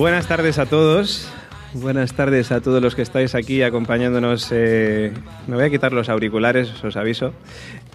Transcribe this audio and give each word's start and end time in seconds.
Buenas 0.00 0.26
tardes 0.26 0.58
a 0.58 0.64
todos. 0.64 1.30
Buenas 1.74 2.14
tardes 2.14 2.52
a 2.52 2.62
todos 2.62 2.80
los 2.80 2.94
que 2.94 3.02
estáis 3.02 3.34
aquí 3.34 3.62
acompañándonos. 3.62 4.48
Eh, 4.50 5.12
me 5.46 5.56
voy 5.56 5.64
a 5.66 5.68
quitar 5.68 5.92
los 5.92 6.08
auriculares, 6.08 6.82
os 6.82 6.96
aviso. 6.96 7.34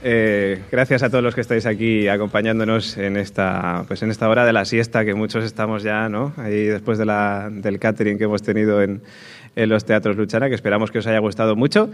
Eh, 0.03 0.61
gracias 0.71 1.01
a 1.01 1.09
todos 1.09 1.23
los 1.23 1.33
que 1.33 1.41
estáis 1.41 1.65
aquí 1.65 2.07
acompañándonos 2.07 2.95
en 2.97 3.17
esta, 3.17 3.85
pues 3.87 4.03
en 4.03 4.11
esta 4.11 4.29
hora 4.29 4.45
de 4.45 4.53
la 4.53 4.65
siesta 4.65 5.03
que 5.03 5.15
muchos 5.15 5.43
estamos 5.43 5.81
ya, 5.81 6.07
¿no? 6.07 6.31
Ahí 6.37 6.65
después 6.65 6.99
del 6.99 7.79
catering 7.79 8.19
que 8.19 8.25
hemos 8.25 8.43
tenido 8.43 8.83
en, 8.83 9.01
en 9.55 9.69
los 9.69 9.83
teatros 9.83 10.15
Luchana, 10.15 10.47
que 10.47 10.53
esperamos 10.53 10.91
que 10.91 10.99
os 10.99 11.07
haya 11.07 11.17
gustado 11.17 11.55
mucho. 11.55 11.89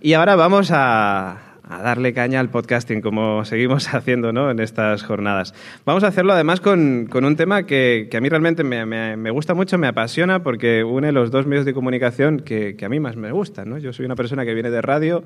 Y 0.00 0.12
ahora 0.12 0.36
vamos 0.36 0.70
a, 0.72 1.38
a 1.68 1.82
darle 1.82 2.12
caña 2.12 2.38
al 2.38 2.48
podcasting, 2.48 3.00
como 3.00 3.44
seguimos 3.44 3.88
haciendo 3.94 4.32
¿no? 4.32 4.50
en 4.50 4.60
estas 4.60 5.02
jornadas. 5.02 5.54
Vamos 5.84 6.04
a 6.04 6.08
hacerlo 6.08 6.32
además 6.32 6.60
con, 6.60 7.06
con 7.10 7.24
un 7.24 7.36
tema 7.36 7.64
que, 7.64 8.08
que, 8.10 8.16
a 8.16 8.20
mí 8.20 8.28
realmente 8.28 8.62
me, 8.62 8.86
me, 8.86 9.30
gusta 9.30 9.54
mucho, 9.54 9.76
me 9.76 9.88
apasiona, 9.88 10.42
porque 10.42 10.84
une 10.84 11.10
los 11.12 11.30
dos 11.30 11.46
medios 11.46 11.64
de 11.64 11.74
comunicación 11.74 12.40
que, 12.40 12.76
que 12.76 12.84
a 12.84 12.88
mí 12.88 13.00
más 13.00 13.16
me 13.16 13.32
gustan. 13.32 13.68
¿no? 13.68 13.78
Yo 13.78 13.92
soy 13.92 14.06
una 14.06 14.14
persona 14.14 14.44
que 14.44 14.54
viene 14.54 14.70
de 14.70 14.80
radio 14.80 15.24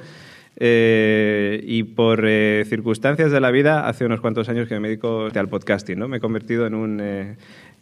eh, 0.57 1.61
y 1.63 1.83
por 1.83 2.25
eh, 2.27 2.65
circunstancias 2.67 3.31
de 3.31 3.41
la 3.41 3.51
vida, 3.51 3.87
hace 3.87 4.07
unos 4.07 4.21
cuantos 4.21 4.49
años 4.49 4.67
que 4.67 4.81
me 4.81 4.89
dedico 4.89 5.29
al 5.35 5.49
podcasting. 5.49 5.99
¿no? 5.99 6.09
Me 6.09 6.17
he 6.17 6.21
convertido 6.21 6.67
en 6.67 6.75
un, 6.75 7.01
eh, 7.03 7.37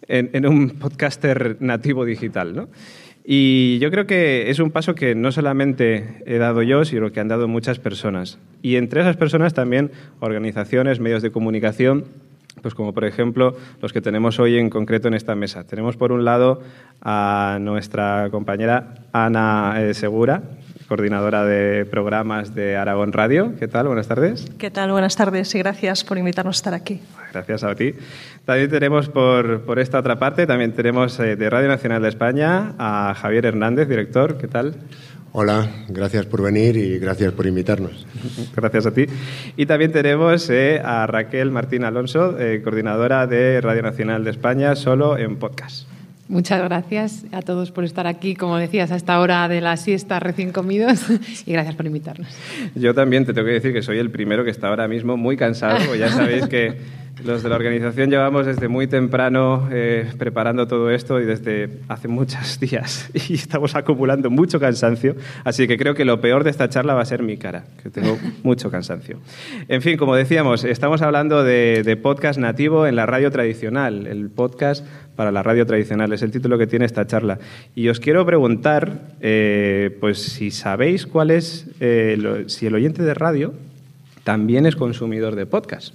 en 0.09 0.47
un 0.47 0.71
podcaster 0.71 1.59
nativo 1.61 2.05
digital. 2.05 2.57
¿no? 2.57 2.69
Y 3.31 3.79
yo 3.81 3.91
creo 3.91 4.07
que 4.07 4.49
es 4.49 4.59
un 4.59 4.71
paso 4.71 4.95
que 4.95 5.15
no 5.15 5.31
solamente 5.33 6.23
he 6.25 6.39
dado 6.39 6.63
yo, 6.63 6.87
sino 6.87 7.13
que 7.13 7.21
han 7.21 7.29
dado 7.29 7.47
muchas 7.47 7.79
personas. 7.79 8.39
Y 8.63 8.77
entre 8.77 9.03
esas 9.03 9.19
personas 9.19 9.53
también 9.53 9.91
organizaciones, 10.21 10.99
medios 10.99 11.21
de 11.21 11.31
comunicación, 11.31 12.07
pues 12.63 12.75
como 12.75 12.95
por 12.95 13.05
ejemplo 13.05 13.55
los 13.83 13.93
que 13.93 14.01
tenemos 14.01 14.39
hoy 14.41 14.57
en 14.57 14.71
concreto 14.71 15.09
en 15.09 15.15
esta 15.15 15.35
mesa. 15.35 15.67
Tenemos 15.67 15.99
por 15.99 16.11
un 16.11 16.25
lado 16.25 16.63
a 17.03 17.59
nuestra 17.61 18.29
compañera 18.31 18.95
Ana 19.13 19.75
eh, 19.77 19.93
Segura, 19.93 20.45
coordinadora 20.89 21.45
de 21.45 21.85
programas 21.85 22.55
de 22.55 22.77
Aragón 22.77 23.13
Radio. 23.13 23.53
¿Qué 23.59 23.69
tal? 23.69 23.87
Buenas 23.87 24.09
tardes. 24.09 24.47
¿Qué 24.59 24.71
tal? 24.71 24.91
Buenas 24.91 25.17
tardes 25.17 25.55
y 25.55 25.59
gracias 25.59 26.03
por 26.03 26.17
invitarnos 26.17 26.57
a 26.57 26.59
estar 26.59 26.75
aquí. 26.75 27.01
Gracias 27.33 27.63
a 27.63 27.75
ti. 27.75 27.95
También 28.47 28.71
tenemos 28.71 29.11
por, 29.11 29.61
por 29.63 29.79
esta 29.79 29.99
otra 29.99 30.19
parte, 30.19 30.47
también 30.47 30.73
tenemos 30.73 31.21
eh, 31.21 31.37
de 31.37 31.51
Radio 31.51 31.69
Nacional 31.69 32.01
de 32.03 32.09
España 32.09 32.75
a 32.79 33.15
Javier 33.15 33.45
Hernández, 33.45 33.87
director. 33.87 34.39
¿Qué 34.39 34.49
tal? 34.49 34.77
Hola, 35.33 35.69
gracias 35.89 36.25
por 36.25 36.43
venir 36.43 36.77
y 36.79 36.99
gracias 36.99 37.35
por 37.35 37.47
invitarnos. 37.47 38.07
Gracias 38.57 38.87
a 38.87 38.93
ti. 38.93 39.05
Y 39.59 39.67
también 39.67 39.93
tenemos 39.93 40.49
eh, 40.49 40.81
a 40.83 41.07
Raquel 41.07 41.51
Martín 41.51 41.85
Alonso, 41.85 42.41
eh, 42.41 42.63
coordinadora 42.65 43.27
de 43.27 43.61
Radio 43.61 43.83
Nacional 43.83 44.25
de 44.25 44.31
España, 44.31 44.75
solo 44.75 45.19
en 45.19 45.37
podcast. 45.37 45.87
Muchas 46.29 46.63
gracias 46.63 47.25
a 47.33 47.41
todos 47.41 47.71
por 47.71 47.85
estar 47.85 48.07
aquí, 48.07 48.35
como 48.35 48.59
decías, 48.59 48.91
a 48.91 48.97
esta 48.97 49.19
hora 49.19 49.49
de 49.49 49.63
la 49.63 49.79
siesta 49.79 50.21
recién 50.21 50.53
comidos 50.53 51.07
y 51.47 51.53
gracias 51.53 51.75
por 51.75 51.87
invitarnos. 51.87 52.29
Yo 52.75 52.93
también 52.93 53.25
te 53.25 53.33
tengo 53.33 53.47
que 53.47 53.55
decir 53.55 53.73
que 53.73 53.81
soy 53.81 53.99
el 53.99 54.11
primero 54.11 54.45
que 54.45 54.51
está 54.51 54.69
ahora 54.69 54.87
mismo 54.89 55.17
muy 55.17 55.39
cansado, 55.39 55.79
pues 55.87 55.99
ya 55.99 56.11
sabéis 56.11 56.47
que 56.47 56.77
los 57.25 57.43
de 57.43 57.49
la 57.49 57.57
organización 57.57 58.11
llevamos 58.11 58.47
desde 58.47 58.69
muy 58.69 58.87
temprano 58.87 59.69
eh, 59.71 60.11
preparando 60.19 60.67
todo 60.67 60.91
esto 60.91 61.21
y 61.21 61.25
desde 61.25 61.81
hace 61.89 62.09
muchos 62.09 62.61
días 62.61 63.11
y 63.13 63.35
estamos 63.35 63.75
acumulando 63.75 64.31
mucho 64.31 64.61
cansancio, 64.61 65.17
así 65.45 65.67
que 65.67 65.77
creo 65.77 65.95
que 65.95 66.05
lo 66.05 66.21
peor 66.21 66.45
de 66.45 66.51
esta 66.51 66.69
charla 66.69 66.95
va 66.95 67.03
a 67.03 67.07
ser 67.07 67.23
mi 67.23 67.37
cara, 67.37 67.65
que 67.83 67.91
tengo 67.91 68.19
mucho 68.43 68.71
cansancio. 68.71 69.19
En 69.69 69.83
fin, 69.83 69.97
como 69.97 70.15
decíamos, 70.15 70.65
estamos 70.65 71.03
hablando 71.03 71.45
de, 71.45 71.83
de 71.85 71.97
podcast 71.97 72.39
nativo 72.39 72.87
en 72.87 72.97
la 72.97 73.07
radio 73.07 73.31
tradicional, 73.31 74.07
el 74.07 74.31
podcast 74.31 74.87
para 75.19 75.33
la 75.33 75.43
radio 75.43 75.67
tradicional, 75.67 76.13
es 76.13 76.23
el 76.23 76.31
título 76.31 76.59
que 76.59 76.69
tiene 76.69 76.85
esta 76.85 77.05
charla. 77.05 77.41
Y 77.75 77.89
os 77.89 77.99
quiero 77.99 78.25
preguntar, 78.25 79.17
eh, 79.21 79.97
pues 79.99 80.23
si 80.23 80.53
sabéis 80.53 81.07
cuál 81.07 81.33
es, 81.33 81.67
eh, 81.81 82.17
lo, 82.17 82.49
si 82.49 82.67
el 82.67 82.75
oyente 82.77 83.03
de 83.03 83.15
radio 83.15 83.53
también 84.23 84.65
es 84.67 84.77
consumidor 84.77 85.35
de 85.35 85.47
podcast. 85.47 85.93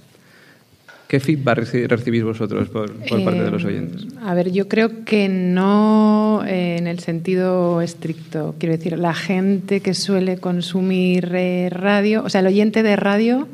¿Qué 1.06 1.20
feedback 1.20 1.58
recibís 1.88 2.24
vosotros 2.24 2.68
por, 2.68 2.90
por 2.92 3.24
parte 3.24 3.42
de 3.42 3.50
los 3.50 3.64
oyentes? 3.64 4.04
Eh, 4.04 4.16
a 4.22 4.34
ver, 4.34 4.50
yo 4.50 4.68
creo 4.68 5.04
que 5.04 5.28
no 5.28 6.42
eh, 6.46 6.76
en 6.78 6.86
el 6.86 6.98
sentido 7.00 7.82
estricto. 7.82 8.54
Quiero 8.58 8.76
decir, 8.76 8.98
la 8.98 9.14
gente 9.14 9.80
que 9.80 9.92
suele 9.92 10.38
consumir 10.38 11.30
eh, 11.34 11.68
radio, 11.70 12.24
o 12.24 12.30
sea, 12.30 12.40
el 12.40 12.46
oyente 12.46 12.82
de 12.82 12.96
radio 12.96 13.48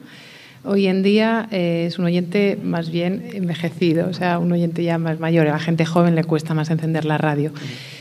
hoy 0.62 0.86
en 0.86 1.02
día 1.02 1.48
es 1.50 1.98
un 1.98 2.04
oyente 2.04 2.58
más 2.62 2.90
bien 2.90 3.30
envejecido, 3.32 4.08
o 4.08 4.12
sea, 4.12 4.38
un 4.38 4.52
oyente 4.52 4.84
ya 4.84 4.98
más 4.98 5.18
mayor. 5.18 5.48
A 5.48 5.52
la 5.52 5.58
gente 5.58 5.86
joven 5.86 6.14
le 6.14 6.24
cuesta 6.24 6.52
más 6.52 6.70
encender 6.70 7.06
la 7.06 7.16
radio. 7.16 7.50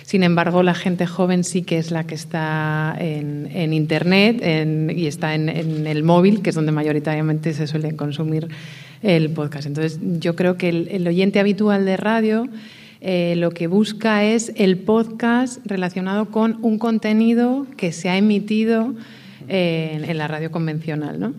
Sin 0.03 0.23
embargo, 0.23 0.61
la 0.61 0.73
gente 0.73 1.07
joven 1.07 1.43
sí 1.43 1.61
que 1.61 1.77
es 1.77 1.89
la 1.89 2.05
que 2.05 2.15
está 2.15 2.95
en, 2.99 3.49
en 3.53 3.73
Internet 3.73 4.39
en, 4.41 4.91
y 4.93 5.07
está 5.07 5.35
en, 5.35 5.47
en 5.47 5.87
el 5.87 6.03
móvil, 6.03 6.41
que 6.41 6.49
es 6.49 6.55
donde 6.55 6.73
mayoritariamente 6.73 7.53
se 7.53 7.65
suele 7.65 7.95
consumir 7.95 8.49
el 9.01 9.29
podcast. 9.29 9.65
Entonces, 9.67 9.99
yo 10.19 10.35
creo 10.35 10.57
que 10.57 10.69
el, 10.69 11.07
oyente 11.07 11.39
habitual 11.39 11.85
de 11.85 11.97
radio 11.97 12.47
eh, 13.01 13.35
lo 13.37 13.51
que 13.51 13.67
busca 13.67 14.25
es 14.25 14.51
el 14.55 14.77
podcast 14.77 15.65
relacionado 15.65 16.25
con 16.25 16.57
un 16.61 16.79
contenido 16.79 17.65
que 17.77 17.91
se 17.91 18.09
ha 18.09 18.17
emitido 18.17 18.93
eh, 19.47 19.91
en, 19.93 20.03
en, 20.03 20.17
la 20.17 20.27
radio 20.27 20.51
convencional, 20.51 21.19
¿no? 21.19 21.33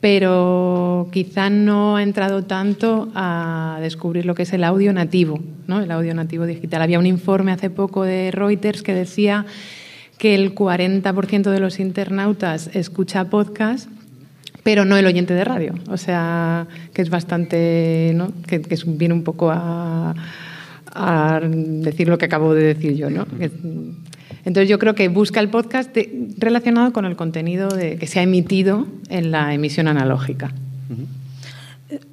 Pero 0.00 1.08
quizá 1.12 1.50
no 1.50 1.96
ha 1.96 2.02
entrado 2.02 2.44
tanto 2.44 3.10
a 3.14 3.78
descubrir 3.82 4.24
lo 4.24 4.34
que 4.34 4.44
es 4.44 4.52
el 4.52 4.64
audio 4.64 4.92
nativo, 4.92 5.40
¿no? 5.66 5.80
El 5.80 5.90
audio 5.90 6.14
nativo 6.14 6.46
digital. 6.46 6.82
Había 6.82 6.98
un 6.98 7.06
informe 7.06 7.52
hace 7.52 7.70
poco 7.70 8.02
de 8.02 8.30
Reuters 8.30 8.82
que 8.82 8.94
decía 8.94 9.44
que 10.18 10.34
el 10.34 10.54
40% 10.54 11.50
de 11.50 11.60
los 11.60 11.80
internautas 11.80 12.70
escucha 12.74 13.30
podcast 13.30 13.88
pero 14.62 14.84
no 14.84 14.96
el 14.96 15.06
oyente 15.06 15.34
de 15.34 15.44
radio. 15.44 15.74
O 15.88 15.96
sea, 15.96 16.66
que 16.92 17.02
es 17.02 17.10
bastante, 17.10 18.12
¿no? 18.14 18.32
que, 18.46 18.60
que 18.60 18.76
viene 18.86 19.14
un 19.14 19.24
poco 19.24 19.50
a, 19.50 20.14
a, 20.92 21.40
decir 21.42 22.08
lo 22.08 22.18
que 22.18 22.26
acabo 22.26 22.54
de 22.54 22.74
decir 22.74 22.94
yo. 22.94 23.10
¿no? 23.10 23.26
Entonces 24.44 24.68
yo 24.68 24.78
creo 24.78 24.94
que 24.94 25.08
busca 25.08 25.40
el 25.40 25.48
podcast 25.48 25.94
de, 25.94 26.28
relacionado 26.38 26.92
con 26.92 27.04
el 27.04 27.16
contenido 27.16 27.68
de, 27.68 27.96
que 27.96 28.06
se 28.06 28.20
ha 28.20 28.22
emitido 28.22 28.86
en 29.08 29.30
la 29.30 29.54
emisión 29.54 29.88
analógica. 29.88 30.52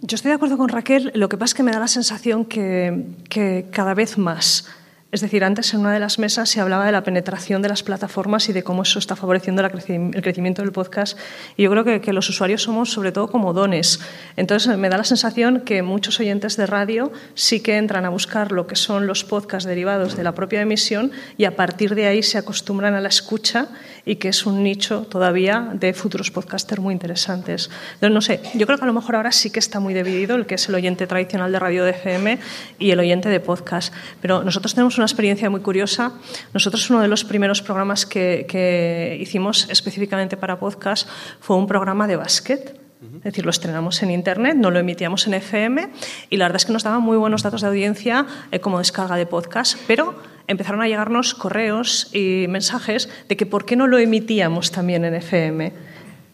Yo 0.01 0.15
estoy 0.15 0.29
de 0.29 0.35
acuerdo 0.35 0.57
con 0.57 0.69
Raquel, 0.69 1.11
lo 1.13 1.29
que 1.29 1.37
pasa 1.37 1.51
es 1.51 1.53
que 1.53 1.63
me 1.63 1.71
da 1.71 1.79
la 1.79 1.87
sensación 1.87 2.45
que, 2.45 3.05
que 3.29 3.67
cada 3.71 3.93
vez 3.93 4.17
más 4.17 4.65
es 5.09 5.21
decir, 5.21 5.45
antes 5.45 5.73
en 5.73 5.79
una 5.79 5.93
de 5.93 6.01
las 6.01 6.19
mesas 6.19 6.49
se 6.49 6.59
hablaba 6.59 6.85
de 6.85 6.91
la 6.91 7.01
penetración 7.01 7.61
de 7.61 7.69
las 7.69 7.81
plataformas 7.81 8.49
y 8.49 8.53
de 8.53 8.63
cómo 8.63 8.81
eso 8.81 8.99
está 8.99 9.15
favoreciendo 9.15 9.61
el 9.63 10.21
crecimiento 10.21 10.61
del 10.61 10.73
podcast. 10.73 11.17
Y 11.55 11.63
yo 11.63 11.71
creo 11.71 12.01
que, 12.01 12.11
los 12.11 12.27
usuarios 12.27 12.63
somos 12.63 12.91
sobre 12.91 13.13
todo 13.13 13.29
comodones. 13.29 14.01
Entonces 14.35 14.77
me 14.77 14.89
da 14.89 14.97
la 14.97 15.05
sensación 15.05 15.61
que 15.61 15.81
muchos 15.81 16.19
oyentes 16.19 16.57
de 16.57 16.65
radio 16.65 17.11
sí 17.35 17.61
que 17.61 17.77
entran 17.77 18.03
a 18.03 18.09
buscar 18.09 18.51
lo 18.51 18.67
que 18.67 18.75
son 18.75 19.07
los 19.07 19.23
podcasts 19.23 19.65
derivados 19.65 20.17
de 20.17 20.23
la 20.23 20.33
propia 20.33 20.61
emisión 20.61 21.11
y 21.37 21.45
a 21.45 21.55
partir 21.55 21.95
de 21.95 22.07
ahí 22.07 22.21
se 22.21 22.37
acostumbran 22.37 22.93
a 22.93 22.99
la 22.99 23.07
escucha 23.07 23.69
y 24.03 24.15
que 24.15 24.29
es 24.29 24.45
un 24.45 24.63
nicho 24.63 25.03
todavía 25.09 25.69
de 25.73 25.93
futuros 25.93 26.31
podcasters 26.31 26.81
muy 26.81 26.93
interesantes. 26.93 27.69
Entonces, 27.93 28.13
no 28.13 28.21
sé, 28.21 28.41
yo 28.55 28.65
creo 28.65 28.77
que 28.77 28.83
a 28.83 28.87
lo 28.87 28.93
mejor 28.93 29.15
ahora 29.15 29.31
sí 29.31 29.51
que 29.51 29.59
está 29.59 29.79
muy 29.79 29.93
dividido 29.93 30.35
el 30.35 30.45
que 30.45 30.55
es 30.55 30.67
el 30.67 30.75
oyente 30.75 31.07
tradicional 31.07 31.51
de 31.51 31.59
radio 31.59 31.85
de 31.85 31.91
FM 31.91 32.39
y 32.79 32.91
el 32.91 32.99
oyente 32.99 33.29
de 33.29 33.39
podcast. 33.39 33.93
Pero 34.21 34.43
nosotros 34.43 34.73
tenemos 34.73 34.96
una 34.97 35.05
experiencia 35.05 35.49
muy 35.49 35.61
curiosa. 35.61 36.13
Nosotros 36.53 36.89
uno 36.89 37.01
de 37.01 37.07
los 37.07 37.23
primeros 37.23 37.61
programas 37.61 38.05
que, 38.05 38.45
que 38.47 39.17
hicimos 39.19 39.67
específicamente 39.69 40.37
para 40.37 40.59
podcast 40.59 41.07
fue 41.39 41.55
un 41.55 41.67
programa 41.67 42.07
de 42.07 42.15
básquet. 42.15 42.79
Es 43.17 43.23
decir, 43.23 43.45
lo 43.45 43.51
estrenamos 43.51 44.01
en 44.01 44.09
Internet, 44.09 44.55
no 44.57 44.71
lo 44.71 44.79
emitíamos 44.79 45.27
en 45.27 45.35
FM 45.35 45.89
y 46.31 46.37
la 46.37 46.45
verdad 46.45 46.55
es 46.57 46.65
que 46.65 46.73
nos 46.73 46.83
daban 46.83 47.03
muy 47.03 47.15
buenos 47.15 47.43
datos 47.43 47.61
de 47.61 47.67
audiencia 47.67 48.25
eh, 48.51 48.59
como 48.59 48.79
descarga 48.79 49.15
de 49.15 49.27
podcast, 49.27 49.77
pero 49.85 50.15
empezaron 50.47 50.81
a 50.81 50.87
llegarnos 50.87 51.35
correos 51.35 52.09
y 52.13 52.47
mensajes 52.49 53.07
de 53.29 53.37
que 53.37 53.45
por 53.45 53.65
qué 53.65 53.75
no 53.75 53.85
lo 53.85 53.99
emitíamos 53.99 54.71
también 54.71 55.05
en 55.05 55.13
FM 55.13 55.73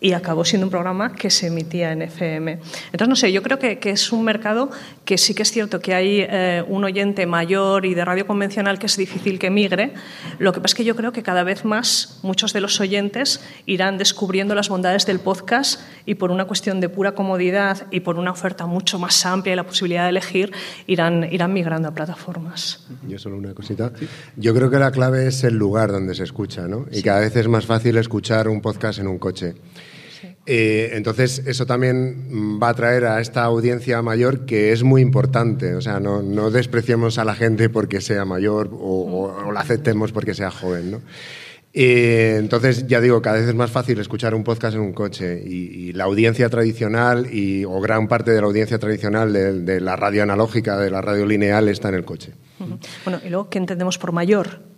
y 0.04 0.12
acabó 0.12 0.44
siendo 0.44 0.68
un 0.68 0.70
programa 0.70 1.14
que 1.14 1.30
se 1.30 1.48
emitía 1.48 1.94
en 1.94 2.02
FM. 2.02 2.60
Entonces, 2.92 3.08
no 3.08 3.16
sé, 3.16 3.32
yo 3.32 3.42
creo 3.42 3.58
que, 3.58 3.80
que 3.80 3.92
es 3.92 4.12
un 4.12 4.26
mercado 4.26 4.70
que 5.06 5.18
sí 5.18 5.34
que 5.34 5.44
es 5.44 5.52
cierto 5.52 5.80
que 5.80 5.94
hay 5.94 6.26
eh, 6.30 6.62
un 6.68 6.84
oyente 6.84 7.26
mayor 7.26 7.86
y 7.86 7.94
de 7.94 8.04
radio 8.04 8.28
convencional 8.28 8.80
que 8.80 8.88
es 8.88 8.98
difícil 8.98 9.40
que 9.40 9.50
migre. 9.50 9.94
Lo 10.40 10.52
que 10.52 10.60
pasa 10.60 10.74
es 10.74 10.76
que 10.76 10.84
yo 10.84 10.98
creo 10.98 11.14
que 11.14 11.24
cada 11.24 11.46
vez 11.46 11.64
más 11.64 12.20
muchos 12.22 12.52
de 12.52 12.60
los 12.60 12.82
oyentes 12.82 13.40
irán 13.66 13.98
descubriendo 13.98 14.56
las 14.56 14.68
bondades 14.68 15.06
del 15.06 15.22
podcast 15.22 15.80
y 16.06 16.16
por 16.16 16.32
una 16.32 16.44
cuestión 16.44 16.82
de 16.82 16.90
pura 16.90 17.14
comodidad 17.14 17.88
y 17.90 18.02
por 18.02 18.20
una 18.20 18.32
oferta 18.32 18.66
mucho 18.66 19.00
más 19.00 19.26
amplia 19.26 19.54
y 19.54 19.56
la 19.56 19.66
posibilidad 19.66 20.04
de 20.04 20.10
elegir, 20.10 20.52
irán, 20.86 21.30
irán 21.32 21.54
migrando 21.54 21.88
a 21.88 21.94
plataformas. 21.94 22.86
Yo 23.08 23.18
solo 23.18 23.38
una 23.38 23.54
cosita. 23.54 23.94
Yo 24.36 24.54
creo 24.54 24.70
que 24.70 24.80
la 24.80 24.92
clave 24.92 25.28
es 25.28 25.46
el 25.46 25.54
lugar 25.54 25.94
donde 25.94 26.14
se 26.14 26.24
escucha, 26.24 26.68
¿no? 26.68 26.88
Y 26.92 26.98
sí. 26.98 27.04
cada 27.04 27.22
vez 27.22 27.34
es 27.38 27.48
más 27.48 27.66
fácil 27.66 27.96
escuchar 27.96 28.50
un 28.50 28.60
podcast 28.60 29.00
en 29.00 29.08
un 29.08 29.18
coche. 29.18 29.56
Eh, 30.46 30.92
entonces, 30.94 31.42
eso 31.46 31.66
también 31.66 32.60
va 32.62 32.70
a 32.70 32.74
traer 32.74 33.06
a 33.06 33.22
esta 33.22 33.44
audiencia 33.44 34.02
mayor 34.02 34.46
que 34.46 34.74
es 34.74 34.84
muy 34.84 35.02
importante. 35.02 35.76
O 35.76 35.82
sea, 35.82 36.00
no, 36.00 36.22
no 36.22 36.52
despreciemos 36.52 37.18
a 37.18 37.26
la 37.26 37.36
gente 37.36 37.70
porque 37.70 38.02
sea 38.02 38.26
mayor 38.26 38.70
o, 38.74 39.52
la 39.54 39.62
aceptemos 39.62 40.12
porque 40.12 40.34
sea 40.34 40.52
joven. 40.52 40.92
¿no? 40.92 41.02
Eh, 41.74 42.36
entonces, 42.40 42.88
ya 42.88 43.00
digo, 43.00 43.22
cada 43.22 43.40
vez 43.40 43.48
es 43.48 43.56
más 43.56 43.72
fácil 43.72 44.00
escuchar 44.00 44.36
un 44.36 44.44
podcast 44.44 44.76
en 44.76 44.82
un 44.82 44.94
coche 44.94 45.42
y, 45.46 45.90
y 45.90 45.94
la 45.94 46.04
audiencia 46.04 46.50
tradicional 46.50 47.34
y, 47.34 47.64
o 47.64 47.80
gran 47.80 48.08
parte 48.10 48.32
de 48.32 48.42
la 48.42 48.48
audiencia 48.48 48.78
tradicional 48.80 49.32
de, 49.32 49.62
de, 49.62 49.80
la 49.80 49.96
radio 49.96 50.24
analógica, 50.24 50.78
de 50.78 50.92
la 50.92 51.02
radio 51.02 51.26
lineal, 51.26 51.70
está 51.70 51.88
en 51.90 51.96
el 51.96 52.06
coche. 52.06 52.34
Bueno, 53.06 53.22
y 53.26 53.30
luego, 53.30 53.50
¿qué 53.50 53.60
entendemos 53.60 53.98
por 53.98 54.12
mayor? 54.12 54.73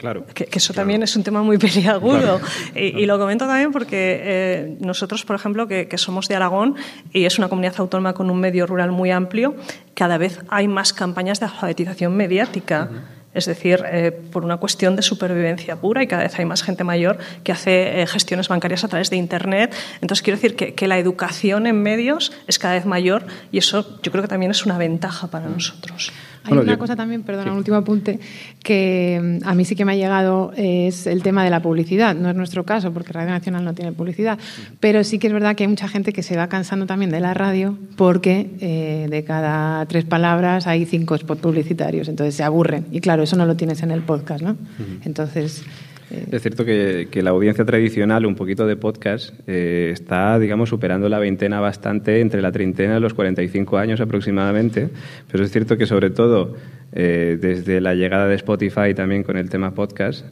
Claro. 0.00 0.24
Que, 0.32 0.46
que 0.46 0.58
eso 0.58 0.72
claro. 0.72 0.86
también 0.86 1.02
es 1.02 1.14
un 1.14 1.22
tema 1.22 1.42
muy 1.42 1.58
peliagudo. 1.66 2.40
Claro. 2.40 2.40
Y, 2.74 3.02
y, 3.02 3.04
lo 3.04 3.18
comento 3.18 3.46
también 3.46 3.70
porque 3.70 4.20
eh, 4.22 4.76
nosotros, 4.80 5.26
por 5.26 5.36
ejemplo, 5.36 5.68
que, 5.68 5.88
que, 5.88 5.98
somos 5.98 6.26
de 6.26 6.36
Aragón 6.36 6.74
y 7.12 7.26
es 7.26 7.38
una 7.38 7.50
comunidad 7.50 7.74
autónoma 7.76 8.14
con 8.14 8.30
un 8.30 8.40
medio 8.40 8.66
rural 8.66 8.92
muy 8.92 9.10
amplio, 9.10 9.54
cada 9.92 10.16
vez 10.16 10.40
hay 10.48 10.68
más 10.68 10.94
campañas 10.94 11.38
de 11.38 11.46
alfabetización 11.46 12.16
mediática. 12.16 12.88
Uh 12.90 12.94
-huh 12.94 13.20
es 13.32 13.46
decir, 13.46 13.84
eh, 13.86 14.10
por 14.10 14.44
una 14.44 14.56
cuestión 14.56 14.96
de 14.96 15.02
supervivencia 15.02 15.76
pura 15.76 16.02
y 16.02 16.08
cada 16.08 16.24
vez 16.24 16.36
hay 16.38 16.44
más 16.44 16.62
gente 16.62 16.82
mayor 16.82 17.18
que 17.44 17.52
hace 17.52 18.02
eh, 18.02 18.06
gestiones 18.06 18.48
bancarias 18.48 18.82
a 18.82 18.88
través 18.88 19.08
de 19.08 19.16
Internet. 19.16 19.74
Entonces, 20.00 20.22
quiero 20.22 20.36
decir 20.36 20.56
que, 20.56 20.74
que, 20.74 20.88
la 20.88 20.98
educación 20.98 21.68
en 21.68 21.80
medios 21.80 22.32
es 22.48 22.58
cada 22.58 22.74
vez 22.74 22.86
mayor 22.86 23.24
y 23.52 23.58
eso 23.58 24.00
yo 24.02 24.10
creo 24.10 24.22
que 24.22 24.28
también 24.28 24.50
es 24.50 24.66
una 24.66 24.78
ventaja 24.78 25.28
para 25.28 25.48
nosotros. 25.48 26.12
Hay 26.44 26.48
bueno, 26.48 26.62
una 26.62 26.72
yo, 26.72 26.78
cosa 26.78 26.96
también, 26.96 27.22
perdón, 27.22 27.44
sí. 27.44 27.50
un 27.50 27.56
último 27.56 27.76
apunte, 27.76 28.18
que 28.62 29.38
mm, 29.42 29.48
a 29.48 29.54
mí 29.54 29.64
sí 29.64 29.76
que 29.76 29.84
me 29.84 29.92
ha 29.92 29.96
llegado 29.96 30.52
es 30.56 31.06
el 31.06 31.22
tema 31.22 31.44
de 31.44 31.50
la 31.50 31.60
publicidad. 31.60 32.14
No 32.14 32.30
es 32.30 32.36
nuestro 32.36 32.64
caso, 32.64 32.92
porque 32.92 33.12
Radio 33.12 33.30
Nacional 33.30 33.64
no 33.64 33.74
tiene 33.74 33.92
publicidad, 33.92 34.38
pero 34.80 35.04
sí 35.04 35.18
que 35.18 35.26
es 35.26 35.32
verdad 35.32 35.54
que 35.54 35.64
hay 35.64 35.68
mucha 35.68 35.88
gente 35.88 36.12
que 36.12 36.22
se 36.22 36.36
va 36.36 36.48
cansando 36.48 36.86
también 36.86 37.10
de 37.10 37.20
la 37.20 37.34
radio 37.34 37.76
porque 37.96 38.50
eh, 38.60 39.06
de 39.10 39.24
cada 39.24 39.84
tres 39.86 40.04
palabras 40.04 40.66
hay 40.66 40.86
cinco 40.86 41.16
spots 41.16 41.40
publicitarios, 41.40 42.08
entonces 42.08 42.34
se 42.34 42.42
aburren. 42.42 42.86
Y 42.90 43.00
claro, 43.00 43.22
eso 43.22 43.36
no 43.36 43.44
lo 43.46 43.56
tienes 43.56 43.82
en 43.82 43.90
el 43.90 44.02
podcast, 44.02 44.42
¿no? 44.42 44.52
Uh 44.52 44.54
-huh. 44.54 45.00
Entonces... 45.04 45.62
Es 46.10 46.42
cierto 46.42 46.64
que, 46.64 47.06
que, 47.08 47.22
la 47.22 47.30
audiencia 47.30 47.64
tradicional, 47.64 48.26
un 48.26 48.34
poquito 48.34 48.66
de 48.66 48.74
podcast, 48.74 49.32
eh, 49.46 49.90
está, 49.92 50.38
digamos, 50.40 50.68
superando 50.68 51.08
la 51.08 51.20
veintena 51.20 51.60
bastante, 51.60 52.20
entre 52.20 52.42
la 52.42 52.50
treintena 52.50 52.98
y 52.98 53.00
los 53.00 53.14
45 53.14 53.78
años 53.78 54.00
aproximadamente, 54.00 54.88
pero 55.30 55.44
es 55.44 55.52
cierto 55.52 55.76
que 55.76 55.86
sobre 55.86 56.10
todo 56.10 56.56
eh, 56.92 57.38
desde 57.40 57.80
la 57.80 57.94
llegada 57.94 58.26
de 58.26 58.34
Spotify 58.34 58.92
también 58.94 59.22
con 59.22 59.36
el 59.36 59.48
tema 59.48 59.72
podcast, 59.72 60.26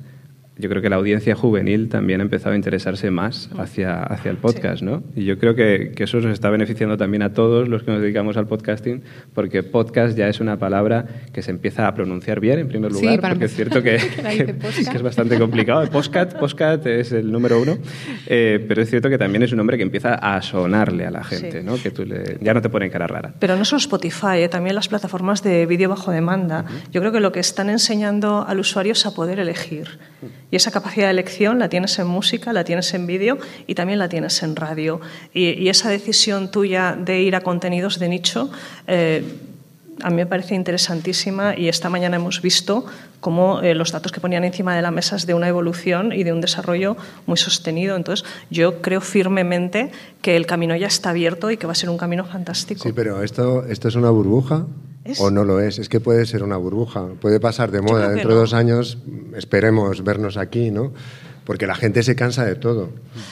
yo 0.58 0.68
creo 0.68 0.82
que 0.82 0.90
la 0.90 0.96
audiencia 0.96 1.34
juvenil 1.36 1.88
también 1.88 2.20
ha 2.20 2.24
empezado 2.24 2.52
a 2.52 2.56
interesarse 2.56 3.10
más 3.10 3.48
hacia, 3.56 4.02
hacia 4.02 4.30
el 4.30 4.38
podcast, 4.38 4.80
sí. 4.80 4.84
¿no? 4.84 5.04
Y 5.14 5.24
yo 5.24 5.38
creo 5.38 5.54
que, 5.54 5.92
que, 5.94 6.04
eso 6.04 6.18
nos 6.20 6.32
está 6.32 6.50
beneficiando 6.50 6.96
también 6.96 7.22
a 7.22 7.32
todos 7.32 7.68
los 7.68 7.84
que 7.84 7.92
nos 7.92 8.00
dedicamos 8.00 8.36
al 8.36 8.48
podcasting, 8.48 9.02
porque 9.34 9.62
podcast 9.62 10.16
ya 10.16 10.28
es 10.28 10.40
una 10.40 10.58
palabra 10.58 11.06
que 11.32 11.42
se 11.42 11.52
empieza 11.52 11.86
a 11.86 11.94
pronunciar 11.94 12.40
bien, 12.40 12.58
en 12.58 12.68
primer 12.68 12.90
lugar, 12.90 13.14
sí, 13.14 13.20
porque 13.20 13.44
es 13.44 13.54
cierto 13.54 13.82
que, 13.82 13.98
que, 14.36 14.56
que, 14.56 14.96
es 14.96 15.02
bastante 15.02 15.38
complicado. 15.38 15.88
Podcast, 15.90 16.36
podcast 16.36 16.86
es 16.86 17.12
el 17.12 17.30
número 17.30 17.60
uno, 17.60 17.78
eh, 18.26 18.64
pero 18.66 18.82
es 18.82 18.90
cierto 18.90 19.08
que 19.08 19.18
también 19.18 19.44
es 19.44 19.52
un 19.52 19.58
nombre 19.58 19.76
que 19.76 19.84
empieza 19.84 20.14
a 20.14 20.42
sonarle 20.42 21.06
a 21.06 21.10
la 21.12 21.22
gente, 21.22 21.60
sí. 21.60 21.64
¿no? 21.64 21.76
Que 21.76 21.92
tú 21.92 22.04
le, 22.04 22.38
ya 22.40 22.52
no 22.52 22.60
te 22.60 22.68
ponen 22.68 22.90
cara 22.90 23.06
rara. 23.06 23.32
Pero 23.38 23.56
no 23.56 23.64
solo 23.64 23.78
Spotify, 23.78 24.38
eh, 24.38 24.48
también 24.48 24.74
las 24.74 24.88
plataformas 24.88 25.42
de 25.44 25.66
vídeo 25.66 25.88
bajo 25.88 26.10
demanda. 26.10 26.64
Uh 26.66 26.72
-huh. 26.72 26.90
Yo 26.90 27.00
creo 27.00 27.12
que 27.12 27.20
lo 27.20 27.30
que 27.30 27.40
están 27.40 27.70
enseñando 27.70 28.44
al 28.46 28.58
usuario 28.58 28.92
es 28.92 29.06
a 29.06 29.14
poder 29.14 29.38
elegir. 29.38 29.98
Y 30.50 30.56
esa 30.56 30.70
capacidad 30.70 31.06
de 31.06 31.12
elección 31.12 31.58
la 31.58 31.68
tienes 31.68 31.98
en 31.98 32.06
música, 32.06 32.52
la 32.52 32.64
tienes 32.64 32.92
en 32.94 33.06
vídeo 33.06 33.38
y 33.66 33.74
también 33.74 33.98
la 33.98 34.08
tienes 34.08 34.42
en 34.42 34.56
radio. 34.56 35.00
Y, 35.34 35.68
esa 35.68 35.90
decisión 35.90 36.50
tuya 36.50 36.96
de 36.98 37.20
ir 37.20 37.36
a 37.36 37.42
contenidos 37.42 37.98
de 37.98 38.08
nicho 38.08 38.50
eh, 38.86 39.22
a 40.02 40.10
mí 40.10 40.16
me 40.16 40.26
parece 40.26 40.54
interesantísima 40.54 41.56
y 41.56 41.68
esta 41.68 41.90
mañana 41.90 42.16
hemos 42.16 42.40
visto 42.40 42.84
cómo 43.20 43.60
eh, 43.60 43.74
los 43.74 43.92
datos 43.92 44.12
que 44.12 44.20
ponían 44.20 44.44
encima 44.44 44.74
de 44.76 44.82
la 44.82 44.90
mesa 44.90 45.16
es 45.16 45.26
de 45.26 45.34
una 45.34 45.48
evolución 45.48 46.12
y 46.12 46.22
de 46.22 46.32
un 46.32 46.40
desarrollo 46.40 46.96
muy 47.26 47.36
sostenido. 47.36 47.96
Entonces, 47.96 48.24
yo 48.50 48.80
creo 48.80 49.00
firmemente 49.00 49.90
que 50.22 50.36
el 50.36 50.46
camino 50.46 50.76
ya 50.76 50.86
está 50.86 51.10
abierto 51.10 51.50
y 51.50 51.56
que 51.56 51.66
va 51.66 51.72
a 51.72 51.76
ser 51.76 51.90
un 51.90 51.98
camino 51.98 52.24
fantástico. 52.24 52.82
Sí, 52.82 52.92
pero 52.92 53.22
esto, 53.22 53.64
esto 53.66 53.88
es 53.88 53.94
una 53.96 54.10
burbuja. 54.10 54.66
¿Es? 55.08 55.20
O 55.20 55.30
no 55.30 55.44
lo 55.44 55.60
es, 55.60 55.78
es 55.78 55.88
que 55.88 56.00
puede 56.00 56.26
ser 56.26 56.42
una 56.42 56.56
burbuja, 56.56 57.06
puede 57.20 57.40
pasar 57.40 57.70
de 57.70 57.80
moda. 57.80 58.10
Dentro 58.10 58.28
no. 58.28 58.34
de 58.34 58.40
dos 58.40 58.54
años 58.54 58.98
esperemos 59.34 60.04
vernos 60.04 60.36
aquí, 60.36 60.70
¿no? 60.70 60.92
Porque 61.44 61.66
la 61.66 61.74
gente 61.74 62.02
se 62.02 62.14
cansa 62.14 62.44
de 62.44 62.56
todo. 62.56 62.90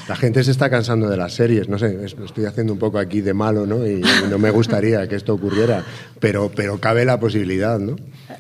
La 0.09 0.17
gente 0.17 0.43
se 0.43 0.51
está 0.51 0.71
cansando 0.71 1.11
de 1.11 1.19
las 1.19 1.35
series, 1.35 1.69
no 1.69 1.79
sé, 1.79 2.03
estoy 2.03 2.47
haciendo 2.47 2.73
un 2.73 2.79
poco 2.79 2.99
aquí 2.99 3.21
de 3.21 3.35
malo, 3.35 3.67
¿no? 3.67 3.87
Y 3.87 4.03
no 4.31 4.39
me 4.39 4.51
gustaría 4.51 5.07
que 5.07 5.17
esto 5.17 5.35
ocurriera, 5.35 5.85
pero, 6.19 6.51
pero 6.55 6.81
cabe 6.81 7.05
la 7.05 7.21
posibilidad, 7.21 7.79
¿no? 7.79 7.97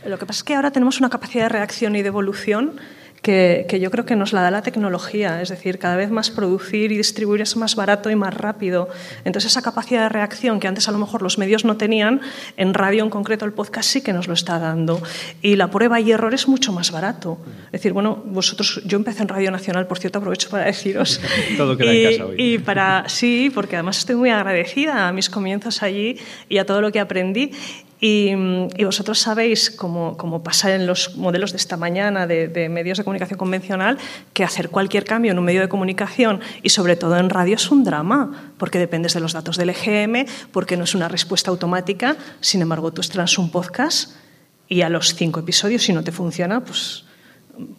Lo 0.06 0.18
que 0.18 0.24
pasa 0.24 0.38
es 0.38 0.44
que 0.44 0.54
ahora 0.54 0.70
tenemos 0.70 0.98
una 0.98 1.10
capacidad 1.10 1.44
de 1.44 1.48
reacción 1.50 1.94
y 1.94 2.00
de 2.00 2.08
evolución 2.08 2.80
que, 3.26 3.66
que, 3.68 3.80
yo 3.80 3.90
creo 3.90 4.06
que 4.06 4.14
nos 4.14 4.32
la 4.32 4.40
da 4.40 4.52
la 4.52 4.62
tecnología, 4.62 5.42
es 5.42 5.48
decir, 5.48 5.80
cada 5.80 5.96
vez 5.96 6.12
más 6.12 6.30
producir 6.30 6.92
y 6.92 6.96
distribuir 6.96 7.40
es 7.40 7.56
más 7.56 7.74
barato 7.74 8.08
y 8.08 8.14
más 8.14 8.32
rápido. 8.32 8.88
Entonces, 9.24 9.50
esa 9.50 9.62
capacidad 9.62 10.02
de 10.02 10.08
reacción 10.10 10.60
que 10.60 10.68
antes 10.68 10.88
a 10.88 10.92
lo 10.92 10.98
mejor 10.98 11.22
los 11.22 11.36
medios 11.36 11.64
no 11.64 11.76
tenían, 11.76 12.20
en 12.56 12.72
radio 12.72 13.02
en 13.02 13.10
concreto 13.10 13.44
el 13.44 13.52
podcast 13.52 13.90
sí 13.90 14.00
que 14.00 14.12
nos 14.12 14.28
lo 14.28 14.34
está 14.34 14.60
dando. 14.60 15.02
Y 15.42 15.56
la 15.56 15.72
prueba 15.72 15.98
y 15.98 16.12
error 16.12 16.34
es 16.34 16.46
mucho 16.46 16.72
más 16.72 16.92
barato. 16.92 17.38
Es 17.66 17.72
decir, 17.72 17.92
bueno, 17.92 18.22
vosotros, 18.26 18.80
yo 18.84 18.96
empecé 18.96 19.22
en 19.22 19.28
Radio 19.28 19.50
Nacional, 19.50 19.88
por 19.88 19.98
cierto, 19.98 20.20
aprovecho 20.20 20.48
para 20.48 20.66
deciros. 20.66 21.20
todo 21.56 21.76
queda 21.76 21.92
y, 21.92 22.04
en 22.04 22.12
casa 22.12 22.26
hoy. 22.26 22.36
Y 22.38 22.58
para, 22.58 23.08
sí, 23.08 23.50
porque 23.52 23.74
además 23.74 23.98
estoy 23.98 24.14
muy 24.14 24.30
agradecida 24.30 25.08
a 25.08 25.12
mis 25.12 25.28
comienzos 25.28 25.82
allí 25.82 26.16
y 26.48 26.58
a 26.58 26.64
todo 26.64 26.80
lo 26.80 26.92
que 26.92 27.00
aprendí. 27.00 27.50
Y, 27.98 28.34
vosotros 28.84 29.18
sabéis, 29.18 29.70
como, 29.70 30.16
como 30.18 30.42
pasa 30.42 30.74
en 30.74 30.86
los 30.86 31.16
modelos 31.16 31.52
de 31.52 31.56
esta 31.56 31.78
mañana 31.78 32.26
de, 32.26 32.48
de, 32.48 32.68
medios 32.68 32.98
de 32.98 33.04
comunicación 33.04 33.38
convencional, 33.38 33.96
que 34.34 34.44
hacer 34.44 34.68
cualquier 34.68 35.04
cambio 35.04 35.32
en 35.32 35.38
un 35.38 35.44
medio 35.44 35.62
de 35.62 35.68
comunicación 35.68 36.40
y 36.62 36.68
sobre 36.68 36.96
todo 36.96 37.16
en 37.16 37.30
radio 37.30 37.54
es 37.54 37.70
un 37.70 37.84
drama, 37.84 38.52
porque 38.58 38.78
dependes 38.78 39.14
de 39.14 39.20
los 39.20 39.32
datos 39.32 39.56
del 39.56 39.70
EGM, 39.70 40.26
porque 40.52 40.76
no 40.76 40.84
es 40.84 40.94
una 40.94 41.08
respuesta 41.08 41.50
automática. 41.50 42.16
Sin 42.40 42.60
embargo, 42.60 42.92
tú 42.92 43.00
estrenas 43.00 43.38
un 43.38 43.50
podcast 43.50 44.14
y 44.68 44.82
a 44.82 44.90
los 44.90 45.14
cinco 45.14 45.40
episodios, 45.40 45.82
si 45.82 45.94
no 45.94 46.04
te 46.04 46.12
funciona, 46.12 46.60
pues 46.60 47.05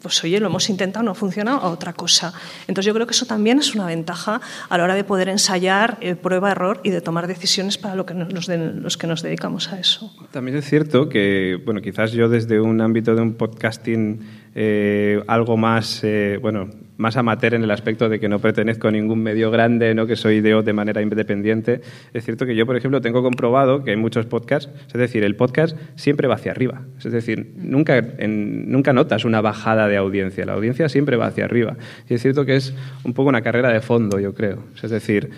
pues 0.02 0.24
oye, 0.24 0.40
lo 0.40 0.48
hemos 0.48 0.70
intentado, 0.70 1.04
no 1.04 1.12
ha 1.12 1.16
funcionado, 1.16 1.60
a 1.60 1.70
otra 1.70 1.94
cosa. 1.94 2.34
Entonces 2.68 2.86
yo 2.86 2.94
creo 2.94 3.08
que 3.08 3.14
eso 3.14 3.26
también 3.26 3.60
es 3.60 3.76
una 3.76 3.86
ventaja 3.86 4.42
a 4.70 4.78
la 4.78 4.84
hora 4.84 4.96
de 4.96 5.04
poder 5.04 5.30
ensayar 5.30 5.98
eh, 6.02 6.16
prueba-error 6.16 6.82
y 6.84 6.90
de 6.90 7.02
tomar 7.02 7.28
decisiones 7.28 7.78
para 7.78 7.96
lo 7.96 8.06
que 8.06 8.14
nos, 8.14 8.48
los, 8.48 8.98
que 8.98 9.08
nos 9.08 9.22
dedicamos 9.22 9.72
a 9.72 9.80
eso. 9.80 10.14
También 10.32 10.58
es 10.58 10.66
cierto 10.66 11.10
que, 11.10 11.62
bueno, 11.66 11.82
quizás 11.82 12.12
yo 12.12 12.30
desde 12.30 12.60
un 12.60 12.82
ámbito 12.82 13.16
de 13.16 13.22
un 13.22 13.34
podcasting 13.34 14.47
eh, 14.60 15.22
algo 15.28 15.56
más, 15.56 16.04
eh, 16.04 16.40
bueno, 16.42 16.72
más 16.98 17.16
amateur 17.16 17.54
en 17.54 17.64
el 17.64 17.70
aspecto 17.70 18.10
de 18.10 18.20
que 18.20 18.28
no 18.28 18.40
pertenezco 18.40 18.88
a 18.88 18.92
ningún 18.92 19.22
medio 19.22 19.52
grande, 19.52 19.94
¿no? 19.94 20.08
que 20.08 20.16
soy 20.16 20.42
de, 20.42 20.64
de 20.64 20.74
manera 20.74 21.00
independiente. 21.04 21.82
Es 22.12 22.26
cierto 22.26 22.48
que 22.48 22.56
yo, 22.56 22.66
por 22.66 22.76
ejemplo, 22.76 23.00
tengo 23.00 23.22
comprobado 23.22 23.84
que 23.84 23.92
hay 23.92 23.98
muchos 23.98 24.26
podcasts, 24.26 24.72
es 24.88 24.94
decir, 24.94 25.24
el 25.24 25.36
podcast 25.36 25.78
siempre 25.94 26.28
va 26.28 26.34
hacia 26.34 26.54
arriba. 26.54 26.82
Es 26.98 27.12
decir, 27.12 27.54
nunca, 27.56 28.02
nunca 28.02 28.94
notas 28.94 29.26
una 29.26 29.42
bajada 29.42 29.88
de 29.88 29.98
audiencia, 29.98 30.44
la 30.44 30.54
audiencia 30.54 30.90
siempre 30.90 31.18
va 31.18 31.28
hacia 31.28 31.46
arriba. 31.46 31.78
Y 32.10 32.16
es 32.16 32.24
cierto 32.24 32.44
que 32.44 32.56
es 32.56 32.74
un 33.04 33.14
poco 33.14 33.30
una 33.30 33.44
carrera 33.44 33.70
de 33.72 33.82
fondo, 33.82 34.20
yo 34.20 34.34
creo. 34.34 34.64
Es 34.82 34.90
decir, 34.90 35.30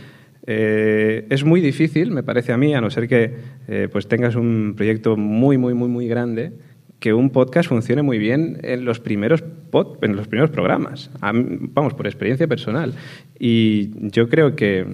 eh, 0.48 1.26
es 1.30 1.44
muy 1.44 1.60
difícil, 1.60 2.12
me 2.12 2.24
parece 2.24 2.54
a 2.54 2.58
mí, 2.58 2.74
a 2.74 2.80
no 2.80 2.90
ser 2.90 3.10
que 3.10 3.60
pues 3.92 4.08
tengas 4.08 4.36
un 4.36 4.76
proyecto 4.78 5.18
muy, 5.18 5.58
muy, 5.58 5.74
muy, 5.74 5.90
muy 5.90 6.08
grande, 6.08 6.54
que 7.00 7.14
un 7.14 7.30
podcast 7.30 7.70
funcione 7.70 8.02
muy 8.02 8.18
bien 8.18 8.60
en 8.64 8.86
los 8.86 9.00
primeros, 9.00 9.42
pod, 9.42 10.04
en 10.04 10.16
los 10.16 10.28
primeros 10.28 10.50
programas. 10.50 11.10
Vamos, 11.22 11.94
por 11.94 12.08
experiencia 12.08 12.48
personal. 12.48 12.94
Y 13.40 14.10
yo 14.12 14.28
creo 14.28 14.56
que, 14.56 14.86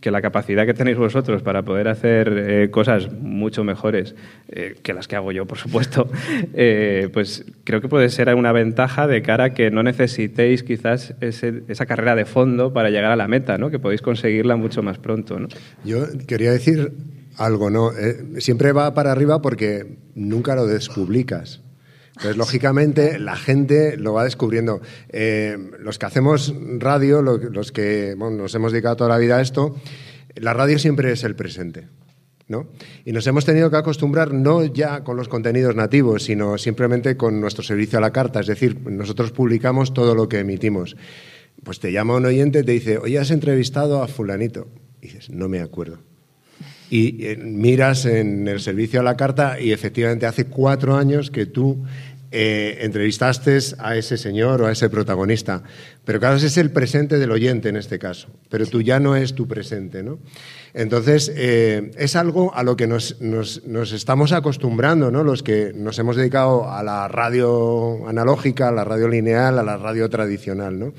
que 0.00 0.12
la 0.12 0.22
capacidad 0.22 0.64
que 0.64 0.74
tenéis 0.74 0.96
vosotros 0.96 1.42
para 1.42 1.64
poder 1.64 1.88
hacer 1.88 2.32
eh, 2.36 2.70
cosas 2.70 3.12
mucho 3.12 3.64
mejores 3.64 4.14
eh, 4.48 4.76
que 4.82 4.94
las 4.94 5.08
que 5.08 5.16
hago 5.16 5.32
yo, 5.32 5.46
por 5.46 5.58
supuesto, 5.58 6.08
eh, 6.54 7.08
pues 7.12 7.44
creo 7.64 7.80
que 7.80 7.88
puede 7.88 8.08
ser 8.10 8.32
una 8.34 8.52
ventaja 8.52 9.08
de 9.08 9.20
cara 9.22 9.44
a 9.44 9.54
que 9.54 9.72
no 9.72 9.82
necesitéis 9.82 10.62
quizás 10.62 11.14
ese, 11.20 11.64
esa 11.66 11.84
carrera 11.84 12.14
de 12.14 12.26
fondo 12.26 12.72
para 12.72 12.90
llegar 12.90 13.10
a 13.10 13.16
la 13.16 13.26
meta, 13.26 13.58
¿no? 13.58 13.70
que 13.70 13.80
podéis 13.80 14.02
conseguirla 14.02 14.54
mucho 14.54 14.84
más 14.84 14.98
pronto. 14.98 15.40
¿no? 15.40 15.48
Yo 15.84 16.06
quería 16.28 16.52
decir 16.52 16.92
algo, 17.40 17.70
¿no? 17.70 17.92
Eh, 17.92 18.40
siempre 18.40 18.72
va 18.72 18.94
para 18.94 19.12
arriba 19.12 19.42
porque 19.42 19.98
nunca 20.14 20.54
lo 20.54 20.66
despublicas. 20.66 21.62
Entonces, 22.10 22.36
lógicamente, 22.36 23.18
la 23.18 23.36
gente 23.36 23.96
lo 23.96 24.12
va 24.12 24.24
descubriendo. 24.24 24.80
Eh, 25.08 25.56
los 25.78 25.98
que 25.98 26.06
hacemos 26.06 26.54
radio, 26.78 27.22
lo, 27.22 27.38
los 27.38 27.72
que 27.72 28.14
bueno, 28.16 28.36
nos 28.36 28.54
hemos 28.54 28.72
dedicado 28.72 28.96
toda 28.96 29.10
la 29.10 29.18
vida 29.18 29.38
a 29.38 29.40
esto, 29.40 29.76
la 30.36 30.52
radio 30.52 30.78
siempre 30.78 31.12
es 31.12 31.24
el 31.24 31.34
presente. 31.34 31.88
¿no? 32.46 32.68
Y 33.04 33.12
nos 33.12 33.26
hemos 33.26 33.44
tenido 33.44 33.70
que 33.70 33.76
acostumbrar 33.76 34.34
no 34.34 34.64
ya 34.64 35.04
con 35.04 35.16
los 35.16 35.28
contenidos 35.28 35.76
nativos, 35.76 36.24
sino 36.24 36.58
simplemente 36.58 37.16
con 37.16 37.40
nuestro 37.40 37.62
servicio 37.62 37.98
a 37.98 38.02
la 38.02 38.12
carta. 38.12 38.40
Es 38.40 38.48
decir, 38.48 38.80
nosotros 38.90 39.30
publicamos 39.30 39.94
todo 39.94 40.14
lo 40.14 40.28
que 40.28 40.40
emitimos 40.40 40.96
pues 41.62 41.80
te 41.80 41.92
llama 41.92 42.16
un 42.16 42.26
oyente 42.26 42.60
y 42.60 42.64
te 42.64 42.72
dice, 42.72 42.98
oye, 42.98 43.18
has 43.18 43.30
entrevistado 43.30 44.02
a 44.02 44.08
fulanito. 44.08 44.68
Y 45.00 45.06
dices, 45.06 45.30
no 45.30 45.48
me 45.48 45.60
acuerdo. 45.60 45.98
Y 46.90 47.36
miras 47.38 48.04
en 48.04 48.48
el 48.48 48.60
servicio 48.60 49.00
a 49.00 49.04
la 49.04 49.16
carta 49.16 49.60
y 49.60 49.72
efectivamente 49.72 50.26
hace 50.26 50.46
cuatro 50.46 50.96
años 50.96 51.30
que 51.30 51.46
tú 51.46 51.84
eh, 52.32 52.78
entrevistaste 52.82 53.58
a 53.78 53.96
ese 53.96 54.16
señor 54.16 54.62
o 54.62 54.66
a 54.66 54.72
ese 54.72 54.88
protagonista. 54.88 55.64
Pero 56.04 56.20
claro, 56.20 56.36
ese 56.36 56.46
es 56.46 56.58
el 56.58 56.70
presente 56.70 57.18
del 57.18 57.32
oyente 57.32 57.68
en 57.68 57.76
este 57.76 57.98
caso, 57.98 58.28
pero 58.48 58.66
tú 58.66 58.82
ya 58.82 59.00
no 59.00 59.16
es 59.16 59.34
tu 59.34 59.48
presente, 59.48 60.04
¿no? 60.04 60.20
Entonces, 60.72 61.32
eh, 61.34 61.90
es 61.96 62.14
algo 62.14 62.54
a 62.54 62.62
lo 62.62 62.76
que 62.76 62.86
nos, 62.86 63.20
nos, 63.20 63.92
estamos 63.92 64.30
acostumbrando, 64.30 65.10
¿no? 65.10 65.24
Los 65.24 65.42
que 65.42 65.72
nos 65.74 65.98
hemos 65.98 66.14
dedicado 66.14 66.70
a 66.70 66.84
la 66.84 67.08
radio 67.08 68.06
analógica, 68.06 68.68
a 68.68 68.72
la 68.72 68.84
radio 68.84 69.08
lineal, 69.08 69.58
a 69.58 69.64
la 69.64 69.76
radio 69.76 70.08
tradicional, 70.08 70.78
¿no? 70.78 70.94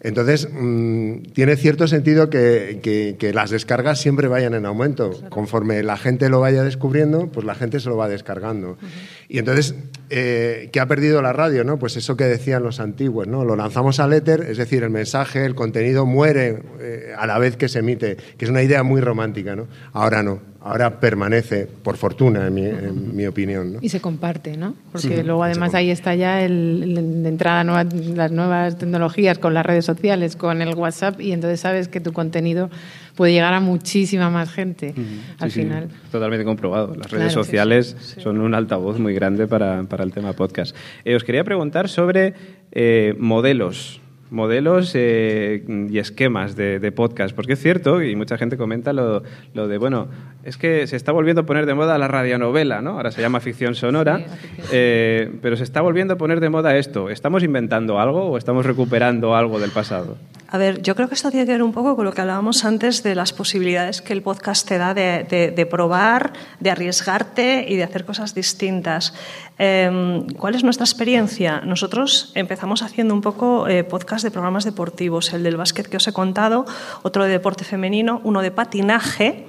Entonces, 0.00 0.48
mmm, 0.52 1.22
tiene 1.34 1.56
cierto 1.56 1.88
sentido 1.88 2.30
que, 2.30 2.78
que, 2.82 3.16
que, 3.18 3.32
las 3.32 3.50
descargas 3.50 4.00
siempre 4.00 4.28
vayan 4.28 4.54
en 4.54 4.64
aumento. 4.64 5.10
Claro. 5.10 5.30
Conforme 5.30 5.82
la 5.82 5.96
gente 5.96 6.28
lo 6.28 6.40
vaya 6.40 6.62
descubriendo, 6.62 7.26
pues 7.26 7.44
la 7.44 7.54
gente 7.54 7.80
se 7.80 7.88
lo 7.88 7.96
va 7.96 8.08
descargando. 8.08 8.70
Uh 8.70 8.74
-huh. 8.74 9.17
Y 9.28 9.38
entonces, 9.38 9.74
eh, 10.08 10.70
¿qué 10.72 10.80
ha 10.80 10.86
perdido 10.86 11.20
la 11.20 11.34
radio? 11.34 11.62
¿no? 11.62 11.78
Pues 11.78 11.96
eso 11.96 12.16
que 12.16 12.24
decían 12.24 12.62
los 12.62 12.80
antiguos, 12.80 13.26
¿no? 13.26 13.44
Lo 13.44 13.56
lanzamos 13.56 14.00
al 14.00 14.14
éter, 14.14 14.40
es 14.40 14.56
decir, 14.56 14.82
el 14.82 14.90
mensaje, 14.90 15.44
el 15.44 15.54
contenido 15.54 16.06
muere 16.06 16.62
eh, 16.80 17.12
a 17.16 17.26
la 17.26 17.38
vez 17.38 17.56
que 17.56 17.68
se 17.68 17.80
emite, 17.80 18.16
que 18.16 18.46
es 18.46 18.50
una 18.50 18.62
idea 18.62 18.82
muy 18.82 19.02
romántica, 19.02 19.54
¿no? 19.54 19.66
Ahora 19.92 20.22
no, 20.22 20.40
ahora 20.62 20.98
permanece, 20.98 21.66
por 21.66 21.96
fortuna, 21.98 22.46
en 22.46 22.54
mi, 22.54 22.64
en 22.64 23.16
mi 23.16 23.26
opinión. 23.26 23.74
¿no? 23.74 23.78
Y 23.82 23.90
se 23.90 24.00
comparte, 24.00 24.56
¿no? 24.56 24.74
Porque 24.92 25.08
sí, 25.08 25.22
luego 25.22 25.44
además 25.44 25.74
ahí 25.74 25.90
está 25.90 26.14
ya 26.14 26.42
el, 26.42 26.96
el, 26.96 27.22
de 27.22 27.28
entrada 27.28 27.64
nueva, 27.64 27.84
las 27.84 28.32
nuevas 28.32 28.78
tecnologías 28.78 29.38
con 29.38 29.52
las 29.52 29.66
redes 29.66 29.84
sociales, 29.84 30.36
con 30.36 30.62
el 30.62 30.74
WhatsApp, 30.74 31.20
y 31.20 31.32
entonces 31.32 31.60
sabes 31.60 31.88
que 31.88 32.00
tu 32.00 32.12
contenido 32.12 32.70
puede 33.18 33.32
llegar 33.32 33.52
a 33.52 33.58
muchísima 33.58 34.30
más 34.30 34.48
gente 34.48 34.94
uh 34.96 35.00
-huh. 35.00 35.42
al 35.42 35.50
sí, 35.50 35.62
final. 35.62 35.88
Sí, 35.90 36.10
totalmente 36.12 36.44
comprobado. 36.44 36.94
Las 36.94 37.10
redes 37.10 37.32
sociales 37.32 37.96
sí, 37.98 38.20
son 38.20 38.40
un 38.40 38.54
altavoz 38.54 39.00
muy 39.00 39.12
grande 39.12 39.48
para, 39.48 39.82
para 39.82 40.04
el 40.04 40.12
tema 40.12 40.34
podcast. 40.34 40.76
Eh, 41.04 41.16
os 41.16 41.24
quería 41.24 41.42
preguntar 41.42 41.88
sobre 41.88 42.34
eh, 42.70 43.16
modelos 43.18 44.00
modelos 44.30 44.92
eh, 44.94 45.64
y 45.90 45.98
esquemas 45.98 46.56
de, 46.56 46.78
de, 46.78 46.92
podcast, 46.92 47.34
porque 47.34 47.54
es 47.54 47.60
cierto, 47.60 48.02
y 48.02 48.14
mucha 48.16 48.36
gente 48.38 48.56
comenta 48.56 48.92
lo, 48.92 49.22
lo, 49.54 49.68
de, 49.68 49.78
bueno, 49.78 50.08
es 50.44 50.56
que 50.56 50.86
se 50.86 50.96
está 50.96 51.12
volviendo 51.12 51.42
a 51.42 51.46
poner 51.46 51.66
de 51.66 51.74
moda 51.74 51.98
la 51.98 52.08
radionovela, 52.08 52.80
¿no? 52.82 52.92
Ahora 52.92 53.10
se 53.10 53.20
llama 53.20 53.40
ficción 53.40 53.74
sonora, 53.74 54.18
sí. 54.18 54.62
Eh, 54.72 55.30
pero 55.42 55.56
se 55.56 55.64
está 55.64 55.80
volviendo 55.80 56.14
a 56.14 56.18
poner 56.18 56.40
de 56.40 56.48
moda 56.48 56.76
esto. 56.76 57.10
¿Estamos 57.10 57.42
inventando 57.42 57.98
algo 57.98 58.26
o 58.30 58.38
estamos 58.38 58.66
recuperando 58.66 59.34
algo 59.34 59.58
del 59.58 59.70
pasado? 59.70 60.16
A 60.50 60.56
ver, 60.56 60.80
yo 60.80 60.94
creo 60.94 61.08
que 61.08 61.14
esto 61.14 61.30
tiene 61.30 61.44
que 61.44 61.52
ver 61.52 61.62
un 61.62 61.72
poco 61.72 61.94
con 61.94 62.06
lo 62.06 62.12
que 62.12 62.22
hablábamos 62.22 62.64
antes 62.64 63.02
de 63.02 63.14
las 63.14 63.34
posibilidades 63.34 64.00
que 64.00 64.14
el 64.14 64.22
podcast 64.22 64.66
te 64.66 64.78
da 64.78 64.94
de, 64.94 65.26
de, 65.28 65.50
de 65.50 65.66
probar, 65.66 66.32
de 66.58 66.70
arriesgarte 66.70 67.66
y 67.68 67.76
de 67.76 67.82
hacer 67.82 68.06
cosas 68.06 68.34
distintas. 68.34 69.12
Eh, 69.58 70.24
¿Cuál 70.36 70.54
es 70.54 70.62
nuestra 70.62 70.84
experiencia? 70.84 71.60
Nosotros 71.64 72.32
empezamos 72.34 72.82
haciendo 72.82 73.14
un 73.14 73.20
poco 73.20 73.66
eh, 73.68 73.84
podcast 73.84 74.24
de 74.24 74.30
programas 74.30 74.64
deportivos, 74.64 75.32
el 75.32 75.42
del 75.42 75.56
básquet 75.56 75.88
que 75.88 75.96
os 75.96 76.06
he 76.06 76.12
contado, 76.12 76.64
otro 77.02 77.24
de 77.24 77.30
deporte 77.30 77.64
femenino, 77.64 78.20
uno 78.24 78.40
de 78.40 78.50
patinaje 78.50 79.46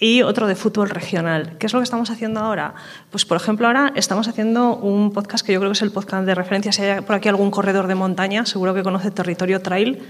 y 0.00 0.22
otro 0.22 0.48
de 0.48 0.56
fútbol 0.56 0.90
regional. 0.90 1.56
¿Qué 1.58 1.66
es 1.66 1.72
lo 1.72 1.78
que 1.78 1.84
estamos 1.84 2.10
haciendo 2.10 2.40
ahora? 2.40 2.74
Pues, 3.10 3.24
por 3.24 3.36
ejemplo, 3.36 3.68
ahora 3.68 3.92
estamos 3.94 4.26
haciendo 4.26 4.74
un 4.76 5.12
podcast 5.12 5.46
que 5.46 5.52
yo 5.52 5.60
creo 5.60 5.70
que 5.70 5.76
es 5.76 5.82
el 5.82 5.92
podcast 5.92 6.26
de 6.26 6.34
referencia. 6.34 6.72
Si 6.72 6.82
hay 6.82 7.02
por 7.02 7.14
aquí 7.14 7.28
algún 7.28 7.52
corredor 7.52 7.86
de 7.86 7.94
montaña, 7.94 8.44
seguro 8.44 8.74
que 8.74 8.82
conoce 8.82 9.12
Territorio 9.12 9.60
Trail. 9.62 10.02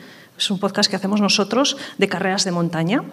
Es 0.43 0.51
un 0.51 0.59
podcast 0.59 0.91
que 0.91 0.97
hacemos 0.97 1.21
nosotros 1.21 1.77
de 1.99 2.09
carreras 2.09 2.45
de 2.45 2.51
montaña. 2.51 3.05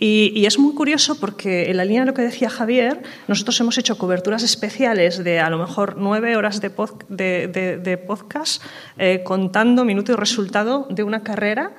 Y, 0.00 0.32
y, 0.34 0.46
es 0.46 0.58
muy 0.58 0.74
curioso 0.74 1.20
porque, 1.20 1.70
en 1.70 1.76
la 1.76 1.84
línea 1.84 2.00
de 2.02 2.06
lo 2.06 2.12
que 2.12 2.22
decía 2.22 2.50
Javier, 2.50 3.04
nosotros 3.28 3.60
hemos 3.60 3.78
hecho 3.78 3.96
coberturas 3.96 4.42
especiales 4.42 5.22
de 5.22 5.38
a 5.38 5.48
lo 5.48 5.58
mejor 5.58 5.94
nueve 5.96 6.36
horas 6.36 6.60
de, 6.60 6.70
pod, 6.70 7.04
de, 7.08 7.46
de, 7.46 7.76
de 7.76 7.98
podcast 7.98 8.64
eh, 8.98 9.22
contando 9.22 9.84
minuto 9.84 10.10
y 10.10 10.16
resultado 10.16 10.88
de 10.90 11.04
una 11.04 11.22
carrera. 11.22 11.70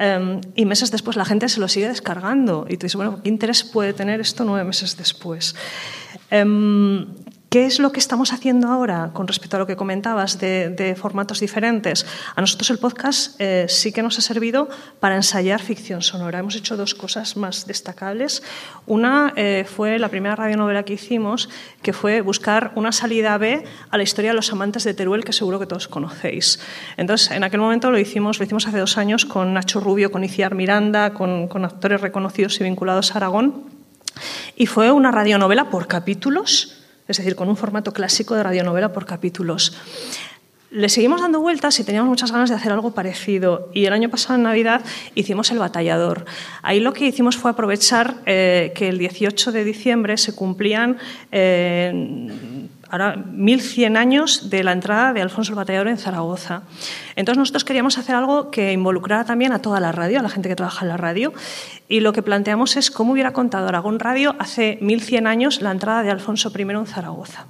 Um, 0.00 0.40
y 0.54 0.64
meses 0.64 0.90
después 0.90 1.18
la 1.18 1.26
gente 1.26 1.50
se 1.50 1.60
lo 1.60 1.68
sigue 1.68 1.88
descargando. 1.88 2.64
Y 2.70 2.78
tú 2.78 2.86
dices, 2.86 2.96
bueno, 2.96 3.20
¿qué 3.22 3.28
interés 3.28 3.64
puede 3.64 3.92
tener 3.92 4.18
esto 4.18 4.44
nueve 4.44 4.64
meses 4.64 4.96
después? 4.96 5.56
Um, 6.32 7.04
¿Qué 7.48 7.64
es 7.64 7.78
lo 7.78 7.92
que 7.92 7.98
estamos 7.98 8.34
haciendo 8.34 8.68
ahora 8.68 9.08
con 9.14 9.26
respecto 9.26 9.56
a 9.56 9.60
lo 9.60 9.66
que 9.66 9.74
comentabas 9.74 10.38
de, 10.38 10.68
de 10.68 10.94
formatos 10.94 11.40
diferentes? 11.40 12.04
A 12.36 12.42
nosotros 12.42 12.68
el 12.68 12.76
podcast 12.76 13.40
eh, 13.40 13.64
sí 13.70 13.90
que 13.90 14.02
nos 14.02 14.18
ha 14.18 14.20
servido 14.20 14.68
para 15.00 15.16
ensayar 15.16 15.62
ficción 15.62 16.02
sonora. 16.02 16.40
Hemos 16.40 16.56
hecho 16.56 16.76
dos 16.76 16.94
cosas 16.94 17.38
más 17.38 17.66
destacables. 17.66 18.42
Una 18.84 19.32
eh, 19.34 19.64
fue 19.66 19.98
la 19.98 20.10
primera 20.10 20.36
radionovela 20.36 20.82
que 20.82 20.92
hicimos, 20.92 21.48
que 21.80 21.94
fue 21.94 22.20
buscar 22.20 22.72
una 22.74 22.92
salida 22.92 23.38
B 23.38 23.64
a 23.88 23.96
la 23.96 24.02
historia 24.02 24.32
de 24.32 24.36
los 24.36 24.52
amantes 24.52 24.84
de 24.84 24.92
Teruel, 24.92 25.24
que 25.24 25.32
seguro 25.32 25.58
que 25.58 25.64
todos 25.64 25.88
conocéis. 25.88 26.60
Entonces, 26.98 27.30
en 27.30 27.44
aquel 27.44 27.60
momento 27.60 27.90
lo 27.90 27.98
hicimos, 27.98 28.38
lo 28.38 28.44
hicimos 28.44 28.66
hace 28.66 28.76
dos 28.76 28.98
años 28.98 29.24
con 29.24 29.54
Nacho 29.54 29.80
Rubio, 29.80 30.12
con 30.12 30.22
Iciar 30.22 30.54
Miranda, 30.54 31.14
con, 31.14 31.48
con 31.48 31.64
actores 31.64 32.02
reconocidos 32.02 32.60
y 32.60 32.64
vinculados 32.64 33.12
a 33.12 33.16
Aragón. 33.16 33.64
Y 34.54 34.66
fue 34.66 34.92
una 34.92 35.10
radionovela 35.10 35.70
por 35.70 35.86
capítulos 35.86 36.77
es 37.08 37.16
decir, 37.16 37.34
con 37.34 37.48
un 37.48 37.56
formato 37.56 37.92
clásico 37.92 38.34
de 38.34 38.42
radionovela 38.42 38.92
por 38.92 39.06
capítulos. 39.06 39.76
Le 40.70 40.90
seguimos 40.90 41.22
dando 41.22 41.40
vueltas 41.40 41.80
y 41.80 41.84
teníamos 41.84 42.10
muchas 42.10 42.30
ganas 42.30 42.50
de 42.50 42.56
hacer 42.56 42.72
algo 42.72 42.90
parecido. 42.90 43.70
Y 43.72 43.86
el 43.86 43.94
año 43.94 44.10
pasado, 44.10 44.34
en 44.34 44.42
Navidad, 44.42 44.82
hicimos 45.14 45.50
El 45.50 45.58
Batallador. 45.58 46.26
Ahí 46.60 46.78
lo 46.78 46.92
que 46.92 47.06
hicimos 47.06 47.38
fue 47.38 47.50
aprovechar 47.50 48.16
eh, 48.26 48.72
que 48.74 48.90
el 48.90 48.98
18 48.98 49.50
de 49.50 49.64
diciembre 49.64 50.18
se 50.18 50.34
cumplían 50.34 50.98
eh, 51.32 52.68
ahora 52.90 53.16
1100 53.16 53.96
años 53.96 54.50
de 54.50 54.64
la 54.64 54.72
entrada 54.72 55.12
de 55.12 55.22
Alfonso 55.22 55.52
el 55.52 55.56
Batallador 55.56 55.88
en 55.88 55.98
Zaragoza. 55.98 56.62
Entonces 57.16 57.38
nosotros 57.38 57.64
queríamos 57.64 57.98
hacer 57.98 58.14
algo 58.14 58.50
que 58.50 58.72
involucrara 58.72 59.24
también 59.24 59.52
a 59.52 59.60
toda 59.60 59.80
la 59.80 59.92
radio, 59.92 60.20
a 60.20 60.22
la 60.22 60.28
gente 60.28 60.48
que 60.48 60.56
trabaja 60.56 60.84
en 60.84 60.88
la 60.88 60.96
radio, 60.96 61.32
y 61.88 62.00
lo 62.00 62.12
que 62.12 62.22
planteamos 62.22 62.76
es 62.76 62.90
cómo 62.90 63.12
hubiera 63.12 63.32
contado 63.32 63.68
Aragón 63.68 63.98
Radio 63.98 64.36
hace 64.38 64.78
1100 64.80 65.26
años 65.26 65.62
la 65.62 65.70
entrada 65.70 66.02
de 66.02 66.10
Alfonso 66.10 66.52
I 66.56 66.62
en 66.62 66.86
Zaragoza. 66.86 67.46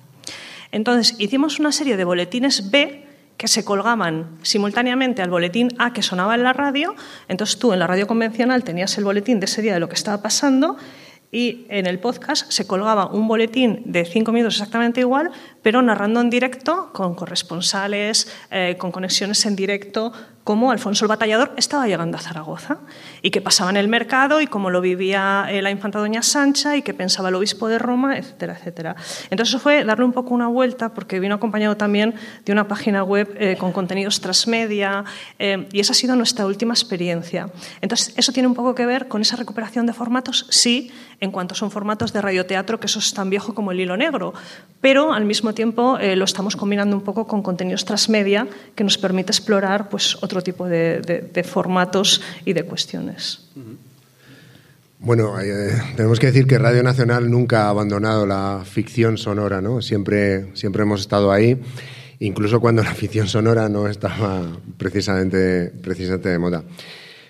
Entonces 0.72 1.16
hicimos 1.18 1.58
una 1.58 1.72
serie 1.72 1.96
de 1.96 2.04
boletines 2.04 2.70
B 2.70 3.06
que 3.36 3.48
se 3.48 3.64
colgaban 3.64 4.38
simultáneamente 4.42 5.22
al 5.22 5.30
boletín 5.30 5.68
A 5.78 5.92
que 5.92 6.02
sonaba 6.02 6.34
en 6.34 6.42
la 6.42 6.52
radio, 6.52 6.94
entonces 7.28 7.58
tú 7.58 7.72
en 7.72 7.78
la 7.78 7.86
radio 7.86 8.06
convencional 8.06 8.64
tenías 8.64 8.98
el 8.98 9.04
boletín 9.04 9.38
de 9.38 9.46
ese 9.46 9.62
día 9.62 9.74
de 9.74 9.80
lo 9.80 9.88
que 9.88 9.94
estaba 9.94 10.20
pasando 10.20 10.76
y 11.30 11.66
en 11.68 11.86
el 11.86 11.98
podcast 11.98 12.50
se 12.50 12.66
colgaba 12.66 13.06
un 13.06 13.28
boletín 13.28 13.82
de 13.84 14.04
cinco 14.04 14.32
minutos 14.32 14.54
exactamente 14.54 15.00
igual, 15.00 15.30
pero 15.62 15.82
narrando 15.82 16.20
en 16.20 16.30
directo 16.30 16.90
con 16.92 17.14
corresponsales, 17.14 18.32
eh, 18.50 18.76
con 18.78 18.92
conexiones 18.92 19.44
en 19.44 19.56
directo, 19.56 20.12
cómo 20.48 20.70
Alfonso 20.70 21.04
el 21.04 21.10
Batallador 21.10 21.52
estaba 21.58 21.86
llegando 21.86 22.16
a 22.16 22.20
Zaragoza 22.20 22.78
y 23.20 23.30
qué 23.30 23.42
pasaba 23.42 23.68
en 23.68 23.76
el 23.76 23.86
mercado 23.86 24.40
y 24.40 24.46
cómo 24.46 24.70
lo 24.70 24.80
vivía 24.80 25.44
eh, 25.50 25.60
la 25.60 25.70
infanta 25.70 25.98
doña 25.98 26.22
Sancha 26.22 26.74
y 26.74 26.80
qué 26.80 26.94
pensaba 26.94 27.28
el 27.28 27.34
obispo 27.34 27.68
de 27.68 27.78
Roma, 27.78 28.16
etcétera, 28.16 28.56
etcétera. 28.58 28.96
Entonces 29.28 29.54
eso 29.54 29.62
fue 29.62 29.84
darle 29.84 30.06
un 30.06 30.14
poco 30.14 30.32
una 30.32 30.46
vuelta 30.46 30.94
porque 30.94 31.20
vino 31.20 31.34
acompañado 31.34 31.76
también 31.76 32.14
de 32.46 32.52
una 32.52 32.66
página 32.66 33.04
web 33.04 33.28
eh, 33.38 33.56
con 33.58 33.72
contenidos 33.72 34.22
transmedia 34.22 35.04
eh, 35.38 35.68
y 35.70 35.80
esa 35.80 35.92
ha 35.92 35.94
sido 35.94 36.16
nuestra 36.16 36.46
última 36.46 36.72
experiencia. 36.72 37.50
Entonces 37.82 38.14
eso 38.16 38.32
tiene 38.32 38.46
un 38.46 38.54
poco 38.54 38.74
que 38.74 38.86
ver 38.86 39.06
con 39.06 39.20
esa 39.20 39.36
recuperación 39.36 39.84
de 39.84 39.92
formatos, 39.92 40.46
sí, 40.48 40.90
en 41.20 41.30
cuanto 41.30 41.56
son 41.56 41.70
formatos 41.70 42.14
de 42.14 42.22
radioteatro, 42.22 42.80
que 42.80 42.86
eso 42.86 43.00
es 43.00 43.12
tan 43.12 43.28
viejo 43.28 43.52
como 43.52 43.72
el 43.72 43.80
hilo 43.80 43.98
negro, 43.98 44.32
pero 44.80 45.12
al 45.12 45.26
mismo 45.26 45.52
tiempo 45.52 45.98
lo 46.00 46.24
estamos 46.24 46.54
combinando 46.54 46.96
un 46.96 47.02
poco 47.02 47.26
con 47.26 47.42
contenidos 47.42 47.84
transmedia 47.84 48.46
que 48.76 48.84
nos 48.84 48.96
permite 48.96 49.32
explorar 49.32 49.88
pues, 49.88 50.16
tipo 50.42 50.68
de 50.68 51.44
formatos 51.44 52.22
y 52.44 52.52
de 52.52 52.64
cuestiones. 52.64 53.48
Bueno, 55.00 55.40
eh, 55.40 55.80
tenemos 55.94 56.18
que 56.18 56.26
decir 56.26 56.48
que 56.48 56.58
Radio 56.58 56.82
Nacional 56.82 57.30
nunca 57.30 57.66
ha 57.66 57.68
abandonado 57.68 58.26
la 58.26 58.62
ficción 58.64 59.16
sonora, 59.16 59.60
¿no? 59.60 59.80
Siempre, 59.80 60.56
siempre 60.56 60.82
hemos 60.82 61.02
estado 61.02 61.30
ahí, 61.30 61.56
incluso 62.18 62.58
cuando 62.58 62.82
la 62.82 62.94
ficción 62.94 63.28
sonora 63.28 63.68
no 63.68 63.86
estaba 63.86 64.42
precisamente, 64.76 65.70
precisamente 65.82 66.30
de 66.30 66.38
moda. 66.38 66.64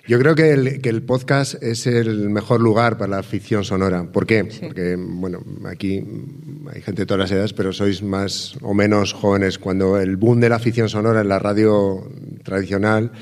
Yo 0.09 0.19
creo 0.19 0.35
que 0.35 0.53
el, 0.53 0.81
que 0.81 0.89
el, 0.89 1.03
podcast 1.03 1.63
es 1.63 1.87
el 1.87 2.31
mejor 2.31 2.63
lugar 2.63 2.97
para 2.97 3.17
la 3.17 3.23
ficción 3.23 3.63
sonora. 3.63 4.11
¿Por 4.11 4.25
qué? 4.25 4.47
Sí. 4.51 4.61
Porque, 4.63 4.97
bueno, 4.99 5.45
aquí 5.67 6.03
hay 6.73 6.81
gente 6.81 7.03
de 7.03 7.07
todas 7.07 7.21
las 7.21 7.31
edades, 7.31 7.53
pero 7.53 7.75
sois 7.75 8.03
más 8.03 8.57
o 8.63 8.73
menos 8.73 9.13
jóvenes. 9.13 9.59
Cuando 9.59 10.01
el 10.01 10.17
boom 10.17 10.41
de 10.41 10.49
la 10.49 10.59
ficción 10.59 10.89
sonora 10.89 11.21
en 11.21 11.29
la 11.29 11.39
radio 11.39 12.11
tradicional, 12.43 13.13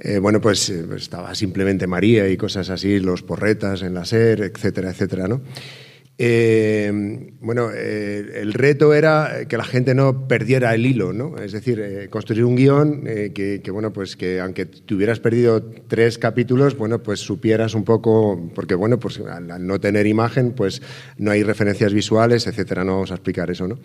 eh, 0.00 0.18
bueno, 0.18 0.40
pues 0.40 0.68
eh, 0.70 0.84
estaba 0.96 1.32
simplemente 1.36 1.86
María 1.86 2.28
y 2.28 2.36
cosas 2.36 2.70
así, 2.70 2.98
los 2.98 3.22
porretas 3.22 3.82
en 3.82 3.94
la 3.94 4.04
SER, 4.04 4.42
etcétera, 4.42 4.90
etcétera, 4.90 5.28
¿no? 5.28 5.42
Eh, 6.22 6.92
bueno, 7.40 7.70
eh, 7.74 8.42
el 8.42 8.52
reto 8.52 8.92
era 8.92 9.46
que 9.48 9.56
la 9.56 9.64
gente 9.64 9.94
no 9.94 10.28
perdiera 10.28 10.74
el 10.74 10.84
hilo, 10.84 11.14
¿no? 11.14 11.38
Es 11.38 11.52
decir, 11.52 11.80
eh, 11.80 12.10
construir 12.10 12.44
un 12.44 12.56
guion 12.56 13.04
que, 13.04 13.62
bueno, 13.72 13.90
pues 13.90 14.16
que 14.16 14.38
aunque 14.38 14.66
te 14.66 14.94
hubieras 14.94 15.18
perdido 15.18 15.62
tres 15.62 16.18
capítulos, 16.18 16.76
bueno, 16.76 17.02
pues 17.02 17.20
supieras 17.20 17.72
un 17.72 17.84
poco, 17.84 18.50
porque 18.54 18.74
bueno, 18.74 18.98
pues 18.98 19.18
al, 19.18 19.66
no 19.66 19.80
tener 19.80 20.06
imagen, 20.06 20.52
pues 20.52 20.82
no 21.16 21.30
hay 21.30 21.42
referencias 21.42 21.94
visuales, 21.94 22.46
etcétera. 22.46 22.84
No 22.84 22.96
vamos 22.96 23.12
a 23.12 23.14
explicar 23.14 23.50
eso, 23.50 23.66
¿no? 23.66 23.78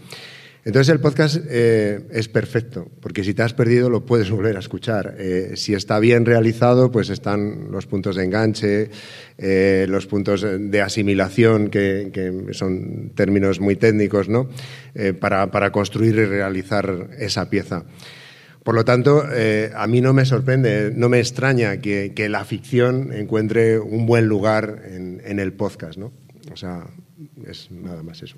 Entonces 0.66 0.92
el 0.92 1.00
podcast 1.00 1.38
eh, 1.48 2.08
es 2.10 2.28
perfecto, 2.28 2.90
porque 3.00 3.24
si 3.24 3.36
te 3.36 3.44
has 3.44 3.54
perdido 3.54 3.88
lo 3.88 4.04
puedes 4.04 4.32
volver 4.32 4.56
a 4.56 4.60
escuchar. 4.60 5.16
Eh, 5.20 5.52
si 5.58 5.76
está 5.76 6.00
bien 6.00 6.26
realizado, 6.26 6.92
pues 6.92 7.12
están 7.12 7.68
los 7.70 7.86
puntos 7.86 8.16
de 8.16 8.24
enganche, 8.24 8.90
eh, 9.38 9.86
los 9.88 10.08
puntos 10.08 10.44
de 10.44 10.82
asimilación, 10.82 11.70
que, 11.70 12.50
son 12.54 13.12
términos 13.14 13.60
muy 13.60 13.76
técnicos, 13.76 14.28
¿no? 14.28 14.50
Para, 15.20 15.72
construir 15.72 16.16
y 16.16 16.26
realizar 16.26 17.10
esa 17.20 17.48
pieza. 17.48 17.86
Por 18.64 18.74
lo 18.74 18.84
tanto, 18.84 19.24
a 19.76 19.86
mí 19.86 20.02
no 20.02 20.14
me 20.14 20.26
sorprende, 20.26 20.92
no 20.96 21.10
me 21.10 21.20
extraña 21.20 21.78
que, 21.78 22.28
la 22.28 22.44
ficción 22.44 23.14
encuentre 23.14 23.78
un 23.78 24.08
buen 24.08 24.26
lugar 24.26 24.82
en, 24.88 25.22
en 25.26 25.40
el 25.40 25.54
podcast, 25.54 26.00
¿no? 26.00 26.12
O 26.52 26.58
sea, 26.58 26.88
es 27.48 27.70
nada 27.70 28.02
más 28.02 28.24
eso. 28.24 28.38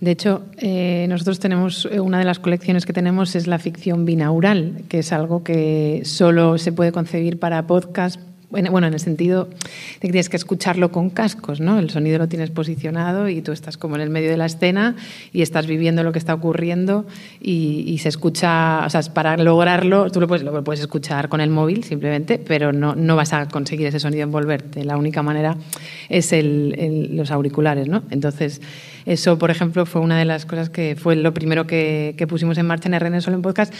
De 0.00 0.10
hecho, 0.10 0.42
eh, 0.58 1.06
nosotros 1.08 1.38
tenemos, 1.38 1.88
eh, 1.90 2.00
una 2.00 2.18
de 2.18 2.24
las 2.24 2.38
colecciones 2.38 2.86
que 2.86 2.92
tenemos 2.92 3.36
es 3.36 3.46
la 3.46 3.58
ficción 3.58 4.04
binaural, 4.04 4.82
que 4.88 5.00
es 5.00 5.12
algo 5.12 5.44
que 5.44 6.02
solo 6.04 6.58
se 6.58 6.72
puede 6.72 6.92
concebir 6.92 7.38
para 7.38 7.66
podcast 7.66 8.20
bueno, 8.70 8.86
en 8.86 8.94
el 8.94 9.00
sentido 9.00 9.44
de 9.44 10.00
que 10.00 10.08
tienes 10.08 10.28
que 10.28 10.36
escucharlo 10.36 10.90
con 10.90 11.10
cascos, 11.10 11.60
¿no? 11.60 11.78
El 11.78 11.90
sonido 11.90 12.18
lo 12.18 12.28
tienes 12.28 12.50
posicionado 12.50 13.28
y 13.28 13.42
tú 13.42 13.52
estás 13.52 13.76
como 13.76 13.96
en 13.96 14.02
el 14.02 14.10
medio 14.10 14.30
de 14.30 14.36
la 14.36 14.46
escena 14.46 14.96
y 15.32 15.42
estás 15.42 15.66
viviendo 15.66 16.02
lo 16.02 16.12
que 16.12 16.18
está 16.18 16.34
ocurriendo 16.34 17.06
y, 17.40 17.98
se 17.98 18.08
escucha, 18.08 18.84
o 18.84 18.90
sea, 18.90 19.00
para 19.14 19.36
lograrlo, 19.36 20.10
tú 20.10 20.20
lo 20.20 20.28
puedes, 20.28 20.44
lo 20.44 20.64
puedes 20.64 20.80
escuchar 20.80 21.28
con 21.28 21.40
el 21.40 21.50
móvil 21.50 21.84
simplemente, 21.84 22.38
pero 22.38 22.72
no, 22.72 22.94
no 22.94 23.16
vas 23.16 23.32
a 23.32 23.48
conseguir 23.48 23.86
ese 23.86 24.00
sonido 24.00 24.24
envolverte. 24.24 24.84
La 24.84 24.96
única 24.96 25.22
manera 25.22 25.56
es 26.08 26.32
el, 26.32 27.16
los 27.16 27.30
auriculares, 27.30 27.88
¿no? 27.88 28.02
Entonces, 28.10 28.60
eso, 29.06 29.38
por 29.38 29.50
ejemplo, 29.50 29.86
fue 29.86 30.00
una 30.00 30.18
de 30.18 30.24
las 30.24 30.46
cosas 30.46 30.70
que 30.70 30.96
fue 30.96 31.16
lo 31.16 31.34
primero 31.34 31.66
que, 31.66 32.14
que 32.16 32.26
pusimos 32.26 32.58
en 32.58 32.66
marcha 32.66 32.88
en 32.88 32.98
RN 32.98 33.20
Solo 33.20 33.36
en 33.36 33.42
Podcast, 33.42 33.72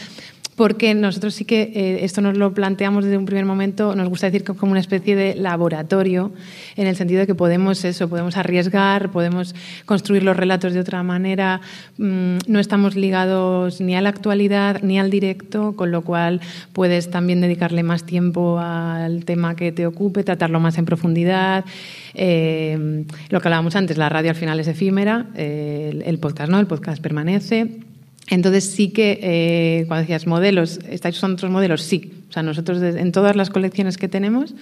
porque 0.55 0.93
nosotros 0.93 1.33
sí 1.33 1.43
que 1.43 1.63
eh, 1.75 2.05
esto 2.05 2.21
nos 2.21 2.37
lo 2.37 2.53
planteamos 2.53 3.03
desde 3.03 3.17
un 3.17 3.25
primer 3.25 3.45
momento, 3.45 3.95
nos 3.95 4.07
gusta 4.07 4.27
decir 4.27 4.43
que 4.43 4.53
es 4.53 4.57
como 4.57 4.71
una 4.71 4.79
especie 4.79 5.15
de 5.15 5.35
laboratorio, 5.35 6.31
en 6.77 6.87
el 6.87 6.95
sentido 6.95 7.19
de 7.19 7.27
que 7.27 7.35
podemos 7.35 7.83
eso, 7.83 8.07
podemos 8.07 8.37
arriesgar, 8.37 9.11
podemos 9.11 9.53
construir 9.85 10.23
los 10.23 10.37
relatos 10.37 10.73
de 10.73 10.79
otra 10.79 11.03
manera, 11.03 11.59
mm, 11.97 12.37
no 12.47 12.59
estamos 12.59 12.95
ligados 12.95 13.81
ni 13.81 13.95
a 13.95 14.01
la 14.01 14.09
actualidad 14.09 14.81
ni 14.81 14.97
al 14.97 15.09
directo, 15.09 15.75
con 15.75 15.91
lo 15.91 16.03
cual 16.03 16.39
puedes 16.71 17.09
también 17.09 17.41
dedicarle 17.41 17.83
más 17.83 18.05
tiempo 18.05 18.57
al 18.59 19.25
tema 19.25 19.55
que 19.55 19.73
te 19.73 19.85
ocupe, 19.85 20.23
tratarlo 20.23 20.61
más 20.61 20.77
en 20.77 20.85
profundidad. 20.85 21.65
Eh, 22.13 23.05
lo 23.29 23.41
que 23.41 23.47
hablábamos 23.47 23.75
antes, 23.75 23.97
la 23.97 24.07
radio 24.07 24.29
al 24.29 24.37
final 24.37 24.59
es 24.59 24.67
efímera, 24.67 25.27
eh, 25.35 26.01
el 26.05 26.17
podcast 26.19 26.49
no, 26.49 26.59
el 26.59 26.67
podcast 26.67 27.01
permanece. 27.01 27.84
Entonces 28.29 28.65
sí 28.65 28.89
que, 28.89 29.19
eh, 29.21 29.85
cuando 29.87 30.01
decías 30.01 30.25
modelos, 30.25 30.79
¿estáis 30.89 31.15
son 31.15 31.33
otros 31.33 31.51
modelos? 31.51 31.83
Sí. 31.83 32.11
O 32.29 32.33
sea, 32.33 32.43
nosotros 32.43 32.81
en 32.81 33.11
todas 33.11 33.35
las 33.35 33.49
colecciones 33.49 33.97
que 33.97 34.07
tenemos 34.07 34.55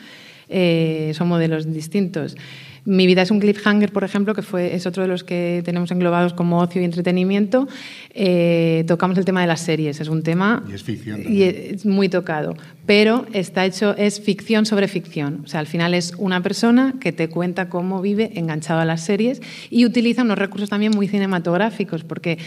eh, 0.49 1.13
son 1.15 1.29
modelos 1.29 1.71
distintos. 1.73 2.35
Mi 2.85 3.07
vida 3.07 3.21
es 3.21 3.31
un 3.31 3.39
cliffhanger, 3.39 3.93
por 3.93 4.03
ejemplo, 4.03 4.33
que 4.33 4.41
fue, 4.41 4.75
es 4.75 4.85
otro 4.85 5.03
de 5.03 5.07
los 5.07 5.23
que 5.23 5.61
tenemos 5.63 5.89
englobados 5.91 6.33
como 6.33 6.59
ocio 6.59 6.81
y 6.81 6.85
entretenimiento. 6.85 7.67
Eh, 8.13 8.83
tocamos 8.87 9.17
el 9.17 9.23
tema 9.23 9.39
de 9.39 9.47
las 9.47 9.61
series, 9.61 10.01
es 10.01 10.09
un 10.09 10.21
tema... 10.21 10.65
Y 10.69 10.73
es 10.73 10.83
ficción. 10.83 11.21
Y 11.25 11.43
es 11.43 11.85
muy 11.85 12.09
tocado, 12.09 12.55
pero 12.85 13.25
está 13.31 13.65
hecho, 13.65 13.95
es 13.95 14.19
ficción 14.19 14.65
sobre 14.65 14.89
ficción. 14.89 15.43
O 15.45 15.47
sea, 15.47 15.61
al 15.61 15.67
final 15.67 15.93
es 15.93 16.13
una 16.17 16.43
persona 16.43 16.95
que 16.99 17.13
te 17.13 17.29
cuenta 17.29 17.69
cómo 17.69 18.01
vive 18.01 18.31
enganchado 18.35 18.81
a 18.81 18.85
las 18.85 19.01
series 19.01 19.41
y 19.69 19.85
utiliza 19.85 20.23
unos 20.23 20.37
recursos 20.37 20.69
también 20.69 20.91
muy 20.93 21.07
cinematográficos, 21.07 22.03
porque 22.03 22.37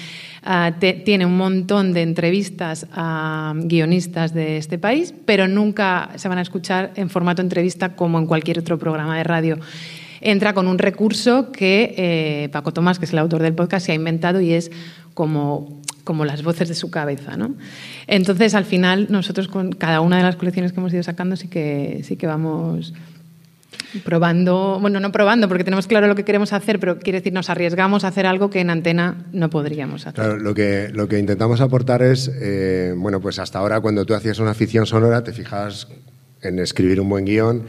ah, 0.43 0.75
tiene 0.79 1.25
un 1.25 1.39
montón 1.39 1.95
de 1.95 2.03
entrevistas 2.03 2.87
a 2.93 3.55
guionistas 3.57 4.35
de 4.35 4.59
este 4.59 4.77
país, 4.77 5.15
pero 5.25 5.49
nunca 5.49 6.11
se 6.17 6.29
van 6.29 6.37
a 6.37 6.43
escuchar 6.43 6.93
en 6.97 7.09
formato 7.09 7.41
entrevista 7.41 7.97
como 7.97 8.19
en 8.19 8.27
cualquier 8.27 8.59
otro 8.59 8.79
programa 8.79 9.17
de 9.17 9.25
radio 9.25 9.59
entra 10.27 10.55
con 10.55 10.67
un 10.67 10.79
recurso 10.79 11.53
que 11.53 11.95
eh, 11.97 12.49
Paco 12.51 12.73
Tomás, 12.73 12.99
que 12.99 13.05
es 13.05 13.13
el 13.13 13.21
autor 13.21 13.43
del 13.43 13.55
podcast, 13.55 13.87
se 13.87 13.93
ha 13.93 13.95
inventado 13.95 14.41
y 14.41 14.53
es 14.53 14.73
como, 15.15 15.81
como 16.03 16.25
las 16.25 16.43
voces 16.43 16.69
de 16.69 16.75
su 16.75 16.91
cabeza. 16.91 17.37
¿no? 17.37 17.55
Entonces, 18.09 18.55
al 18.55 18.65
final, 18.65 19.07
nosotros 19.09 19.47
con 19.47 19.71
cada 19.71 20.01
una 20.01 20.17
de 20.17 20.25
las 20.25 20.35
colecciones 20.35 20.73
que 20.73 20.81
hemos 20.81 20.93
ido 20.93 21.05
sacando 21.05 21.37
sí 21.37 21.47
que, 21.47 22.01
sí 22.03 22.17
que 22.17 22.27
vamos 22.27 22.93
probando, 24.05 24.79
bueno, 24.81 24.99
no 24.99 25.13
probando 25.13 25.47
porque 25.47 25.63
tenemos 25.63 25.87
claro 25.87 26.09
lo 26.09 26.17
que 26.17 26.25
queremos 26.25 26.53
hacer, 26.53 26.81
pero 26.81 26.99
quiere 26.99 27.21
decir, 27.21 27.33
nos 27.33 27.49
arriesgamos 27.49 28.03
a 28.03 28.09
hacer 28.09 28.27
algo 28.27 28.51
que 28.51 28.61
en 28.61 28.71
antena 28.71 29.27
no 29.33 29.49
podríamos 29.49 30.09
hacer. 30.09 30.41
Lo 30.43 30.55
que, 30.55 30.91
lo 30.93 31.07
que 31.07 31.21
intentamos 31.21 31.61
aportar 31.61 32.03
es, 32.03 32.33
eh, 32.41 32.95
bueno, 32.97 33.21
pues 33.21 33.39
hasta 33.39 33.61
ahora 33.61 33.81
cuando 33.81 34.05
tú 34.05 34.15
hacías 34.15 34.41
una 34.41 34.55
ficción 34.55 34.87
sonora 34.87 35.23
te 35.23 35.33
fijas 35.33 35.87
en 36.43 36.59
escribir 36.59 37.01
un 37.01 37.09
buen 37.09 37.25
guion 37.25 37.67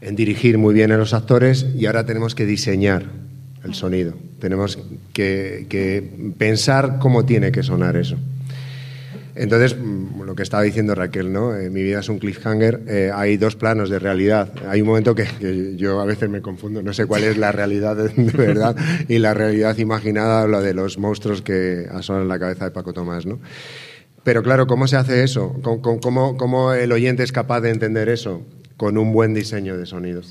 en 0.00 0.16
dirigir 0.16 0.58
muy 0.58 0.74
bien 0.74 0.92
a 0.92 0.96
los 0.96 1.14
actores 1.14 1.66
y 1.76 1.86
ahora 1.86 2.04
tenemos 2.04 2.34
que 2.34 2.46
diseñar 2.46 3.04
el 3.64 3.74
sonido. 3.74 4.14
Tenemos 4.38 4.78
que, 5.12 6.34
pensar 6.38 6.98
cómo 6.98 7.24
tiene 7.24 7.52
que 7.52 7.62
sonar 7.62 7.96
eso. 7.96 8.16
Entonces, 9.34 9.76
mm, 9.78 10.22
lo 10.22 10.34
que 10.34 10.42
estaba 10.42 10.62
diciendo 10.62 10.94
Raquel, 10.94 11.30
¿no? 11.30 11.54
Eh, 11.54 11.68
mi 11.68 11.82
vida 11.82 12.00
es 12.00 12.08
un 12.08 12.18
cliffhanger. 12.18 12.82
Eh, 12.86 13.10
hay 13.14 13.36
dos 13.36 13.54
planos 13.54 13.90
de 13.90 13.98
realidad. 13.98 14.50
Hay 14.66 14.80
un 14.80 14.88
momento 14.88 15.14
que, 15.14 15.74
yo 15.76 16.00
a 16.00 16.06
veces 16.06 16.30
me 16.30 16.40
confundo. 16.40 16.82
No 16.82 16.94
sé 16.94 17.04
cuál 17.04 17.24
es 17.24 17.36
la 17.36 17.52
realidad 17.52 17.96
de, 17.96 18.08
verdad 18.32 18.76
y 19.08 19.18
la 19.18 19.34
realidad 19.34 19.76
imaginada, 19.76 20.46
la 20.48 20.60
de 20.60 20.72
los 20.72 20.98
monstruos 20.98 21.42
que 21.42 21.86
asolan 21.92 22.28
la 22.28 22.38
cabeza 22.38 22.64
de 22.64 22.70
Paco 22.70 22.94
Tomás, 22.94 23.26
¿no? 23.26 23.38
Pero 24.24 24.42
claro, 24.42 24.66
¿cómo 24.66 24.88
se 24.88 24.96
hace 24.96 25.22
eso? 25.22 25.54
¿Cómo, 25.62 26.36
cómo 26.36 26.72
el 26.72 26.90
oyente 26.90 27.22
es 27.22 27.30
capaz 27.30 27.60
de 27.60 27.70
entender 27.70 28.08
eso? 28.08 28.42
Con 28.76 28.98
un 28.98 29.12
buen 29.12 29.34
diseño 29.34 29.76
de 29.76 29.86
sonido. 29.86 30.22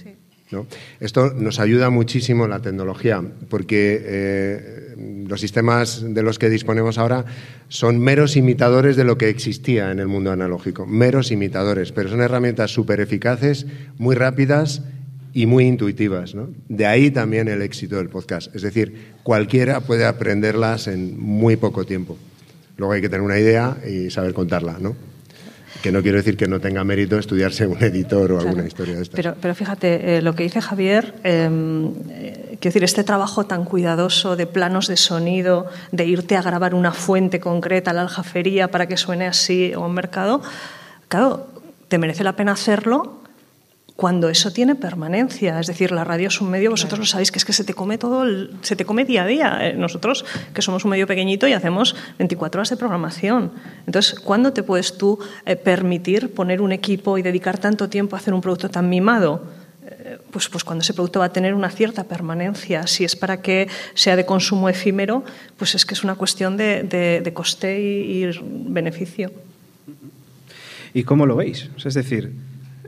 ¿no? 0.51 0.67
Esto 0.99 1.33
nos 1.33 1.59
ayuda 1.59 1.89
muchísimo 1.89 2.47
la 2.47 2.61
tecnología, 2.61 3.23
porque 3.49 4.01
eh, 4.03 4.95
los 5.27 5.41
sistemas 5.41 6.03
de 6.13 6.23
los 6.23 6.37
que 6.37 6.49
disponemos 6.49 6.97
ahora 6.97 7.25
son 7.67 7.99
meros 7.99 8.35
imitadores 8.35 8.95
de 8.95 9.03
lo 9.03 9.17
que 9.17 9.29
existía 9.29 9.91
en 9.91 9.99
el 9.99 10.07
mundo 10.07 10.31
analógico, 10.31 10.85
meros 10.85 11.31
imitadores, 11.31 11.91
pero 11.91 12.09
son 12.09 12.21
herramientas 12.21 12.71
súper 12.71 12.99
eficaces, 12.99 13.65
muy 13.97 14.15
rápidas 14.15 14.83
y 15.33 15.47
muy 15.47 15.65
intuitivas. 15.65 16.35
¿no? 16.35 16.49
De 16.69 16.85
ahí 16.85 17.11
también 17.11 17.47
el 17.47 17.61
éxito 17.61 17.97
del 17.97 18.09
podcast. 18.09 18.55
Es 18.55 18.61
decir, 18.61 19.13
cualquiera 19.23 19.81
puede 19.81 20.05
aprenderlas 20.05 20.87
en 20.87 21.19
muy 21.19 21.55
poco 21.57 21.85
tiempo. 21.85 22.17
Luego 22.77 22.93
hay 22.93 23.01
que 23.01 23.09
tener 23.09 23.21
una 23.21 23.39
idea 23.39 23.77
y 23.87 24.09
saber 24.11 24.33
contarla, 24.33 24.77
¿no? 24.79 24.95
Que 25.85 25.91
no 25.91 26.01
quiero 26.01 26.17
decir 26.17 26.35
que 26.35 26.47
no 26.47 26.59
tenga 26.59 26.83
mérito 26.83 27.19
estudiarse 27.19 27.67
un 27.67 27.77
editor 27.83 28.31
o 28.31 28.39
alguna 28.39 28.65
historia 28.65 28.95
de 28.95 29.03
esta. 29.03 29.15
Pero, 29.15 29.35
pero 29.39 29.53
fíjate, 29.53 30.17
eh, 30.17 30.21
lo 30.23 30.33
que 30.33 30.41
dice 30.41 30.59
Javier, 30.59 31.13
em, 31.23 31.93
eh, 32.09 32.57
quiero 32.59 32.73
decir, 32.73 32.83
este 32.83 33.03
trabajo 33.03 33.45
tan 33.45 33.65
cuidadoso 33.65 34.35
de 34.35 34.47
planos 34.47 34.87
de 34.87 34.97
sonido, 34.97 35.67
de 35.91 36.05
irte 36.05 36.37
a 36.37 36.41
grabar 36.41 36.73
una 36.73 36.91
fuente 36.91 37.39
concreta 37.39 37.93
la 37.93 38.01
aljafería 38.01 38.71
para 38.71 38.87
que 38.87 38.97
suene 38.97 39.27
así 39.27 39.75
o 39.75 39.85
en 39.85 39.93
mercado, 39.93 40.41
claro, 41.07 41.45
te 41.87 41.99
merece 41.99 42.23
la 42.23 42.35
pena 42.35 42.53
hacerlo 42.53 43.21
cuando 43.95 44.27
eso 44.29 44.51
tiene 44.51 44.75
permanencia. 44.75 45.59
Es 45.59 45.67
decir, 45.67 45.91
la 45.91 46.03
radio 46.03 46.27
es 46.27 46.41
un 46.41 46.49
medio, 46.49 46.71
vosotros 46.71 46.99
lo 46.99 47.05
sabéis, 47.05 47.31
que 47.31 47.39
es 47.39 47.45
que 47.45 47.53
se 47.53 47.63
te 47.63 47.73
come 47.73 47.97
todo, 47.97 48.25
se 48.61 48.75
te 48.75 48.85
come 48.85 49.05
día 49.05 49.23
a 49.23 49.25
día. 49.25 49.57
Eh, 49.61 49.73
nosotros, 49.73 50.25
que 50.53 50.61
somos 50.61 50.83
un 50.83 50.91
medio 50.91 51.07
pequeñito 51.07 51.47
y 51.47 51.53
hacemos 51.53 51.95
24 52.17 52.59
horas 52.59 52.69
de 52.69 52.77
programación. 52.77 53.51
Entonces, 53.85 54.19
¿cuándo 54.19 54.51
te 54.51 54.63
puedes 54.63 54.97
tú 54.97 55.19
eh, 55.45 55.55
permitir 55.55 56.33
poner 56.33 56.61
un 56.61 56.73
equipo 56.73 57.17
y 57.17 57.21
dedicar 57.21 57.57
tanto 57.57 57.87
tiempo 57.87 58.15
a 58.15 58.19
hacer 58.19 58.33
un 58.33 58.41
producto 58.41 58.69
tan 58.69 58.89
mimado? 58.89 59.43
Eh, 59.87 60.19
pues, 60.29 60.49
pues 60.49 60.65
cuando 60.65 60.81
ese 60.81 60.93
producto 60.93 61.19
va 61.19 61.25
a 61.25 61.33
tener 61.33 61.53
una 61.53 61.69
cierta 61.69 62.03
permanencia. 62.03 62.87
Si 62.87 63.05
es 63.05 63.15
para 63.15 63.41
que 63.41 63.69
sea 63.93 64.17
de 64.17 64.25
consumo 64.25 64.67
efímero, 64.67 65.23
pues 65.55 65.73
es 65.73 65.85
que 65.85 65.93
es 65.93 66.03
una 66.03 66.15
cuestión 66.15 66.57
de, 66.57 66.83
de, 66.83 67.33
coste 67.33 67.79
y, 67.79 68.25
y 68.25 68.39
beneficio. 68.67 69.31
¿Y 70.93 71.03
cómo 71.03 71.25
lo 71.25 71.37
veis? 71.37 71.69
Es 71.77 71.93
decir, 71.93 72.33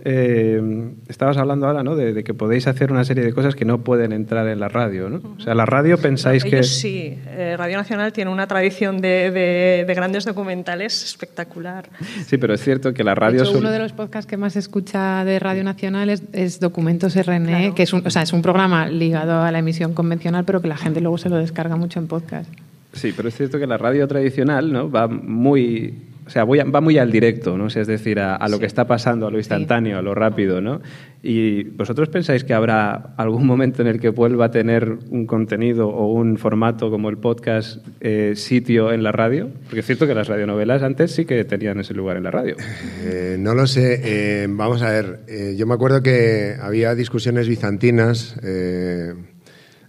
eh, 0.09 0.61
estabas 1.09 1.35
hablando 1.35 1.67
ahora, 1.67 1.83
¿no? 1.83 1.97
De, 1.97 2.23
que 2.23 2.33
podéis 2.33 2.65
hacer 2.67 2.93
una 2.93 3.03
serie 3.03 3.25
de 3.25 3.33
cosas 3.33 3.55
que 3.55 3.65
no 3.65 3.83
pueden 3.83 4.13
entrar 4.13 4.47
en 4.47 4.57
la 4.57 4.69
radio, 4.69 5.09
¿no? 5.09 5.17
O 5.37 5.41
sea, 5.41 5.53
la 5.53 5.65
radio 5.65 5.97
pensáis 5.97 6.45
que... 6.45 6.63
Sí, 6.63 7.19
eh, 7.27 7.55
Radio 7.57 7.75
Nacional 7.75 8.13
tiene 8.13 8.31
una 8.31 8.47
tradición 8.47 9.01
de, 9.01 9.85
grandes 9.85 10.23
documentales 10.23 11.03
espectacular. 11.03 11.89
Sí, 12.25 12.37
pero 12.37 12.53
es 12.53 12.61
cierto 12.61 12.93
que 12.93 13.03
la 13.03 13.15
radio... 13.15 13.43
Uno 13.51 13.69
de 13.69 13.79
los 13.79 13.91
podcasts 13.91 14.29
que 14.29 14.37
más 14.37 14.53
se 14.53 14.59
escucha 14.59 15.25
de 15.25 15.39
Radio 15.39 15.65
Nacional 15.65 16.09
es, 16.09 16.59
Documentos 16.61 17.13
RNE, 17.13 17.73
que 17.75 17.83
es 17.83 17.91
un, 17.91 18.07
o 18.07 18.09
sea, 18.09 18.21
es 18.21 18.31
un 18.31 18.41
programa 18.41 18.87
ligado 18.87 19.41
a 19.41 19.51
la 19.51 19.59
emisión 19.59 19.93
convencional, 19.93 20.45
pero 20.45 20.61
que 20.61 20.69
la 20.69 20.77
gente 20.77 21.01
luego 21.01 21.17
se 21.17 21.27
lo 21.27 21.35
descarga 21.35 21.75
mucho 21.75 21.99
en 21.99 22.07
podcast. 22.07 22.49
Sí, 22.93 23.13
pero 23.15 23.27
es 23.27 23.35
cierto 23.35 23.59
que 23.59 23.67
la 23.67 23.77
radio 23.77 24.07
tradicional 24.07 24.71
¿no? 24.71 24.89
va 24.89 25.09
muy 25.09 26.06
o 26.27 26.29
sea, 26.29 26.43
va 26.43 26.81
muy 26.81 26.97
al 26.97 27.09
directo, 27.09 27.57
¿no? 27.57 27.67
es 27.67 27.87
decir, 27.87 28.19
a, 28.19 28.45
lo 28.49 28.59
que 28.59 28.65
está 28.65 28.85
pasando, 28.85 29.27
a 29.27 29.31
lo 29.31 29.37
instantáneo, 29.37 29.97
a 29.97 30.01
lo 30.01 30.13
rápido, 30.13 30.59
¿no? 30.59 30.81
¿Y 31.23 31.63
vosotros 31.63 32.09
pensáis 32.09 32.43
que 32.43 32.53
habrá 32.53 33.13
algún 33.15 33.45
momento 33.47 33.81
en 33.81 33.87
el 33.87 33.99
que 33.99 34.09
vuelva 34.09 34.45
a 34.45 34.51
tener 34.51 34.97
un 35.09 35.25
contenido 35.25 35.87
o 35.87 36.11
un 36.11 36.37
formato 36.37 36.91
como 36.91 37.09
el 37.09 37.17
podcast 37.17 37.85
eh, 38.01 38.33
sitio 38.35 38.91
en 38.91 39.03
la 39.03 39.13
radio? 39.13 39.49
Porque 39.63 39.79
es 39.79 39.85
cierto 39.85 40.05
que 40.05 40.13
las 40.13 40.27
radionovelas 40.27 40.83
antes 40.83 41.13
sí 41.13 41.23
que 41.23 41.45
tenían 41.45 41.79
ese 41.79 41.93
lugar 41.93 42.17
en 42.17 42.23
la 42.23 42.31
radio. 42.31 42.57
Eh, 43.03 43.37
no 43.39 43.55
lo 43.55 43.65
sé. 43.65 44.01
Eh, 44.03 44.47
vamos 44.49 44.81
a 44.81 44.89
ver. 44.91 45.21
yo 45.55 45.65
me 45.65 45.75
acuerdo 45.75 46.03
que 46.03 46.55
había 46.61 46.93
discusiones 46.93 47.47
bizantinas 47.47 48.37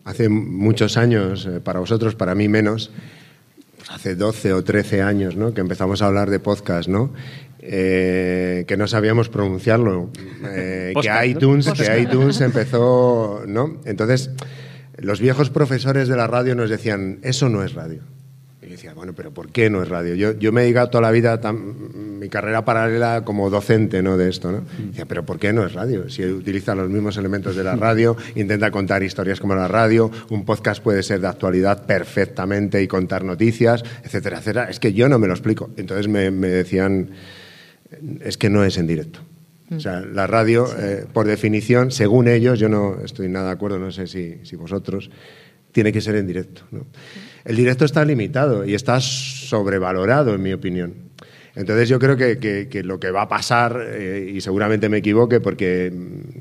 hace 0.05 0.29
muchos 0.29 0.97
años, 0.97 1.49
para 1.65 1.81
vosotros, 1.81 2.15
para 2.15 2.37
mí 2.37 2.49
menos 2.49 2.93
hace 3.89 4.15
12 4.15 4.53
o 4.53 4.65
13 4.65 5.03
años, 5.03 5.37
¿no? 5.37 5.55
Que 5.55 5.61
empezamos 5.61 6.03
a 6.03 6.07
hablar 6.07 6.31
de 6.31 6.41
podcast, 6.41 6.89
¿no? 6.89 7.13
Eh, 7.61 8.65
que 8.69 8.77
no 8.77 8.87
sabíamos 8.87 9.29
pronunciarlo. 9.29 10.11
Eh, 10.45 10.93
que 11.01 11.27
iTunes, 11.27 11.71
que 11.73 12.01
iTunes 12.01 12.41
empezó, 12.43 13.43
¿no? 13.47 13.81
Entonces, 13.85 14.31
los 14.97 15.21
viejos 15.21 15.51
profesores 15.51 16.09
de 16.09 16.17
la 16.17 16.27
radio 16.27 16.55
nos 16.55 16.71
decían, 16.71 17.19
eso 17.23 17.49
no 17.49 17.65
es 17.65 17.75
radio 17.75 18.03
decía, 18.79 18.95
bueno, 18.95 19.13
pero 19.13 19.33
¿por 19.33 19.51
qué 19.51 19.69
no 19.71 19.83
es 19.83 19.89
radio? 19.89 20.15
Yo, 20.15 20.39
yo 20.39 20.53
me 20.53 20.61
he 20.61 20.65
dedicado 20.65 20.89
toda 20.89 21.03
la 21.03 21.11
vida, 21.11 21.41
mi 21.53 22.29
carrera 22.29 22.65
paralela 22.65 23.25
como 23.25 23.51
docente 23.51 24.03
¿no? 24.03 24.17
de 24.17 24.31
esto, 24.31 24.53
¿no? 24.53 24.63
Decía, 24.79 25.05
pero 25.05 25.27
¿por 25.27 25.41
qué 25.41 25.53
no 25.53 25.67
es 25.67 25.73
radio? 25.73 26.09
Si 26.09 26.25
utiliza 26.25 26.77
los 26.77 26.89
mismos 26.89 27.17
elementos 27.17 27.57
de 27.57 27.65
la 27.65 27.75
radio, 27.77 28.17
intenta 28.37 28.71
contar 28.71 29.03
historias 29.03 29.41
como 29.41 29.57
la 29.57 29.67
radio, 29.67 30.11
un 30.31 30.45
podcast 30.45 30.81
puede 30.81 31.03
ser 31.03 31.21
de 31.21 31.27
actualidad 31.27 31.87
perfectamente 31.87 32.81
y 32.81 32.87
contar 32.87 33.25
noticias, 33.25 33.83
etcétera, 34.05 34.39
etcétera. 34.39 34.71
Es 34.71 34.79
que 34.79 34.93
yo 34.93 35.09
no 35.09 35.19
me 35.19 35.27
lo 35.27 35.35
explico. 35.35 35.71
Entonces 35.77 36.07
me, 36.07 36.31
decían, 36.31 37.11
es 38.21 38.39
que 38.39 38.49
no 38.49 38.63
es 38.63 38.79
en 38.79 38.87
directo. 38.87 39.19
O 39.75 39.81
sea, 39.81 40.01
la 40.01 40.29
radio, 40.29 40.67
eh, 40.79 41.05
por 41.13 41.27
definición, 41.27 41.91
según 41.91 42.29
ellos, 42.29 42.61
yo 42.61 42.69
no 42.69 42.99
estoy 43.05 43.29
nada 43.29 43.47
de 43.47 43.53
acuerdo, 43.53 43.79
no 43.79 43.91
sé 43.91 44.07
si, 44.07 44.37
si 44.45 44.57
vosotros, 44.57 45.11
tiene 45.73 45.93
que 45.93 46.01
ser 46.01 46.15
en 46.15 46.27
directo. 46.27 46.63
¿no? 46.71 46.87
El 47.45 47.57
directo 47.57 47.85
está 47.85 48.05
limitado 48.05 48.65
y 48.65 48.75
está 48.75 49.01
sobrevalorado, 49.01 50.35
en 50.35 50.43
mi 50.43 50.53
opinión. 50.53 51.09
Entonces 51.59 51.89
yo 51.89 51.99
creo 51.99 52.17
que, 52.17 52.83
lo 52.85 53.01
que 53.01 53.11
va 53.11 53.23
a 53.23 53.29
pasar, 53.29 53.83
eh, 53.85 54.33
y 54.33 54.41
seguramente 54.41 54.89
me 54.89 54.99
equivoque 54.99 55.41
porque 55.41 55.93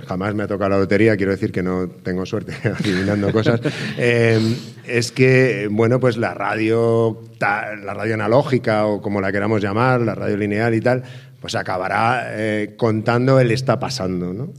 jamás 0.05 0.35
me 0.35 0.43
ha 0.43 0.47
tocado 0.47 0.69
la 0.69 0.77
lotería, 0.77 1.17
quiero 1.17 1.31
decir 1.31 1.51
que 1.51 1.63
no 1.63 1.89
tengo 1.89 2.23
suerte 2.27 2.53
adivinando 2.79 3.31
cosas, 3.31 3.59
eh, 3.97 4.39
es 4.85 5.11
que, 5.11 5.67
bueno, 5.71 5.99
pues 5.99 6.17
la 6.17 6.35
radio, 6.35 7.19
la 7.39 7.95
radio 7.95 8.13
analógica 8.13 8.85
o 8.85 9.01
como 9.01 9.19
la 9.19 9.31
queramos 9.31 9.59
llamar, 9.59 10.01
la 10.01 10.13
radio 10.13 10.37
lineal 10.37 10.75
y 10.75 10.81
tal, 10.81 11.01
pues 11.41 11.55
acabará 11.55 12.27
eh, 12.33 12.75
contando 12.77 13.39
el 13.39 13.49
está 13.49 13.79
pasando, 13.79 14.33
¿no? 14.33 14.53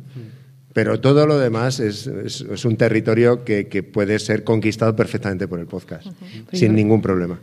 Pero 0.78 1.00
todo 1.00 1.26
lo 1.26 1.40
demás 1.40 1.80
es, 1.80 2.06
un 2.64 2.76
territorio 2.76 3.42
que, 3.44 3.82
puede 3.82 4.20
ser 4.20 4.44
conquistado 4.44 4.94
perfectamente 4.94 5.48
por 5.48 5.58
el 5.58 5.66
podcast, 5.66 6.06
sin 6.52 6.76
ningún 6.76 7.02
problema. 7.02 7.36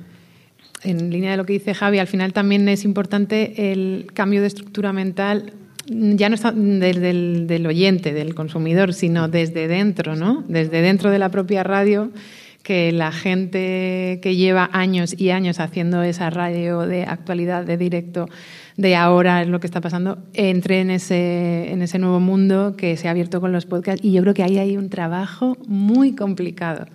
En 0.83 1.09
línea 1.09 1.31
de 1.31 1.37
lo 1.37 1.45
que 1.45 1.51
dice 1.51 1.73
Javi, 1.73 1.99
al 1.99 2.07
final 2.07 2.31
también 2.31 2.69
es 2.69 2.85
importante 2.85 3.73
el 3.73 4.07
cambio 4.13 4.39
de 4.39 4.47
estructura 4.47 4.93
mental 4.93 5.51
ya 5.87 6.29
no 6.29 6.35
está 6.35 6.53
desde 6.53 7.09
el 7.09 7.45
del 7.45 7.67
oyente, 7.67 8.13
del 8.13 8.35
consumidor, 8.35 8.93
sino 8.93 9.27
desde 9.27 9.67
dentro, 9.67 10.15
¿no? 10.15 10.45
Desde 10.47 10.81
dentro 10.81 11.11
de 11.11 11.19
la 11.19 11.27
propia 11.27 11.61
radio, 11.61 12.11
que 12.63 12.93
la 12.93 13.11
gente 13.11 14.19
que 14.23 14.37
lleva 14.37 14.69
años 14.71 15.13
y 15.19 15.31
años 15.31 15.59
haciendo 15.59 16.03
esa 16.03 16.29
radio 16.29 16.87
de 16.87 17.03
actualidad, 17.03 17.65
de 17.65 17.75
directo, 17.75 18.29
de 18.77 18.95
ahora 18.95 19.41
es 19.41 19.47
lo 19.47 19.59
que 19.59 19.67
está 19.67 19.79
pasando, 19.81 20.17
entre 20.33 20.81
en 20.81 20.89
ese, 20.89 21.71
en 21.71 21.81
ese 21.81 21.97
nuevo 21.97 22.19
mundo 22.19 22.75
que 22.77 22.97
se 22.97 23.07
ha 23.07 23.11
abierto 23.11 23.39
con 23.39 23.51
los 23.51 23.65
podcasts. 23.65 24.03
Y 24.03 24.11
yo 24.11 24.21
creo 24.21 24.33
que 24.33 24.43
ahí 24.43 24.57
hay 24.57 24.77
un 24.77 24.89
trabajo 24.89 25.57
muy 25.67 26.13
complicado, 26.13 26.85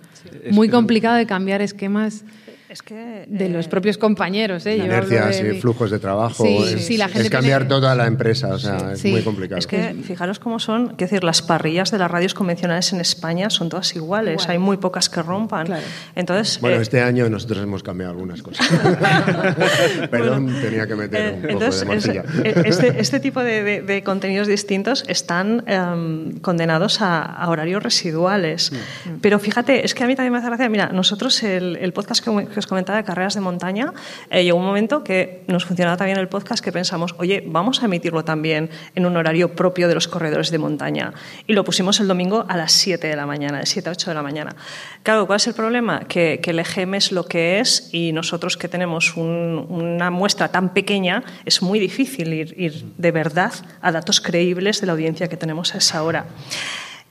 muy 0.51 0.69
complicado 0.69 1.15
de 1.15 1.25
cambiar 1.25 1.61
esquemas 1.61 2.23
es 2.71 2.81
que, 2.81 3.25
de 3.27 3.49
los 3.49 3.65
eh, 3.65 3.69
propios 3.69 3.97
compañeros. 3.97 4.65
¿eh? 4.65 4.77
Inercias 4.77 5.41
y 5.41 5.59
flujos 5.59 5.91
de 5.91 5.99
trabajo. 5.99 6.45
es, 6.45 7.29
cambiar 7.29 7.67
toda 7.67 7.93
la 7.95 8.07
empresa, 8.07 8.47
o 8.53 8.59
sea, 8.59 8.93
es 8.93 9.03
muy 9.03 9.21
complicado. 9.23 9.59
Es 9.59 9.67
que 9.67 9.93
fijaros 10.03 10.39
cómo 10.39 10.57
son, 10.57 10.87
quiero 10.87 11.09
decir, 11.09 11.23
las 11.25 11.41
parrillas 11.41 11.91
de 11.91 11.97
las 11.97 12.09
radios 12.09 12.33
convencionales 12.33 12.93
en 12.93 13.01
España 13.01 13.49
son 13.49 13.67
todas 13.67 13.93
iguales, 13.95 14.47
hay 14.47 14.57
muy 14.57 14.77
pocas 14.77 15.09
que 15.09 15.21
rompan. 15.21 15.67
Entonces, 16.15 16.61
bueno, 16.61 16.77
eh, 16.77 16.81
este 16.81 17.01
año 17.01 17.29
nosotros 17.29 17.61
hemos 17.61 17.83
cambiado 17.83 18.13
algunas 18.13 18.41
cosas. 18.41 18.65
Perdón, 20.09 20.55
tenía 20.61 20.87
que 20.87 20.95
meter 20.95 21.33
un 21.33 21.59
poco 21.59 21.75
de 21.75 21.85
morcilla. 21.85 22.23
Este, 22.43 23.01
este, 23.01 23.19
tipo 23.19 23.43
de, 23.43 24.01
contenidos 24.05 24.47
distintos 24.47 25.03
están 25.09 25.65
em, 25.67 26.39
condenados 26.39 27.01
a, 27.01 27.49
horarios 27.49 27.83
residuales. 27.83 28.71
Mm. 28.71 29.19
Pero 29.19 29.39
fíjate, 29.39 29.85
es 29.85 29.93
que 29.93 30.05
a 30.05 30.07
mí 30.07 30.15
también 30.15 30.31
me 30.31 30.39
hace 30.39 30.47
gracia, 30.47 30.69
mira, 30.69 30.89
nosotros 30.93 31.43
el, 31.43 31.75
el 31.75 31.91
podcast 31.91 32.23
que 32.23 32.60
os 32.61 32.67
comentaba 32.67 32.97
de 32.97 33.03
carreras 33.03 33.33
de 33.33 33.41
montaña, 33.41 33.93
eh, 34.29 34.43
llegó 34.43 34.57
un 34.57 34.65
momento 34.65 35.03
que 35.03 35.43
nos 35.47 35.65
funcionaba 35.65 35.97
también 35.97 36.17
el 36.17 36.27
podcast 36.27 36.63
que 36.63 36.71
pensamos, 36.71 37.15
oye, 37.17 37.43
vamos 37.45 37.81
a 37.81 37.85
emitirlo 37.85 38.23
también 38.23 38.69
en 38.95 39.05
un 39.05 39.17
horario 39.17 39.55
propio 39.55 39.87
de 39.87 39.95
los 39.95 40.07
corredores 40.07 40.51
de 40.51 40.57
montaña. 40.57 41.13
Y 41.47 41.53
lo 41.53 41.63
pusimos 41.63 41.99
el 41.99 42.07
domingo 42.07 42.45
a 42.47 42.57
las 42.57 42.71
7 42.71 43.07
de 43.07 43.15
la 43.15 43.25
mañana, 43.25 43.59
de 43.59 43.65
7 43.65 43.89
a 43.89 43.91
8 43.91 44.11
de 44.11 44.15
la 44.15 44.23
mañana. 44.23 44.55
Claro, 45.03 45.27
¿cuál 45.27 45.37
es 45.37 45.47
el 45.47 45.53
problema? 45.53 46.01
Que, 46.07 46.39
el 46.51 46.59
EGM 46.59 46.95
es 46.95 47.13
lo 47.13 47.25
que 47.25 47.61
es 47.61 47.89
y 47.93 48.11
nosotros 48.11 48.57
que 48.57 48.67
tenemos 48.67 49.15
una 49.15 50.11
muestra 50.11 50.49
tan 50.49 50.73
pequeña, 50.73 51.23
es 51.45 51.61
muy 51.61 51.79
difícil 51.79 52.33
ir, 52.33 52.53
ir 52.57 52.83
de 52.97 53.11
verdad 53.11 53.53
a 53.81 53.91
datos 53.93 54.19
creíbles 54.19 54.81
de 54.81 54.87
la 54.87 54.93
audiencia 54.93 55.29
que 55.29 55.37
tenemos 55.37 55.73
a 55.73 55.77
esa 55.77 56.03
hora. 56.03 56.25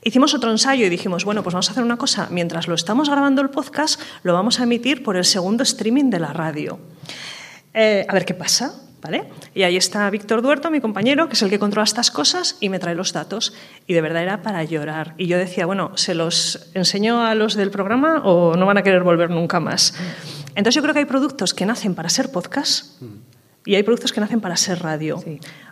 Hicimos 0.02 0.32
otro 0.32 0.50
ensayo 0.50 0.86
y 0.86 0.88
dijimos, 0.88 1.26
bueno, 1.26 1.42
pues 1.42 1.52
vamos 1.52 1.68
a 1.68 1.72
hacer 1.72 1.84
una 1.84 1.98
cosa, 1.98 2.28
mientras 2.30 2.68
lo 2.68 2.74
estamos 2.74 3.10
grabando 3.10 3.42
el 3.42 3.50
podcast, 3.50 4.00
lo 4.22 4.32
vamos 4.32 4.58
a 4.58 4.62
emitir 4.62 5.02
por 5.02 5.16
el 5.16 5.26
segundo 5.26 5.62
streaming 5.62 6.08
de 6.08 6.18
la 6.18 6.32
radio. 6.32 6.78
Eh, 7.74 8.06
a 8.08 8.14
ver 8.14 8.24
qué 8.24 8.32
pasa, 8.32 8.74
¿vale? 9.02 9.24
Y 9.54 9.62
ahí 9.62 9.76
está 9.76 10.08
Víctor 10.08 10.40
Duerto, 10.40 10.70
mi 10.70 10.80
compañero, 10.80 11.28
que 11.28 11.34
es 11.34 11.42
el 11.42 11.50
que 11.50 11.58
controla 11.58 11.84
estas 11.84 12.10
cosas 12.10 12.56
y 12.60 12.70
me 12.70 12.78
trae 12.78 12.94
los 12.94 13.12
datos. 13.12 13.52
Y 13.86 13.92
de 13.92 14.00
verdad 14.00 14.22
era 14.22 14.42
para 14.42 14.64
llorar. 14.64 15.14
Y 15.18 15.26
yo 15.26 15.36
decía, 15.36 15.66
bueno, 15.66 15.92
¿se 15.96 16.14
los 16.14 16.70
enseño 16.72 17.22
a 17.22 17.34
los 17.34 17.54
del 17.54 17.70
programa 17.70 18.22
o 18.24 18.56
no 18.56 18.64
van 18.64 18.78
a 18.78 18.82
querer 18.82 19.02
volver 19.02 19.28
nunca 19.28 19.60
más? 19.60 19.92
Entonces 20.54 20.76
yo 20.76 20.82
creo 20.82 20.94
que 20.94 21.00
hay 21.00 21.06
productos 21.06 21.52
que 21.52 21.66
nacen 21.66 21.94
para 21.94 22.08
ser 22.08 22.32
podcast 22.32 23.00
y 23.66 23.74
hay 23.74 23.82
productos 23.82 24.12
que 24.12 24.20
nacen 24.20 24.40
para 24.40 24.56
ser 24.56 24.80
radio. 24.80 25.22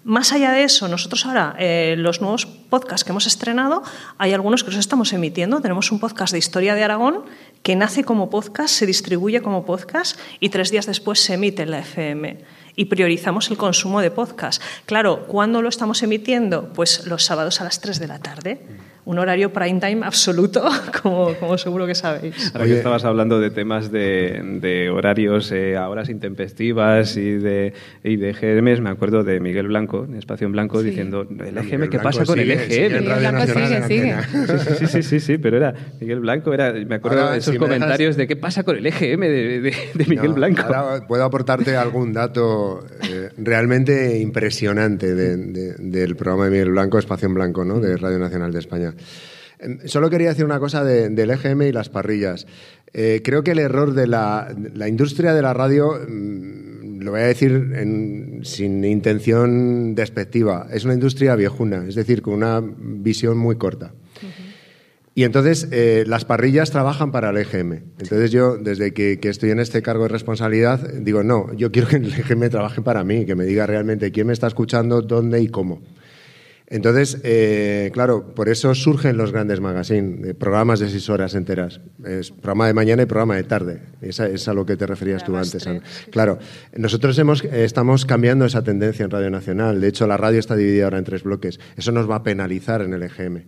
Más 0.04 0.32
allá 0.32 0.52
de 0.52 0.62
eso, 0.62 0.88
nosotros 0.88 1.24
ahora, 1.24 1.56
eh, 1.58 1.94
los 1.96 2.20
nuevos 2.20 2.44
podcasts 2.44 3.02
que 3.02 3.12
hemos 3.12 3.26
estrenado, 3.26 3.82
hay 4.18 4.34
algunos 4.34 4.62
que 4.62 4.70
los 4.70 4.78
estamos 4.78 5.12
emitiendo. 5.12 5.60
Tenemos 5.60 5.90
un 5.90 5.98
podcast 5.98 6.32
de 6.32 6.38
historia 6.38 6.74
de 6.74 6.84
Aragón 6.84 7.24
que 7.62 7.76
nace 7.76 8.04
como 8.04 8.28
podcast, 8.28 8.74
se 8.74 8.84
distribuye 8.84 9.40
como 9.40 9.64
podcast 9.64 10.18
y 10.38 10.50
tres 10.50 10.70
días 10.70 10.86
después 10.86 11.20
se 11.20 11.34
emite 11.34 11.62
en 11.62 11.70
la 11.70 11.78
FM. 11.80 12.38
Y 12.76 12.84
priorizamos 12.84 13.50
el 13.50 13.56
consumo 13.56 14.00
de 14.00 14.10
podcast. 14.10 14.62
Claro, 14.84 15.26
¿cuándo 15.26 15.62
lo 15.62 15.68
estamos 15.68 16.02
emitiendo? 16.02 16.72
Pues 16.74 17.06
los 17.06 17.24
sábados 17.24 17.60
a 17.60 17.64
las 17.64 17.80
3 17.80 17.98
de 17.98 18.06
la 18.06 18.20
tarde 18.20 18.60
un 19.08 19.18
horario 19.18 19.54
prime 19.54 19.80
time 19.80 20.04
absoluto, 20.04 20.62
como, 21.02 21.32
como 21.40 21.56
seguro 21.56 21.86
que 21.86 21.94
sabéis. 21.94 22.52
Ahora 22.54 22.66
que 22.66 22.76
estabas 22.76 23.06
hablando 23.06 23.40
de 23.40 23.48
temas 23.48 23.90
de, 23.90 24.42
de 24.60 24.90
horarios 24.90 25.50
eh, 25.50 25.78
a 25.78 25.88
horas 25.88 26.10
intempestivas 26.10 27.16
y 27.16 27.38
de, 27.38 27.72
y 28.04 28.16
de 28.16 28.34
GMs, 28.34 28.82
me 28.82 28.90
acuerdo 28.90 29.24
de 29.24 29.40
Miguel 29.40 29.68
Blanco, 29.68 30.04
en 30.04 30.16
Espacio 30.16 30.46
en 30.46 30.52
Blanco, 30.52 30.82
diciendo, 30.82 31.26
¿el 31.26 31.56
EGM 31.56 31.88
qué 31.88 31.98
pasa 32.00 32.26
con 32.26 32.38
el 32.38 32.50
EGM? 32.50 33.00
Miguel 33.00 33.18
Blanco 33.18 33.46
sigue, 33.46 33.82
sigue. 33.84 34.16
Sí, 34.78 34.86
sí, 34.86 35.02
sí, 35.02 35.20
sí, 35.20 35.38
pero 35.38 35.56
era 35.56 35.74
Miguel 35.98 36.20
Blanco, 36.20 36.52
era, 36.52 36.74
me 36.74 36.96
acuerdo 36.96 37.30
de 37.30 37.38
esos 37.38 37.56
comentarios 37.56 38.14
de 38.14 38.26
qué 38.26 38.36
pasa 38.36 38.62
con 38.62 38.76
el 38.76 38.84
EGM 38.84 39.20
de, 39.20 39.74
de, 39.94 40.04
Miguel 40.06 40.34
Blanco. 40.34 40.60
Ahora 40.64 41.06
puedo 41.06 41.24
aportarte 41.24 41.78
algún 41.78 42.12
dato 42.12 42.84
eh, 43.08 43.30
realmente 43.38 44.18
impresionante 44.18 45.14
del 45.14 46.14
programa 46.16 46.44
de 46.44 46.50
Miguel 46.50 46.72
Blanco, 46.72 46.98
Espacio 46.98 47.26
en 47.26 47.32
Blanco, 47.32 47.64
¿no? 47.64 47.80
de 47.80 47.96
Radio 47.96 48.18
Nacional 48.18 48.52
de 48.52 48.58
España. 48.58 48.92
Em, 49.58 49.78
solo 49.86 50.10
quería 50.10 50.28
decir 50.28 50.44
una 50.44 50.58
cosa 50.58 50.84
del 50.84 51.30
EGM 51.30 51.62
y 51.62 51.72
las 51.72 51.88
parrillas. 51.88 52.46
Eh, 52.92 53.20
creo 53.22 53.42
que 53.42 53.50
el 53.50 53.58
error 53.58 53.92
de 53.92 54.06
la, 54.06 54.54
industria 54.88 55.34
de 55.34 55.42
la 55.42 55.52
radio 55.52 55.92
mm, 56.08 57.00
lo 57.00 57.10
voy 57.12 57.20
a 57.20 57.26
decir 57.26 57.52
sin 58.42 58.84
intención 58.84 59.94
despectiva, 59.94 60.68
es 60.72 60.84
una 60.84 60.94
industria 60.94 61.36
viejuna, 61.36 61.84
es 61.86 61.94
decir, 61.94 62.22
con 62.22 62.34
una 62.34 62.62
visión 62.62 63.38
muy 63.38 63.56
corta. 63.56 63.92
Y 65.14 65.24
entonces 65.24 65.66
eh, 65.72 66.04
las 66.06 66.24
parrillas 66.24 66.70
trabajan 66.70 67.10
para 67.10 67.30
el 67.30 67.38
EGM. 67.38 67.72
Entonces 67.98 68.30
yo, 68.30 68.56
desde 68.56 68.92
que, 68.94 69.18
estoy 69.20 69.50
en 69.50 69.58
este 69.58 69.82
cargo 69.82 70.04
de 70.04 70.10
responsabilidad, 70.10 70.78
digo, 70.92 71.24
no, 71.24 71.52
yo 71.54 71.72
quiero 71.72 71.88
que 71.88 71.96
el 71.96 72.12
EGM 72.12 72.48
trabaje 72.50 72.82
para 72.82 73.02
mí, 73.02 73.26
que 73.26 73.34
me 73.34 73.44
diga 73.44 73.66
realmente 73.66 74.12
quién 74.12 74.28
me 74.28 74.32
está 74.32 74.46
escuchando, 74.46 75.02
dónde 75.02 75.40
y 75.42 75.48
cómo. 75.48 75.82
Entonces, 76.70 77.18
eh, 77.24 77.90
claro, 77.94 78.34
por 78.34 78.50
eso 78.50 78.74
surgen 78.74 79.16
los 79.16 79.32
grandes 79.32 79.60
magazines, 79.60 80.34
programas 80.34 80.80
de 80.80 80.90
seis 80.90 81.08
horas 81.08 81.34
enteras. 81.34 81.80
Es 82.04 82.30
programa 82.30 82.66
de 82.66 82.74
mañana 82.74 83.02
y 83.02 83.06
programa 83.06 83.36
de 83.36 83.44
tarde. 83.44 83.80
Esa 84.02 84.28
es 84.28 84.46
a 84.48 84.52
lo 84.52 84.66
que 84.66 84.76
te 84.76 84.86
referías 84.86 85.24
tú 85.24 85.34
antes. 85.36 85.66
Claro, 86.10 86.38
nosotros 86.76 87.18
hemos, 87.18 87.42
estamos 87.44 88.04
cambiando 88.04 88.44
esa 88.44 88.62
tendencia 88.62 89.04
en 89.04 89.10
Radio 89.10 89.30
Nacional. 89.30 89.80
De 89.80 89.88
hecho, 89.88 90.06
la 90.06 90.18
radio 90.18 90.38
está 90.38 90.56
dividida 90.56 90.84
ahora 90.84 90.98
en 90.98 91.04
tres 91.04 91.22
bloques. 91.22 91.58
Eso 91.76 91.90
nos 91.90 92.08
va 92.08 92.16
a 92.16 92.22
penalizar 92.22 92.82
en 92.82 92.92
el 92.92 93.02
EGM. 93.02 93.44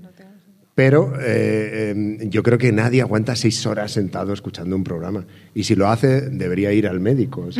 Pero 0.74 1.12
eh, 1.20 1.90
em, 1.90 2.30
yo 2.30 2.42
creo 2.42 2.56
que 2.56 2.72
nadie 2.72 3.02
aguanta 3.02 3.36
seis 3.36 3.66
horas 3.66 3.92
sentado 3.92 4.32
escuchando 4.32 4.74
un 4.74 4.82
programa. 4.82 5.26
Y 5.54 5.64
si 5.64 5.74
lo 5.74 5.88
hace, 5.88 6.22
debería 6.30 6.72
ir 6.72 6.88
al 6.88 7.00
médico. 7.00 7.48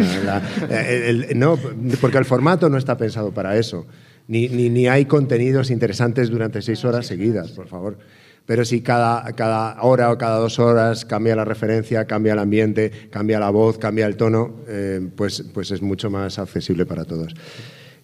Eh, 0.72 1.32
no, 1.34 1.58
porque 2.00 2.16
el 2.16 2.24
formato 2.24 2.70
no 2.70 2.78
está 2.78 2.96
pensado 2.96 3.32
para 3.32 3.56
eso. 3.58 3.86
Ni, 4.30 4.48
ni, 4.48 4.86
hay 4.86 5.06
contenidos 5.06 5.72
interesantes 5.72 6.30
durante 6.30 6.62
seis 6.62 6.84
horas 6.84 7.06
seguidas, 7.06 7.50
por 7.50 7.66
favor. 7.66 7.98
Pero 8.46 8.64
si 8.64 8.80
cada, 8.80 9.24
cada 9.32 9.82
hora 9.82 10.12
o 10.12 10.18
cada 10.18 10.38
dos 10.38 10.60
horas 10.60 11.04
cambia 11.04 11.34
la 11.34 11.44
referencia, 11.44 12.04
cambia 12.04 12.34
el 12.34 12.38
ambiente, 12.38 12.92
cambia 13.10 13.40
la 13.40 13.50
voz, 13.50 13.78
cambia 13.78 14.06
el 14.06 14.16
tono, 14.16 14.60
eh, 14.68 15.00
pues, 15.16 15.44
pues 15.52 15.72
es 15.72 15.82
mucho 15.82 16.10
más 16.10 16.38
accesible 16.38 16.86
para 16.86 17.04
todos. 17.04 17.34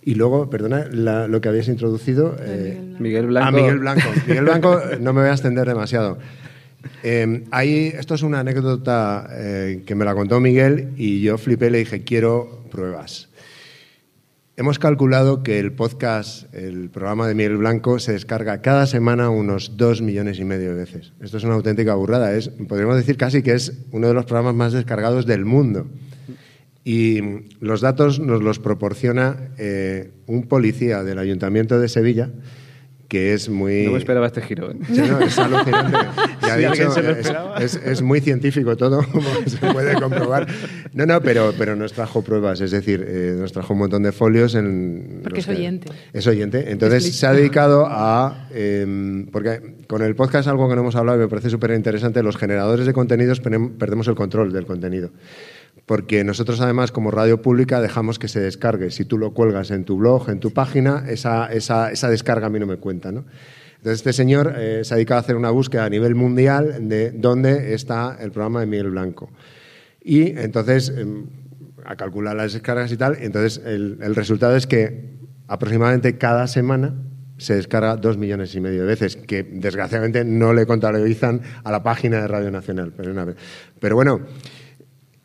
Y 0.02 0.16
luego, 0.16 0.50
perdona, 0.50 0.86
lo 1.28 1.40
que 1.40 1.48
habías 1.48 1.68
introducido. 1.68 2.36
Eh, 2.40 2.76
Miguel 2.98 3.26
Blanco. 3.26 3.48
Ah, 3.48 3.52
Miguel 3.52 3.78
Blanco. 3.78 4.08
Miguel 4.26 4.44
Blanco, 4.44 4.80
no 5.00 5.12
me 5.12 5.20
voy 5.20 5.30
a 5.30 5.32
extender 5.32 5.68
demasiado. 5.68 6.18
Eh, 7.04 7.44
esto 7.96 8.14
es 8.14 8.22
una 8.22 8.40
anécdota 8.40 9.28
eh, 9.30 9.84
que 9.86 9.94
me 9.94 10.04
la 10.04 10.14
contó 10.14 10.40
Miguel 10.40 10.90
y 10.96 11.22
yo 11.22 11.38
flipé 11.38 11.68
y 11.68 11.70
le 11.70 11.78
dije, 11.78 12.02
quiero 12.02 12.64
pruebas. 12.70 13.28
Hemos 14.58 14.78
calculado 14.78 15.42
que 15.42 15.58
el 15.58 15.72
podcast, 15.72 16.54
el 16.54 16.88
programa 16.88 17.28
de 17.28 17.34
Miguel 17.34 17.58
Blanco, 17.58 17.98
se 17.98 18.12
descarga 18.12 18.62
cada 18.62 18.86
semana 18.86 19.28
unos 19.28 19.76
dos 19.76 20.00
millones 20.00 20.38
y 20.38 20.44
medio 20.44 20.70
de 20.70 20.76
veces. 20.76 21.12
Esto 21.20 21.36
es 21.36 21.44
una 21.44 21.56
auténtica 21.56 21.94
burrada. 21.94 22.34
Es, 22.34 22.48
podríamos 22.48 22.96
decir 22.96 23.18
casi 23.18 23.42
que 23.42 23.52
es 23.52 23.84
uno 23.92 24.08
de 24.08 24.14
los 24.14 24.24
programas 24.24 24.54
más 24.54 24.72
descargados 24.72 25.26
del 25.26 25.44
mundo. 25.44 25.88
Y 26.84 27.20
los 27.60 27.82
datos 27.82 28.18
nos 28.18 28.42
los 28.42 28.58
proporciona 28.58 29.50
eh, 29.58 30.12
un 30.24 30.44
policía 30.44 31.02
del 31.02 31.18
Ayuntamiento 31.18 31.78
de 31.78 31.90
Sevilla 31.90 32.30
que 33.08 33.32
es 33.32 33.48
muy... 33.48 33.84
No 33.84 33.92
me 33.92 33.98
esperaba 33.98 34.26
este 34.26 34.42
giro. 34.42 34.70
¿eh? 34.70 34.76
es 35.24 35.38
alucinante. 35.38 35.98
es, 37.60 38.02
muy 38.02 38.20
científico 38.20 38.76
todo, 38.76 39.04
como 39.12 39.28
se 39.46 39.58
puede 39.58 39.94
comprobar. 39.94 40.46
No, 40.92 41.06
no, 41.06 41.20
pero, 41.20 41.52
pero 41.56 41.76
nos 41.76 41.92
trajo 41.92 42.22
pruebas, 42.22 42.60
es 42.60 42.70
decir, 42.70 43.04
eh, 43.06 43.34
nos 43.38 43.52
trajo 43.52 43.74
un 43.74 43.80
montón 43.80 44.02
de 44.02 44.12
folios. 44.12 44.54
En 44.54 45.20
porque 45.22 45.40
es 45.40 45.48
oyente. 45.48 45.92
Es 46.12 46.26
oyente. 46.26 46.70
Entonces 46.70 47.16
se 47.16 47.26
ha 47.26 47.32
dedicado 47.32 47.86
a... 47.88 48.48
Em, 48.52 49.26
porque 49.26 49.76
con 49.86 50.02
el 50.02 50.14
podcast 50.14 50.48
algo 50.48 50.68
que 50.68 50.74
no 50.74 50.80
hemos 50.82 50.96
hablado 50.96 51.18
y 51.18 51.20
me 51.20 51.28
parece 51.28 51.50
súper 51.50 51.70
interesante, 51.72 52.22
los 52.22 52.36
generadores 52.36 52.86
de 52.86 52.92
contenidos 52.92 53.40
perdemos 53.40 54.08
el 54.08 54.14
control 54.14 54.52
del 54.52 54.66
contenido 54.66 55.10
porque 55.86 56.24
nosotros 56.24 56.60
además 56.60 56.90
como 56.90 57.12
radio 57.12 57.40
pública 57.40 57.80
dejamos 57.80 58.18
que 58.18 58.26
se 58.28 58.40
descargue. 58.40 58.90
Si 58.90 59.04
tú 59.04 59.18
lo 59.18 59.32
cuelgas 59.32 59.70
en 59.70 59.84
tu 59.84 59.96
blog, 59.96 60.28
en 60.28 60.40
tu 60.40 60.52
página, 60.52 61.04
esa, 61.08 61.46
esa, 61.46 61.92
esa 61.92 62.10
descarga 62.10 62.48
a 62.48 62.50
mí 62.50 62.58
no 62.58 62.66
me 62.66 62.76
cuenta. 62.76 63.12
¿no? 63.12 63.24
Entonces 63.76 64.00
este 64.00 64.12
señor 64.12 64.54
eh, 64.56 64.80
se 64.82 64.94
ha 64.94 64.96
dedicado 64.96 65.18
a 65.18 65.20
hacer 65.20 65.36
una 65.36 65.50
búsqueda 65.50 65.84
a 65.84 65.90
nivel 65.90 66.16
mundial 66.16 66.88
de 66.88 67.12
dónde 67.12 67.72
está 67.72 68.16
el 68.20 68.32
programa 68.32 68.60
de 68.60 68.66
Miguel 68.66 68.90
Blanco. 68.90 69.30
Y 70.02 70.36
entonces, 70.38 70.88
em, 70.88 71.26
a 71.84 71.94
calcular 71.94 72.34
las 72.34 72.52
descargas 72.52 72.90
y 72.90 72.96
tal, 72.96 73.16
entonces 73.20 73.62
el, 73.64 73.98
el 74.02 74.16
resultado 74.16 74.56
es 74.56 74.66
que 74.66 75.16
aproximadamente 75.46 76.18
cada 76.18 76.48
semana 76.48 76.94
se 77.38 77.54
descarga 77.54 77.96
dos 77.96 78.16
millones 78.16 78.54
y 78.54 78.60
medio 78.60 78.80
de 78.80 78.86
veces, 78.86 79.16
que 79.16 79.44
desgraciadamente 79.44 80.24
no 80.24 80.52
le 80.52 80.66
contabilizan 80.66 81.42
a 81.62 81.70
la 81.70 81.82
página 81.82 82.20
de 82.22 82.28
Radio 82.28 82.50
Nacional. 82.50 82.92
Pero, 82.96 83.34
pero 83.78 83.94
bueno, 83.94 84.22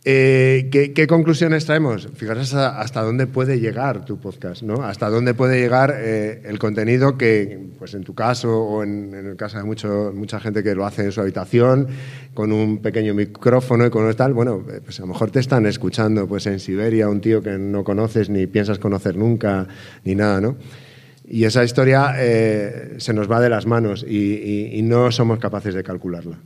eh, 0.03 0.69
¿qué, 0.71 1.05
conclusiones 1.05 1.65
traemos? 1.65 2.09
Fijaros 2.15 2.55
hasta, 2.55 3.03
dónde 3.03 3.27
puede 3.27 3.59
llegar 3.59 4.03
tu 4.03 4.19
podcast, 4.19 4.63
¿no? 4.63 4.83
Hasta 4.83 5.11
dónde 5.11 5.35
puede 5.35 5.59
llegar 5.59 5.93
eh, 5.95 6.41
el 6.45 6.57
contenido 6.57 7.19
que, 7.19 7.67
pues 7.77 7.93
en 7.93 8.03
tu 8.03 8.15
caso 8.15 8.61
o 8.63 8.83
en, 8.83 9.13
el 9.13 9.35
caso 9.35 9.59
de 9.59 10.11
mucha 10.13 10.39
gente 10.39 10.63
que 10.63 10.73
lo 10.73 10.87
hace 10.87 11.03
en 11.03 11.11
su 11.11 11.21
habitación, 11.21 11.87
con 12.33 12.51
un 12.51 12.79
pequeño 12.79 13.13
micrófono 13.13 13.85
y 13.85 13.91
con 13.91 14.11
tal, 14.15 14.33
bueno, 14.33 14.65
eh, 14.73 14.81
pues 14.83 14.99
a 14.99 15.03
lo 15.03 15.09
mejor 15.09 15.29
te 15.29 15.39
están 15.39 15.67
escuchando 15.67 16.27
pues 16.27 16.47
en 16.47 16.59
Siberia 16.59 17.07
un 17.07 17.21
tío 17.21 17.43
que 17.43 17.59
no 17.59 17.83
conoces 17.83 18.29
ni 18.31 18.47
piensas 18.47 18.79
conocer 18.79 19.15
nunca 19.15 19.67
ni 20.03 20.15
nada, 20.15 20.41
¿no? 20.41 20.57
Y 21.33 21.45
esa 21.45 21.63
historia 21.63 22.13
eh, 22.17 22.95
se 22.97 23.13
nos 23.13 23.31
va 23.31 23.39
de 23.39 23.49
las 23.49 23.65
manos 23.65 24.03
y, 24.05 24.81
no 24.83 25.13
somos 25.13 25.39
capaces 25.39 25.73
de 25.73 25.81
calcularla. 25.81 26.37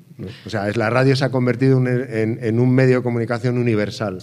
O 0.46 0.50
sea, 0.52 0.70
es, 0.70 0.78
la 0.78 0.92
radio 0.92 1.16
se 1.16 1.26
ha 1.26 1.32
convertido 1.32 1.82
en, 1.88 2.60
un 2.60 2.72
medio 2.72 2.98
de 2.98 3.04
comunicación 3.04 3.58
universal, 3.58 4.20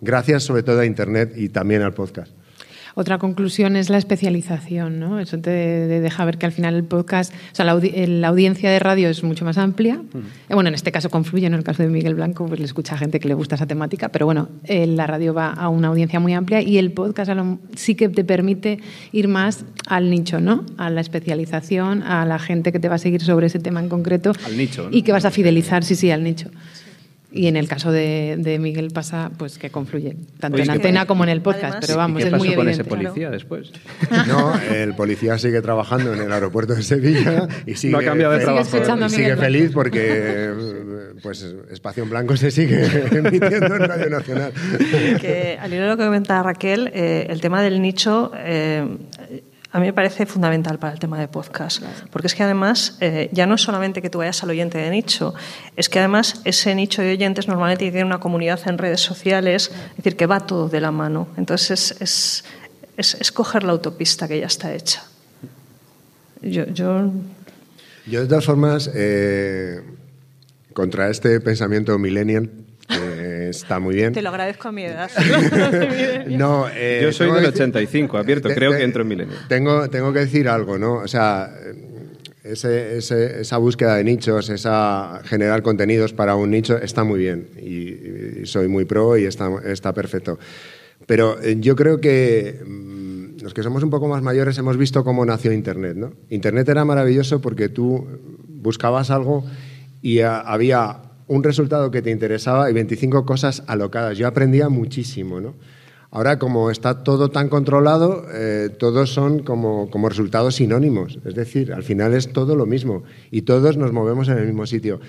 gracias 0.00 0.42
sobre 0.42 0.64
todo 0.64 0.80
a 0.80 0.84
Internet 0.84 1.34
y 1.36 1.50
también 1.50 1.82
al 1.82 1.94
podcast. 1.94 2.32
Otra 2.94 3.18
conclusión 3.18 3.76
es 3.76 3.90
la 3.90 3.98
especialización, 3.98 4.98
¿no? 5.00 5.20
Eso 5.20 5.38
te 5.38 5.50
deja 5.50 6.24
ver 6.24 6.38
que 6.38 6.46
al 6.46 6.52
final 6.52 6.74
el 6.74 6.84
podcast, 6.84 7.32
o 7.32 7.54
sea, 7.54 7.64
la, 7.64 8.28
audiencia 8.28 8.70
de 8.70 8.78
radio 8.78 9.08
es 9.08 9.22
mucho 9.22 9.44
más 9.44 9.58
amplia. 9.58 10.00
Eh, 10.48 10.54
bueno, 10.54 10.68
en 10.68 10.74
este 10.74 10.92
caso 10.92 11.10
confluye, 11.10 11.46
en 11.46 11.54
el 11.54 11.64
caso 11.64 11.82
de 11.82 11.88
Miguel 11.88 12.14
Blanco, 12.14 12.46
pues 12.46 12.60
le 12.60 12.66
escucha 12.66 12.94
a 12.94 12.98
gente 12.98 13.20
que 13.20 13.28
le 13.28 13.34
gusta 13.34 13.54
esa 13.54 13.66
temática, 13.66 14.08
pero 14.10 14.26
bueno, 14.26 14.48
eh, 14.64 14.86
la 14.86 15.06
radio 15.06 15.34
va 15.34 15.50
a 15.52 15.68
una 15.68 15.88
audiencia 15.88 16.20
muy 16.20 16.34
amplia 16.34 16.62
y 16.62 16.78
el 16.78 16.92
podcast 16.92 17.30
sí 17.76 17.94
que 17.94 18.08
te 18.08 18.24
permite 18.24 18.78
ir 19.12 19.28
más 19.28 19.64
al 19.86 20.10
nicho, 20.10 20.40
¿no? 20.40 20.64
A 20.76 20.90
la 20.90 21.00
especialización, 21.00 22.02
a 22.02 22.24
la 22.26 22.38
gente 22.38 22.72
que 22.72 22.80
te 22.80 22.88
va 22.88 22.96
a 22.96 22.98
seguir 22.98 23.22
sobre 23.22 23.46
ese 23.46 23.58
tema 23.58 23.80
en 23.80 23.88
concreto. 23.88 24.32
Al 24.44 24.56
nicho, 24.56 24.88
Y 24.90 25.02
que 25.02 25.12
vas 25.12 25.24
a 25.24 25.30
fidelizar, 25.30 25.84
sí, 25.84 25.94
sí, 25.94 26.10
al 26.10 26.24
nicho. 26.24 26.50
Y 27.32 27.46
en 27.46 27.56
el 27.56 27.68
caso 27.68 27.92
de, 27.92 28.58
Miguel 28.60 28.90
pasa 28.92 29.30
pues 29.36 29.58
que 29.58 29.70
confluye, 29.70 30.16
tanto 30.40 30.58
en 30.58 30.70
antena 30.70 31.06
como 31.06 31.22
en 31.22 31.30
el 31.30 31.42
podcast, 31.42 31.78
pero 31.80 31.96
vamos, 31.96 32.24
es 32.24 32.32
muy 32.32 32.48
evidente. 32.48 32.56
con 32.56 32.68
ese 32.68 32.84
policía 32.84 33.30
después? 33.30 33.72
No, 34.26 34.54
el 34.74 34.94
policía 34.94 35.38
sigue 35.38 35.62
trabajando 35.62 36.12
en 36.12 36.20
el 36.20 36.32
aeropuerto 36.32 36.74
de 36.74 36.82
Sevilla 36.82 37.46
y 37.66 37.76
sigue, 37.76 37.92
no 37.92 37.98
ha 37.98 38.02
cambiado 38.02 38.32
de 38.32 38.40
trabajo. 38.40 39.06
Y 39.06 39.10
sigue 39.10 39.36
feliz 39.36 39.70
porque 39.72 40.50
pues 41.22 41.46
Espacio 41.70 42.02
en 42.02 42.10
Blanco 42.10 42.36
se 42.36 42.50
sigue 42.50 42.84
emitiendo 43.12 43.76
en 43.76 43.88
Radio 43.88 44.10
Nacional. 44.10 44.52
Que, 45.20 45.56
al 45.60 45.72
hilo 45.72 45.82
de 45.82 45.88
lo 45.88 45.96
que 45.96 46.04
comentaba 46.04 46.42
Raquel, 46.42 46.90
eh, 46.92 47.26
el 47.30 47.40
tema 47.40 47.62
del 47.62 47.80
nicho... 47.80 48.32
Eh, 48.36 48.86
a 49.72 49.78
mí 49.78 49.86
me 49.86 49.92
parece 49.92 50.26
fundamental 50.26 50.78
para 50.78 50.92
el 50.92 50.98
tema 50.98 51.18
de 51.20 51.28
podcast, 51.28 51.82
porque 52.10 52.26
es 52.26 52.34
que 52.34 52.42
además 52.42 52.96
eh, 53.00 53.28
ya 53.32 53.46
no 53.46 53.54
es 53.54 53.60
solamente 53.60 54.02
que 54.02 54.10
tú 54.10 54.18
vayas 54.18 54.42
al 54.42 54.50
oyente 54.50 54.78
de 54.78 54.90
nicho, 54.90 55.32
es 55.76 55.88
que 55.88 56.00
además 56.00 56.40
ese 56.44 56.74
nicho 56.74 57.02
de 57.02 57.12
oyentes 57.12 57.46
normalmente 57.46 57.90
tiene 57.90 58.04
una 58.04 58.18
comunidad 58.18 58.60
en 58.66 58.78
redes 58.78 59.00
sociales, 59.00 59.70
es 59.90 59.96
decir, 59.96 60.16
que 60.16 60.26
va 60.26 60.40
todo 60.40 60.68
de 60.68 60.80
la 60.80 60.90
mano. 60.90 61.28
Entonces 61.36 61.94
es, 62.00 62.44
es, 62.96 63.32
coger 63.32 63.62
la 63.62 63.72
autopista 63.72 64.26
que 64.26 64.40
ya 64.40 64.46
está 64.46 64.74
hecha. 64.74 65.04
Yo, 66.42 66.66
yo... 66.66 67.12
yo 68.06 68.22
de 68.22 68.26
todas 68.26 68.44
formas, 68.44 68.90
eh, 68.92 69.82
contra 70.72 71.10
este 71.10 71.40
pensamiento 71.40 71.96
millennial, 71.98 72.50
está 73.50 73.78
muy 73.78 73.94
bien. 73.94 74.12
Te 74.12 74.22
lo 74.22 74.30
agradezco 74.30 74.68
a 74.68 74.72
mi 74.72 74.84
edad. 74.84 75.10
no, 76.26 76.66
eh, 76.72 77.00
Yo 77.02 77.12
soy 77.12 77.30
del 77.32 77.46
85, 77.46 78.18
abierto, 78.18 78.48
creo 78.48 78.72
que 78.72 78.82
entro 78.82 79.02
en 79.02 79.08
milenio. 79.08 79.36
Tengo, 79.48 79.88
tengo 79.88 80.12
que 80.12 80.20
decir 80.20 80.48
algo, 80.48 80.78
¿no? 80.78 80.94
O 80.94 81.08
sea, 81.08 81.50
esa 82.42 83.58
búsqueda 83.58 83.96
de 83.96 84.04
nichos, 84.04 84.48
esa 84.48 85.20
generar 85.24 85.62
contenidos 85.62 86.12
para 86.12 86.34
un 86.34 86.50
nicho 86.50 86.76
está 86.78 87.04
muy 87.04 87.20
bien 87.20 87.48
y, 87.60 88.46
soy 88.46 88.68
muy 88.68 88.84
pro 88.84 89.16
y 89.18 89.24
está, 89.24 89.50
está 89.64 89.92
perfecto. 89.92 90.38
Pero 91.06 91.40
eh, 91.42 91.56
yo 91.60 91.76
creo 91.76 92.00
que 92.00 92.60
mm, 92.64 93.42
los 93.42 93.54
que 93.54 93.62
somos 93.62 93.82
un 93.82 93.90
poco 93.90 94.08
más 94.08 94.22
mayores 94.22 94.56
hemos 94.58 94.76
visto 94.76 95.04
cómo 95.04 95.24
nació 95.24 95.52
Internet. 95.52 95.96
¿no? 95.96 96.12
Internet 96.28 96.68
era 96.68 96.84
maravilloso 96.84 97.40
porque 97.40 97.68
tú 97.68 98.06
buscabas 98.48 99.10
algo 99.10 99.44
y 100.02 100.20
había 100.20 101.09
un 101.30 101.44
resultado 101.44 101.92
que 101.92 102.02
te 102.02 102.10
interesaba 102.10 102.68
y 102.68 102.72
25 102.74 103.24
cosas 103.24 103.62
alocadas. 103.68 104.18
Yo 104.18 104.26
aprendía 104.26 104.68
muchísimo, 104.68 105.40
¿no? 105.40 105.54
Ahora, 106.10 106.40
como 106.40 106.72
está 106.72 107.04
todo 107.04 107.28
tan 107.28 107.48
controlado, 107.48 108.26
eh, 108.34 108.68
todos 108.76 109.14
son 109.14 109.44
como, 109.44 109.88
como, 109.90 110.08
resultados 110.08 110.56
sinónimos. 110.56 111.20
Es 111.24 111.36
decir, 111.36 111.72
al 111.72 111.84
final 111.84 112.14
es 112.14 112.32
todo 112.32 112.56
lo 112.56 112.66
mismo 112.66 113.04
y 113.30 113.42
todos 113.42 113.76
nos 113.76 113.92
movemos 113.92 114.26
en 114.28 114.38
el 114.38 114.46
mismo 114.46 114.66
sitio. 114.66 115.00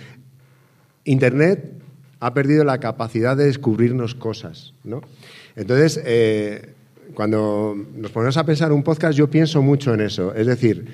Internet 1.05 1.81
ha 2.19 2.35
perdido 2.35 2.65
la 2.65 2.79
capacidad 2.79 3.35
de 3.35 3.45
descubrirnos 3.45 4.13
cosas, 4.13 4.75
¿no? 4.83 5.01
Entonces, 5.55 5.99
eh, 6.05 6.75
cuando 7.15 7.75
nos 7.95 8.11
ponemos 8.11 8.37
a 8.37 8.45
pensar 8.45 8.71
un 8.71 8.83
podcast, 8.83 9.17
yo 9.17 9.27
pienso 9.27 9.63
mucho 9.63 9.95
en 9.95 10.01
eso. 10.01 10.35
Es 10.35 10.45
decir, 10.45 10.85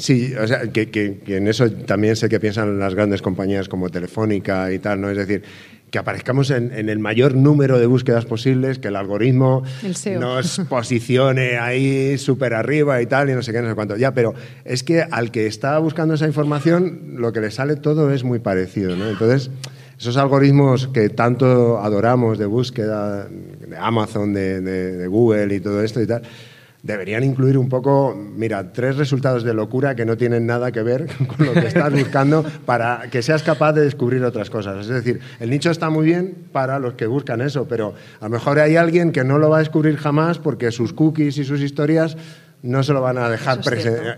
sí, 0.00 0.34
o 0.34 0.46
sea, 0.46 0.62
que, 0.72 0.90
que 0.90 1.36
en 1.36 1.46
eso 1.46 1.70
también 1.70 2.16
sé 2.16 2.28
que 2.28 2.40
piensan 2.40 2.78
las 2.78 2.94
grandes 2.94 3.22
compañías 3.22 3.68
como 3.68 3.88
Telefónica 3.88 4.72
y 4.72 4.78
tal, 4.78 5.00
¿no? 5.00 5.10
Es 5.10 5.16
decir, 5.16 5.42
que 5.90 5.98
aparezcamos 5.98 6.50
en, 6.50 6.70
el 6.88 6.98
mayor 6.98 7.34
número 7.34 7.78
de 7.78 7.86
búsquedas 7.86 8.24
posibles, 8.24 8.78
que 8.78 8.88
el 8.88 8.96
algoritmo 8.96 9.62
e 9.82 10.10
nos 10.16 10.60
posicione 10.68 11.58
ahí 11.58 12.16
súper 12.16 12.54
arriba 12.54 13.02
y 13.02 13.06
tal, 13.06 13.30
y 13.30 13.34
no 13.34 13.42
sé 13.42 13.52
qué, 13.52 13.60
no 13.60 13.68
sé 13.68 13.74
cuánto. 13.74 13.96
Ya, 13.96 14.14
pero 14.14 14.34
es 14.64 14.82
que 14.82 15.02
al 15.02 15.30
que 15.30 15.46
está 15.46 15.78
buscando 15.78 16.14
esa 16.14 16.26
información, 16.26 17.16
lo 17.16 17.32
que 17.32 17.40
le 17.40 17.50
sale 17.50 17.76
todo 17.76 18.12
es 18.12 18.24
muy 18.24 18.38
parecido, 18.38 18.96
¿no? 18.96 19.08
Entonces, 19.08 19.50
esos 19.98 20.16
algoritmos 20.16 20.88
que 20.88 21.08
tanto 21.10 21.78
adoramos 21.78 22.38
de 22.38 22.46
búsqueda, 22.46 23.26
de 23.26 23.76
Amazon, 23.76 24.32
de, 24.32 24.60
de 24.60 25.06
Google 25.08 25.54
y 25.54 25.60
todo 25.60 25.82
esto 25.82 26.00
y 26.00 26.06
tal, 26.06 26.22
deberían 26.82 27.24
incluir 27.24 27.58
un 27.58 27.68
poco, 27.68 28.14
mira, 28.14 28.72
tres 28.72 28.96
resultados 28.96 29.44
de 29.44 29.54
locura 29.54 29.94
que 29.94 30.04
no 30.04 30.16
tienen 30.16 30.46
nada 30.46 30.72
que 30.72 30.82
ver 30.82 31.06
con 31.36 31.46
lo 31.46 31.52
que 31.52 31.66
estás 31.66 31.92
buscando 31.92 32.44
para 32.64 33.08
que 33.10 33.22
seas 33.22 33.42
capaz 33.42 33.72
de 33.72 33.82
descubrir 33.82 34.24
otras 34.24 34.50
cosas. 34.50 34.86
Es 34.86 34.88
decir, 34.88 35.20
el 35.40 35.50
nicho 35.50 35.70
está 35.70 35.90
muy 35.90 36.06
bien 36.06 36.34
para 36.52 36.78
los 36.78 36.94
que 36.94 37.06
buscan 37.06 37.40
eso, 37.40 37.66
pero 37.68 37.94
a 38.20 38.24
lo 38.24 38.30
mejor 38.30 38.58
hay 38.58 38.76
alguien 38.76 39.12
que 39.12 39.24
no 39.24 39.38
lo 39.38 39.50
va 39.50 39.56
a 39.56 39.60
descubrir 39.60 39.96
jamás 39.96 40.38
porque 40.38 40.70
sus 40.72 40.92
cookies 40.92 41.38
y 41.38 41.44
sus 41.44 41.60
historias 41.60 42.16
no 42.62 42.82
se 42.82 42.92
lo 42.92 43.00
van 43.00 43.16
a 43.16 43.30
dejar 43.30 43.60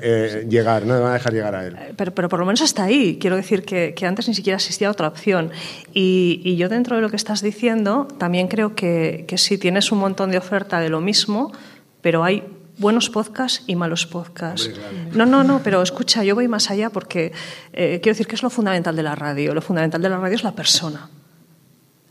eh, 0.02 0.46
llegar, 0.48 0.84
no 0.84 0.94
le 0.94 1.00
van 1.00 1.10
a 1.10 1.14
dejar 1.14 1.32
llegar 1.32 1.54
a 1.54 1.66
él. 1.66 1.76
Eh, 1.76 1.94
pero, 1.96 2.12
pero 2.12 2.28
por 2.28 2.40
lo 2.40 2.46
menos 2.46 2.60
está 2.60 2.84
ahí. 2.84 3.18
Quiero 3.20 3.36
decir 3.36 3.62
que, 3.62 3.94
que 3.94 4.06
antes 4.06 4.26
ni 4.26 4.34
siquiera 4.34 4.56
existía 4.56 4.90
otra 4.90 5.06
opción. 5.06 5.50
Y, 5.92 6.40
y, 6.44 6.56
yo 6.56 6.68
dentro 6.68 6.96
de 6.96 7.02
lo 7.02 7.10
que 7.10 7.16
estás 7.16 7.40
diciendo, 7.40 8.08
también 8.18 8.48
creo 8.48 8.74
que, 8.74 9.24
que 9.28 9.38
si 9.38 9.58
tienes 9.58 9.92
un 9.92 9.98
montón 9.98 10.32
de 10.32 10.38
oferta 10.38 10.80
de 10.80 10.88
lo 10.88 11.00
mismo, 11.00 11.52
pero 12.00 12.24
hay 12.24 12.42
buenos 12.78 13.10
podcasts 13.10 13.64
y 13.66 13.76
malos 13.76 14.06
podcasts. 14.06 14.70
No, 15.12 15.26
no, 15.26 15.44
no, 15.44 15.62
pero 15.62 15.82
escucha, 15.82 16.24
yo 16.24 16.34
voy 16.34 16.48
más 16.48 16.70
allá 16.70 16.90
porque 16.90 17.32
eh, 17.72 18.00
quiero 18.02 18.14
decir 18.14 18.26
que 18.26 18.34
es 18.34 18.42
lo 18.42 18.50
fundamental 18.50 18.96
de 18.96 19.02
la 19.02 19.14
radio. 19.14 19.54
Lo 19.54 19.62
fundamental 19.62 20.00
de 20.02 20.08
la 20.08 20.18
radio 20.18 20.34
es 20.34 20.44
la 20.44 20.52
persona, 20.52 21.10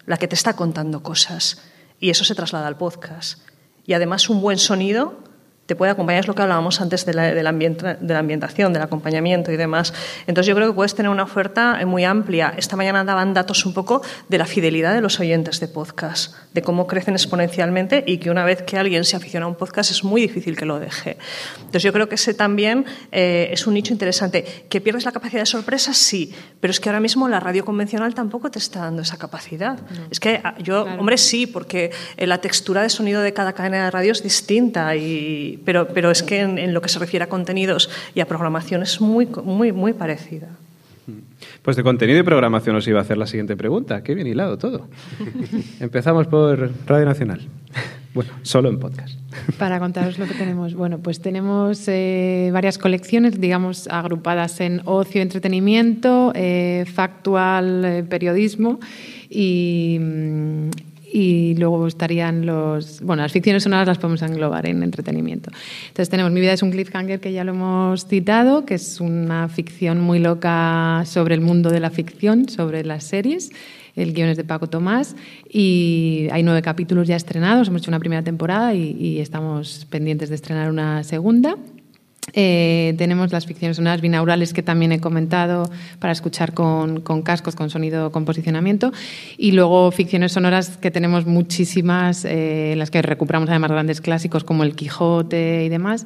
la 0.06 0.18
que 0.18 0.28
te 0.28 0.36
está 0.36 0.56
contando 0.56 1.04
cosas. 1.04 1.62
Y 2.00 2.10
eso 2.10 2.24
se 2.24 2.36
traslada 2.36 2.68
al 2.68 2.78
podcast. 2.78 3.40
Y 3.86 3.94
además 3.94 4.30
un 4.30 4.42
buen 4.42 4.58
sonido 4.58 5.31
te 5.72 5.76
puede 5.78 5.94
acompañar, 5.94 6.20
es 6.20 6.28
lo 6.28 6.36
que 6.36 6.42
hablábamos 6.42 6.82
antes 6.82 7.06
de 7.06 7.14
la, 7.14 7.34
de, 7.34 7.44
la 7.44 7.54
de 7.54 8.14
la, 8.14 8.20
ambientación, 8.20 8.74
del 8.74 8.82
acompañamiento 8.82 9.54
y 9.54 9.56
demás. 9.56 9.94
Entonces 10.28 10.48
yo 10.48 10.54
creo 10.54 10.68
que 10.68 10.74
puedes 10.74 10.96
tener 10.96 11.10
una 11.10 11.24
oferta 11.24 11.80
muy 11.86 12.04
amplia. 12.04 12.54
Esta 12.58 12.76
mañana 12.76 13.06
daban 13.06 13.34
datos 13.34 13.66
un 13.66 13.74
poco 13.74 14.02
de 14.28 14.38
la 14.38 14.46
fidelidad 14.46 14.94
de 14.94 15.00
los 15.00 15.22
oyentes 15.22 15.62
de 15.62 15.70
podcast, 15.70 16.36
de 16.54 16.62
cómo 16.62 16.88
crecen 16.88 17.14
exponencialmente 17.14 18.04
y 18.06 18.18
que 18.18 18.30
una 18.30 18.44
vez 18.44 18.64
que 18.64 18.78
alguien 18.78 19.06
se 19.06 19.16
aficiona 19.16 19.46
a 19.46 19.48
un 19.48 19.56
podcast 19.56 19.92
es 19.92 20.04
muy 20.04 20.20
difícil 20.20 20.58
que 20.58 20.66
lo 20.66 20.78
deje. 20.78 21.16
Entonces 21.60 21.84
yo 21.84 21.94
creo 21.94 22.10
que 22.10 22.16
ese 22.16 22.34
también 22.34 22.84
eh, 23.14 23.48
es 23.54 23.66
un 23.66 23.76
nicho 23.76 23.94
interesante. 23.94 24.44
¿Que 24.68 24.82
pierdes 24.82 25.06
la 25.06 25.14
capacidad 25.14 25.44
de 25.44 25.46
sorpresa? 25.46 25.94
Sí, 25.94 26.34
pero 26.60 26.72
es 26.72 26.82
que 26.82 26.90
ahora 26.90 27.00
mismo 27.00 27.30
la 27.30 27.40
radio 27.40 27.64
convencional 27.64 28.14
tampoco 28.14 28.52
te 28.52 28.60
está 28.60 28.82
dando 28.82 29.04
esa 29.04 29.18
capacidad. 29.18 29.80
No. 29.80 30.08
Es 30.12 30.20
que 30.20 30.42
ah, 30.44 30.56
yo, 30.58 30.84
claro. 30.84 31.00
hombre, 31.00 31.18
sí, 31.18 31.48
porque 31.48 31.92
eh, 32.18 32.28
la 32.28 32.40
textura 32.40 32.82
de 32.82 32.90
sonido 32.90 33.22
de 33.22 33.32
cada 33.32 33.54
cadena 33.54 33.86
de 33.86 33.92
radio 33.92 34.12
es 34.12 34.22
distinta 34.22 34.98
y 34.98 35.61
pero, 35.66 35.88
pero 35.88 36.12
es 36.12 36.24
que 36.24 36.42
en, 36.42 36.58
en, 36.58 36.74
lo 36.74 36.82
que 36.82 36.90
se 36.90 37.00
refiere 37.00 37.24
a 37.24 37.30
contenidos 37.30 37.90
y 38.16 38.20
a 38.20 38.26
programación 38.26 38.82
es 38.84 39.02
muy, 39.02 39.28
muy, 39.44 39.72
muy 39.72 39.94
parecida. 39.94 40.50
Pues 41.62 41.78
de 41.78 41.84
contenido 41.84 42.20
y 42.20 42.24
programación 42.24 42.76
os 42.76 42.88
iba 42.88 43.00
a 43.00 43.02
hacer 43.02 43.18
la 43.18 43.28
siguiente 43.28 43.56
pregunta. 43.56 44.04
Qué 44.04 44.16
bien 44.16 44.28
hilado 44.28 44.58
todo. 44.58 44.88
Empezamos 45.80 46.28
por 46.28 46.72
Radio 46.86 47.06
Nacional. 47.06 47.42
Bueno, 48.14 48.32
solo 48.42 48.70
en 48.70 48.78
podcast. 48.78 49.18
Para 49.58 49.80
contaros 49.80 50.20
lo 50.20 50.28
que 50.28 50.34
tenemos. 50.34 50.74
Bueno, 50.74 51.00
pues 51.00 51.22
tenemos 51.22 51.88
eh, 51.88 52.50
varias 52.52 52.78
colecciones, 52.78 53.40
digamos, 53.40 53.88
agrupadas 53.88 54.60
en 54.60 54.82
ocio, 54.84 55.22
entretenimiento, 55.22 56.34
eh, 56.36 56.86
factual, 56.94 57.86
eh, 57.86 58.04
periodismo 58.04 58.80
y, 59.30 59.98
y 61.12 61.56
luego 61.56 61.88
estarían 61.88 62.46
los... 62.46 63.02
Bueno, 63.02 63.24
las 63.24 63.32
ficciones 63.32 63.64
sonoras 63.64 63.88
las 63.88 63.98
podemos 63.98 64.22
englobar 64.22 64.66
en 64.68 64.84
entretenimiento. 64.84 65.52
Entonces 65.88 66.10
tenemos 66.10 66.32
Mi 66.32 66.42
vida 66.42 66.54
es 66.54 66.64
un 66.64 66.72
cliffhanger, 66.72 67.20
que 67.20 67.34
ya 67.34 67.44
lo 67.44 67.52
hemos 67.52 68.08
citado, 68.08 68.66
que 68.66 68.76
es 68.76 69.02
una 69.02 69.50
ficción 69.50 70.00
muy 70.00 70.20
loca 70.20 71.04
sobre 71.06 71.36
el 71.36 71.42
mundo 71.42 71.70
de 71.70 71.80
la 71.80 71.90
ficción, 71.90 72.48
sobre 72.48 72.84
las 72.84 73.04
series. 73.04 73.52
El 73.96 74.14
guion 74.14 74.30
es 74.30 74.38
de 74.38 74.46
Paco 74.46 74.68
Tomás 74.68 75.18
y 75.50 76.28
hay 76.32 76.44
nueve 76.44 76.62
capítulos 76.62 77.08
ya 77.08 77.18
estrenados. 77.18 77.68
Hemos 77.68 77.82
hecho 77.82 77.92
una 77.92 78.00
primera 78.00 78.24
temporada 78.24 78.74
y 78.74 79.20
estamos 79.20 79.86
pendientes 79.90 80.30
de 80.30 80.36
estrenar 80.36 80.70
una 80.70 81.04
segunda. 81.04 81.58
Eh, 82.34 82.96
tenemos 82.98 83.32
las 83.32 83.46
ficciones 83.46 83.78
sonoras 83.78 84.02
binaurales 84.02 84.54
que 84.54 84.64
también 84.64 84.92
he 84.92 85.00
comentado 85.00 85.70
para 86.00 86.14
escuchar 86.14 86.54
con, 86.54 87.02
con, 87.02 87.22
cascos, 87.22 87.56
con 87.56 87.70
sonido, 87.70 88.12
con 88.12 88.26
posicionamiento. 88.26 88.92
Y 89.38 89.52
luego 89.52 89.92
ficciones 89.92 90.32
sonoras 90.32 90.78
que 90.78 90.92
tenemos 90.92 91.26
muchísimas, 91.26 92.26
eh, 92.26 92.74
en 92.74 92.80
las 92.80 92.92
que 92.92 93.02
recuperamos 93.02 93.50
además 93.50 93.72
grandes 93.72 94.02
clásicos 94.02 94.44
como 94.44 94.64
El 94.64 94.76
Quijote 94.76 95.66
y 95.66 95.70
demás. 95.70 96.06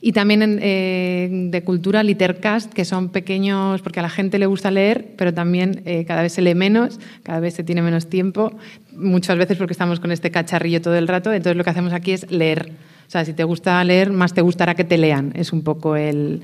Y 0.00 0.12
también 0.12 0.58
eh, 0.62 1.28
de 1.50 1.64
cultura, 1.64 2.02
Litercast, 2.02 2.72
que 2.72 2.84
son 2.84 3.08
pequeños, 3.08 3.82
porque 3.82 4.00
a 4.00 4.02
la 4.02 4.10
gente 4.10 4.38
le 4.38 4.46
gusta 4.46 4.70
leer, 4.70 5.14
pero 5.16 5.34
también 5.34 5.82
eh, 5.84 6.04
cada 6.04 6.22
vez 6.22 6.32
se 6.32 6.42
lee 6.42 6.54
menos, 6.54 7.00
cada 7.22 7.40
vez 7.40 7.54
se 7.54 7.64
tiene 7.64 7.82
menos 7.82 8.08
tiempo, 8.08 8.56
muchas 8.92 9.36
veces 9.38 9.56
porque 9.58 9.72
estamos 9.72 10.00
con 10.00 10.12
este 10.12 10.30
cacharrillo 10.30 10.80
todo 10.80 10.96
el 10.96 11.08
rato. 11.08 11.32
Entonces 11.32 11.56
lo 11.56 11.64
que 11.64 11.70
hacemos 11.70 11.92
aquí 11.92 12.12
es 12.12 12.30
leer. 12.30 12.72
O 13.08 13.10
sea, 13.10 13.24
si 13.24 13.32
te 13.32 13.42
gusta 13.42 13.82
leer, 13.84 14.10
más 14.10 14.34
te 14.34 14.42
gustará 14.42 14.74
que 14.74 14.84
te 14.84 14.98
lean. 14.98 15.32
Es 15.34 15.54
un 15.54 15.62
poco 15.62 15.96
el, 15.96 16.42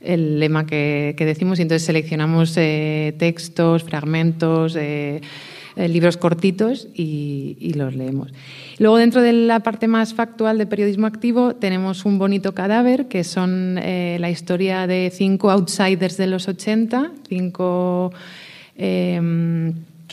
el 0.00 0.40
lema 0.40 0.66
que, 0.66 1.14
que, 1.16 1.24
decimos. 1.24 1.60
Y 1.60 1.62
entonces 1.62 1.86
seleccionamos 1.86 2.52
eh, 2.56 3.14
textos, 3.16 3.84
fragmentos, 3.84 4.74
eh, 4.74 5.20
eh, 5.76 5.88
libros 5.88 6.16
cortitos 6.16 6.88
y, 6.96 7.56
y, 7.60 7.74
los 7.74 7.94
leemos. 7.94 8.32
Luego, 8.78 8.96
dentro 8.96 9.22
de 9.22 9.32
la 9.32 9.60
parte 9.60 9.86
más 9.86 10.12
factual 10.12 10.58
de 10.58 10.66
periodismo 10.66 11.06
activo, 11.06 11.54
tenemos 11.54 12.04
un 12.04 12.18
bonito 12.18 12.54
cadáver, 12.56 13.06
que 13.06 13.22
son 13.22 13.76
la 13.76 14.30
historia 14.30 14.88
de 14.88 15.12
cinco 15.14 15.52
outsiders 15.52 16.16
de 16.16 16.26
los 16.26 16.48
80, 16.48 17.12
cinco. 17.28 18.12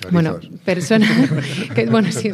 Eh. 0.06 0.10
Bueno, 0.12 0.40
personas 0.64 1.10
bueno, 1.90 2.12
sí, 2.12 2.32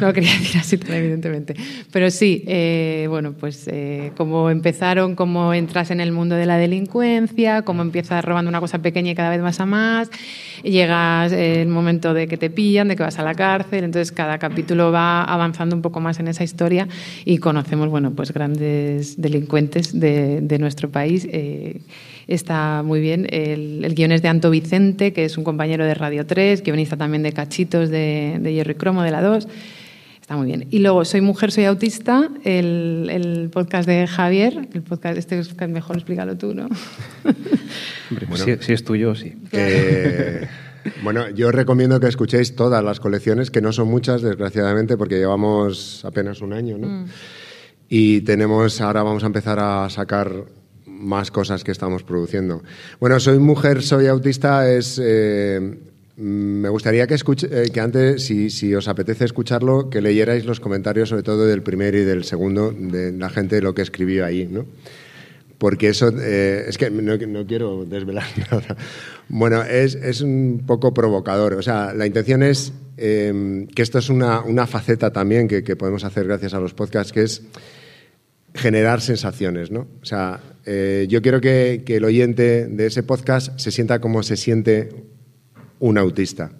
no 0.00 0.12
quería 0.12 0.32
decir 0.32 0.60
así 0.60 0.76
tan 0.78 0.92
evidentemente, 0.92 1.54
pero 1.90 2.10
sí, 2.10 2.44
eh, 2.46 3.06
bueno, 3.08 3.32
pues 3.32 3.66
eh, 3.68 4.12
cómo 4.16 4.50
empezaron, 4.50 5.16
cómo 5.16 5.54
entras 5.54 5.90
en 5.90 6.00
el 6.00 6.12
mundo 6.12 6.34
de 6.34 6.44
la 6.44 6.58
delincuencia, 6.58 7.62
cómo 7.62 7.82
empiezas 7.82 8.24
robando 8.24 8.50
una 8.50 8.60
cosa 8.60 8.80
pequeña 8.80 9.12
y 9.12 9.14
cada 9.14 9.30
vez 9.30 9.40
vas 9.40 9.60
a 9.60 9.66
más, 9.66 10.10
llegas 10.62 11.32
eh, 11.32 11.62
el 11.62 11.68
momento 11.68 12.12
de 12.12 12.28
que 12.28 12.36
te 12.36 12.50
pillan, 12.50 12.88
de 12.88 12.96
que 12.96 13.02
vas 13.02 13.18
a 13.18 13.22
la 13.22 13.34
cárcel, 13.34 13.84
entonces 13.84 14.12
cada 14.12 14.38
capítulo 14.38 14.92
va 14.92 15.24
avanzando 15.24 15.74
un 15.74 15.82
poco 15.82 16.00
más 16.00 16.20
en 16.20 16.28
esa 16.28 16.44
historia 16.44 16.86
y 17.24 17.38
conocemos, 17.38 17.88
bueno, 17.88 18.12
pues 18.12 18.32
grandes 18.32 19.20
delincuentes 19.20 19.98
de, 19.98 20.40
de 20.42 20.58
nuestro 20.58 20.90
país. 20.90 21.26
Está 22.26 22.82
muy 22.84 23.00
bien. 23.00 23.26
El, 23.30 23.84
el 23.84 23.94
guion 23.94 24.12
es 24.12 24.22
de 24.22 24.28
Anto 24.28 24.50
Vicente, 24.50 25.12
que 25.12 25.24
es 25.24 25.36
un 25.36 25.44
compañero 25.44 25.84
de 25.84 25.94
Radio 25.94 26.26
3, 26.26 26.62
guionista 26.62 26.96
también 26.96 27.22
de 27.22 27.32
Cachitos, 27.32 27.90
de, 27.90 28.38
de 28.40 28.52
Jerry 28.52 28.74
Cromo, 28.74 29.02
de 29.02 29.10
la 29.10 29.22
2. 29.22 29.46
Está 30.24 30.38
muy 30.38 30.46
bien. 30.46 30.66
Y 30.70 30.78
luego, 30.78 31.04
Soy 31.04 31.20
Mujer, 31.20 31.52
Soy 31.52 31.66
Autista, 31.66 32.30
el, 32.44 33.08
el 33.10 33.50
podcast 33.50 33.86
de 33.86 34.06
Javier. 34.06 34.68
El 34.72 34.82
podcast, 34.82 35.18
este 35.18 35.38
es 35.38 35.54
mejor 35.68 35.96
explícalo 35.96 36.38
tú, 36.38 36.54
¿no? 36.54 36.64
Hombre, 38.10 38.26
bueno, 38.26 38.42
si, 38.42 38.56
si, 38.60 38.72
es 38.72 38.84
tuyo, 38.84 39.14
sí. 39.14 39.34
Eh, 39.52 40.46
bueno, 41.02 41.28
yo 41.28 41.52
recomiendo 41.52 42.00
que 42.00 42.06
escuchéis 42.06 42.56
todas 42.56 42.82
las 42.82 43.00
colecciones, 43.00 43.50
que 43.50 43.60
no 43.60 43.70
son 43.70 43.88
muchas, 43.88 44.22
desgraciadamente, 44.22 44.96
porque 44.96 45.16
llevamos 45.16 46.02
apenas 46.06 46.40
un 46.40 46.54
año, 46.54 46.78
¿no? 46.78 46.88
Mm. 46.88 47.06
Y 47.90 48.22
tenemos, 48.22 48.80
ahora 48.80 49.02
vamos 49.02 49.24
a 49.24 49.26
empezar 49.26 49.58
a 49.60 49.90
sacar 49.90 50.46
más 51.04 51.30
cosas 51.30 51.62
que 51.62 51.72
estamos 51.72 52.02
produciendo. 52.02 52.62
Bueno, 52.98 53.20
soy 53.20 53.38
mujer, 53.38 53.82
soy 53.82 54.06
autista, 54.06 54.70
es... 54.70 55.00
Eh, 55.02 55.78
me 56.16 56.68
gustaría 56.68 57.08
que, 57.08 57.14
escuche, 57.14 57.48
eh, 57.50 57.70
que 57.72 57.80
antes, 57.80 58.24
si, 58.24 58.48
si, 58.48 58.72
os 58.74 58.86
apetece 58.86 59.24
escucharlo, 59.24 59.90
que 59.90 60.00
leyerais 60.00 60.44
los 60.44 60.60
comentarios, 60.60 61.08
sobre 61.08 61.24
todo 61.24 61.44
del 61.46 61.62
primero 61.62 61.98
y 61.98 62.04
del 62.04 62.22
segundo, 62.22 62.72
de 62.72 63.10
la 63.12 63.28
gente, 63.30 63.60
lo 63.60 63.74
que 63.74 63.82
escribió 63.82 64.24
ahí, 64.24 64.46
¿no? 64.46 64.64
Porque 65.58 65.88
eso, 65.88 66.12
eh, 66.16 66.66
es 66.68 66.78
que 66.78 66.90
no, 66.90 67.46
quiero 67.46 67.84
desvelar 67.84 68.26
nada. 68.50 68.76
Bueno, 69.28 69.62
es, 69.64 69.96
es, 69.96 70.20
un 70.20 70.62
poco 70.66 70.94
provocador. 70.94 71.54
O 71.54 71.62
sea, 71.62 71.92
la 71.94 72.06
intención 72.06 72.42
es 72.42 72.72
eh, 72.96 73.66
que 73.74 73.82
esto 73.82 73.98
es 73.98 74.08
una, 74.08 74.40
una 74.42 74.66
faceta 74.66 75.12
también 75.12 75.48
que, 75.48 75.64
que 75.64 75.74
podemos 75.74 76.04
hacer 76.04 76.26
gracias 76.26 76.54
a 76.54 76.60
los 76.60 76.74
podcasts, 76.74 77.12
que 77.12 77.22
es 77.22 77.42
generar 78.54 79.00
sensaciones, 79.00 79.70
¿no? 79.70 79.88
O 80.00 80.04
sea, 80.04 80.40
eh, 80.66 81.06
yo 81.08 81.20
quiero 81.20 81.40
que, 81.40 81.84
el 81.86 82.04
oyente 82.04 82.66
de 82.66 82.86
ese 82.86 83.02
podcast 83.02 83.58
se 83.58 83.70
sienta 83.70 84.00
como 84.00 84.22
se 84.22 84.36
siente 84.36 84.88
un 85.78 85.98
autista. 85.98 86.52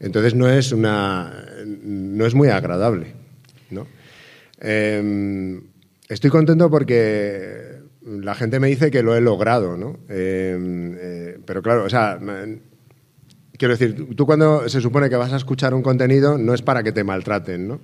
Entonces 0.00 0.34
no 0.34 0.48
es, 0.48 0.72
una, 0.72 1.46
no 1.64 2.26
es 2.26 2.34
muy 2.34 2.48
agradable. 2.48 3.14
¿no? 3.70 3.86
Em, 4.60 5.62
estoy 6.08 6.30
contento 6.30 6.70
porque 6.70 7.78
la 8.04 8.34
gente 8.34 8.60
me 8.60 8.68
dice 8.68 8.90
que 8.90 9.02
lo 9.02 9.16
he 9.16 9.20
logrado, 9.20 9.76
¿no? 9.76 9.98
Em, 10.08 10.96
eh, 10.98 11.38
pero 11.46 11.62
claro, 11.62 11.84
o 11.84 11.88
sea, 11.88 12.18
quiero 13.56 13.76
decir, 13.76 14.14
tú 14.14 14.26
cuando 14.26 14.68
se 14.68 14.80
supone 14.80 15.08
que 15.08 15.16
vas 15.16 15.32
a 15.32 15.36
escuchar 15.36 15.74
un 15.74 15.82
contenido 15.82 16.36
no 16.36 16.54
es 16.54 16.62
para 16.62 16.82
que 16.82 16.92
te 16.92 17.04
maltraten, 17.04 17.68
¿no? 17.68 17.80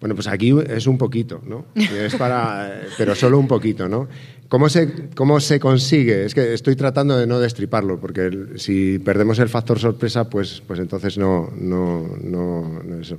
Bueno, 0.00 0.14
pues 0.14 0.28
aquí 0.28 0.54
es 0.68 0.86
un 0.86 0.96
poquito, 0.96 1.42
¿no? 1.44 1.66
Es 1.74 2.16
para, 2.16 2.80
pero 2.98 3.14
solo 3.14 3.38
un 3.38 3.46
poquito, 3.46 3.88
¿no? 3.88 4.08
¿Cómo 4.48 4.68
se, 4.68 5.10
¿Cómo 5.14 5.38
se 5.40 5.60
consigue? 5.60 6.24
Es 6.24 6.34
que 6.34 6.54
estoy 6.54 6.74
tratando 6.74 7.16
de 7.16 7.26
no 7.26 7.38
destriparlo, 7.38 8.00
porque 8.00 8.30
si 8.56 8.98
perdemos 8.98 9.38
el 9.38 9.48
factor 9.48 9.78
sorpresa, 9.78 10.28
pues, 10.28 10.62
pues 10.66 10.80
entonces 10.80 11.18
no, 11.18 11.50
no, 11.54 12.16
no, 12.22 12.82
no 12.82 13.00
eso. 13.00 13.18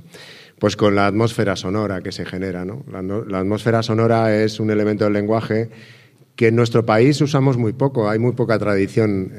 Pues 0.58 0.76
con 0.76 0.94
la 0.94 1.06
atmósfera 1.06 1.56
sonora 1.56 2.02
que 2.02 2.12
se 2.12 2.24
genera, 2.24 2.64
¿no? 2.64 2.84
La, 2.90 3.02
la 3.02 3.38
atmósfera 3.38 3.82
sonora 3.82 4.36
es 4.36 4.60
un 4.60 4.70
elemento 4.70 5.04
del 5.04 5.12
lenguaje 5.14 5.70
que 6.36 6.48
en 6.48 6.56
nuestro 6.56 6.86
país 6.86 7.20
usamos 7.20 7.58
muy 7.58 7.72
poco, 7.72 8.08
hay 8.08 8.18
muy 8.18 8.32
poca 8.32 8.58
tradición 8.58 9.32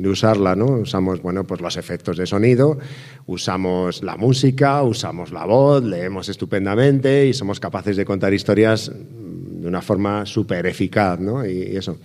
de 0.00 0.08
usarla, 0.08 0.54
¿no? 0.54 0.66
Usamos, 0.66 1.20
bueno, 1.20 1.44
pues 1.44 1.60
los 1.60 1.76
efectos 1.76 2.16
de 2.16 2.26
sonido, 2.26 2.78
usamos 3.26 4.02
la 4.02 4.16
música, 4.16 4.82
usamos 4.82 5.32
la 5.32 5.44
voz, 5.44 5.82
leemos 5.82 6.28
estupendamente 6.28 7.26
y 7.26 7.34
somos 7.34 7.58
capaces 7.58 7.96
de 7.96 8.04
contar 8.04 8.32
historias 8.32 8.92
de 8.94 9.66
una 9.66 9.82
forma 9.82 10.24
súper 10.26 10.66
eficaz, 10.66 11.18
¿no? 11.18 11.44
Y, 11.44 11.76
eso. 11.76 11.98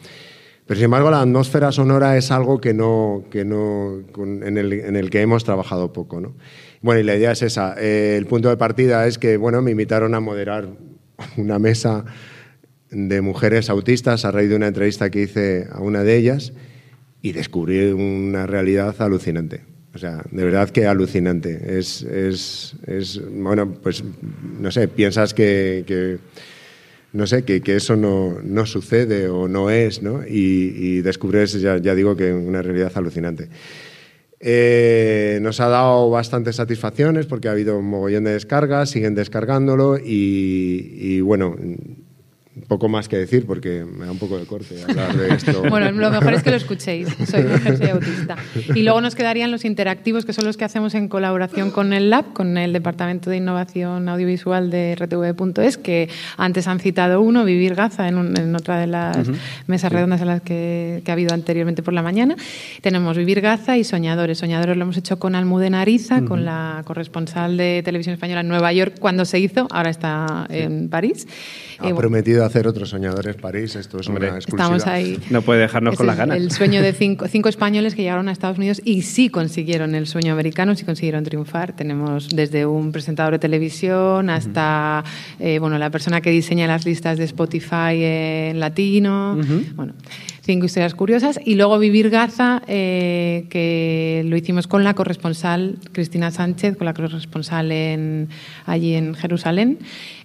Pero 0.66 0.78
sin 0.78 0.86
embargo, 0.86 1.12
la 1.12 1.22
atmósfera 1.22 1.72
sonora 1.72 2.18
es 2.18 2.32
algo 2.32 2.60
que 2.60 2.74
no, 2.74 3.26
que 3.30 3.46
no, 3.46 4.02
en, 4.18 4.58
el, 4.58 4.74
en 4.74 4.96
el 4.96 5.10
que 5.10 5.22
hemos 5.22 5.44
trabajado 5.44 5.94
poco, 5.94 6.22
¿no? 6.22 6.34
Bueno, 6.82 7.02
y 7.02 7.04
la 7.04 7.16
idea 7.16 7.32
es 7.34 7.44
esa. 7.44 7.76
Eh, 7.78 8.16
el 8.18 8.26
punto 8.26 8.50
de 8.50 8.58
partida 8.58 9.06
es 9.06 9.20
que, 9.20 9.38
bueno, 9.38 9.62
me 9.62 9.72
invitaron 9.72 10.16
a 10.16 10.20
moderar 10.20 10.70
una 11.38 11.60
mesa 11.60 12.06
de 12.92 13.22
mujeres 13.22 13.70
autistas 13.70 14.26
a 14.26 14.32
raíz 14.32 14.50
de 14.50 14.56
una 14.56 14.68
entrevista 14.68 15.10
que 15.10 15.24
hice 15.24 15.68
a 15.72 15.80
una 15.80 16.04
de 16.04 16.18
ellas 16.18 16.54
y 17.22 17.32
descubrí 17.32 17.92
una 17.92 18.46
realidad 18.46 18.96
alucinante. 19.00 19.62
O 19.94 19.98
sea, 19.98 20.24
de 20.32 20.46
verdad 20.46 20.70
que 20.70 20.88
alucinante. 20.88 21.78
Es, 21.78 22.04
es, 22.04 22.76
es 22.86 23.22
bueno, 23.32 23.74
pues 23.74 24.04
no 24.60 24.72
sé, 24.72 24.88
piensas 24.88 25.34
que, 25.34 26.20
no 27.14 27.28
sé, 27.28 27.44
que, 27.44 27.62
que 27.62 27.76
eso 27.76 27.96
no, 27.96 28.40
no, 28.42 28.66
sucede 28.66 29.28
o 29.28 29.48
no 29.48 29.70
es, 29.70 30.02
¿no? 30.02 30.26
Y, 30.26 30.74
y 30.78 31.02
descubres, 31.02 31.60
ya, 31.60 31.78
digo, 31.78 32.16
que 32.16 32.34
una 32.34 32.62
realidad 32.62 32.92
alucinante. 32.96 33.50
Eh, 34.40 35.38
nos 35.42 35.60
ha 35.60 35.68
dado 35.68 36.10
bastantes 36.10 36.56
satisfacciones 36.56 37.28
porque 37.28 37.48
ha 37.48 37.52
habido 37.52 37.78
un 37.78 37.86
mogollón 37.86 38.24
de 38.24 38.32
descargas, 38.32 38.90
siguen 38.90 39.14
descargándolo 39.14 40.00
y 40.04 41.22
bueno, 41.22 41.56
poco 42.68 42.90
más 42.90 43.08
que 43.08 43.18
decir 43.18 43.46
porque 43.46 43.86
me 43.86 44.06
da 44.06 44.12
un 44.12 44.20
poco 44.20 44.38
de 44.38 44.46
corte 44.46 44.84
hablar 44.84 45.16
de 45.16 45.34
esto. 45.36 45.64
bueno, 45.70 45.92
lo 45.92 46.12
mejor 46.12 46.34
es 46.34 46.44
que 46.44 46.52
lo 46.52 46.58
escuchéis. 46.58 47.08
Soy 47.30 47.44
mujer, 47.44 47.78
soy 47.78 47.90
autista. 47.92 48.36
Y 48.76 48.84
luego 48.84 49.00
nos 49.00 49.16
quedarían 49.16 49.52
los 49.52 49.64
interactivos, 49.64 50.26
que 50.26 50.34
son 50.34 50.46
los 50.46 50.58
que 50.58 50.66
hacemos 50.66 50.94
en 50.94 51.08
colaboración 51.08 51.72
con 51.72 51.94
el 51.94 52.10
Lab, 52.10 52.34
con 52.34 52.58
el 52.58 52.74
Departamento 52.74 53.30
de 53.30 53.38
Innovación 53.38 54.10
Audiovisual 54.10 54.70
de 54.70 54.96
RTV.es, 54.96 55.78
que 55.78 56.10
antes 56.38 56.68
han 56.68 56.80
citado 56.80 57.22
uno, 57.22 57.46
Vivir 57.46 57.74
Gaza, 57.74 58.10
en, 58.10 58.56
otra 58.56 58.80
de 58.80 58.88
las 58.88 59.30
mesas 59.68 59.92
redondas 59.92 60.22
en 60.22 60.28
las 60.28 60.42
que, 60.42 61.02
ha 61.08 61.12
habido 61.12 61.34
anteriormente 61.34 61.84
por 61.84 61.94
la 61.94 62.02
mañana. 62.02 62.36
Tenemos 62.82 63.18
Vivir 63.18 63.40
Gaza 63.40 63.78
y 63.78 63.86
Soñadores. 63.86 64.40
Soñadores 64.40 64.76
lo 64.76 64.84
hemos 64.84 64.98
hecho 64.98 65.20
con 65.20 65.36
Almudena 65.36 65.82
Ariza, 65.82 66.22
con 66.24 66.44
la 66.44 66.84
corresponsal 66.86 67.56
de 67.56 67.82
Televisión 67.84 68.14
Española 68.14 68.42
en 68.42 68.50
Nueva 68.50 68.74
York 68.74 68.96
cuando 69.00 69.24
se 69.24 69.40
hizo, 69.40 69.68
ahora 69.72 69.90
está 69.90 70.48
en 70.50 70.90
París. 70.90 71.28
Ha 71.80 71.96
prometido 71.96 72.41
hacer 72.46 72.68
otros 72.68 72.90
Soñadores 72.90 73.36
París, 73.36 73.76
esto 73.76 74.00
es 74.00 74.08
una 74.08 74.28
exclusiva. 74.28 74.78
Estamos 74.78 74.88
ahí. 74.88 75.20
No 75.30 75.42
puede 75.42 75.62
dejarnos 75.62 75.96
con 75.96 76.08
las 76.08 76.18
ganas. 76.18 76.38
El 76.38 76.52
sueño 76.52 76.82
de 76.82 76.94
cinco, 77.02 77.28
cinco, 77.28 77.50
españoles 77.50 77.96
que 77.96 78.02
llegaron 78.02 78.30
a 78.30 78.32
Estados 78.32 78.58
Unidos 78.58 78.82
y 78.84 79.04
sí 79.04 79.30
consiguieron 79.30 79.96
el 79.96 80.08
sueño 80.08 80.34
americano, 80.34 80.76
sí 80.76 80.86
consiguieron 80.86 81.24
triunfar. 81.24 81.74
Tenemos 81.74 82.30
desde 82.30 82.66
un 82.66 82.92
presentador 82.92 83.34
de 83.34 83.40
televisión 83.40 84.30
hasta 84.30 85.04
eh, 85.40 85.60
bueno, 85.60 85.78
la 85.78 85.90
persona 85.90 86.22
que 86.22 86.32
diseña 86.32 86.68
las 86.68 86.86
listas 86.86 87.18
de 87.18 87.26
Spotify 87.26 87.96
en 87.96 88.60
latino. 88.60 89.38
Bueno, 89.76 89.94
cinco 90.42 90.66
historias 90.66 90.96
curiosas. 90.96 91.40
Y 91.44 91.56
luego 91.56 91.78
Vivir 91.80 92.10
Gaza, 92.10 92.62
eh, 92.68 93.46
que 93.50 94.24
lo 94.26 94.36
hicimos 94.36 94.68
con 94.68 94.84
la 94.84 94.94
corresponsal 94.94 95.78
Cristina 95.92 96.32
Sánchez, 96.32 96.78
con 96.78 96.86
la 96.86 96.94
corresponsal 96.94 97.72
en, 97.72 98.30
allí 98.66 98.96
en 98.96 99.16
Jerusalén. 99.16 99.80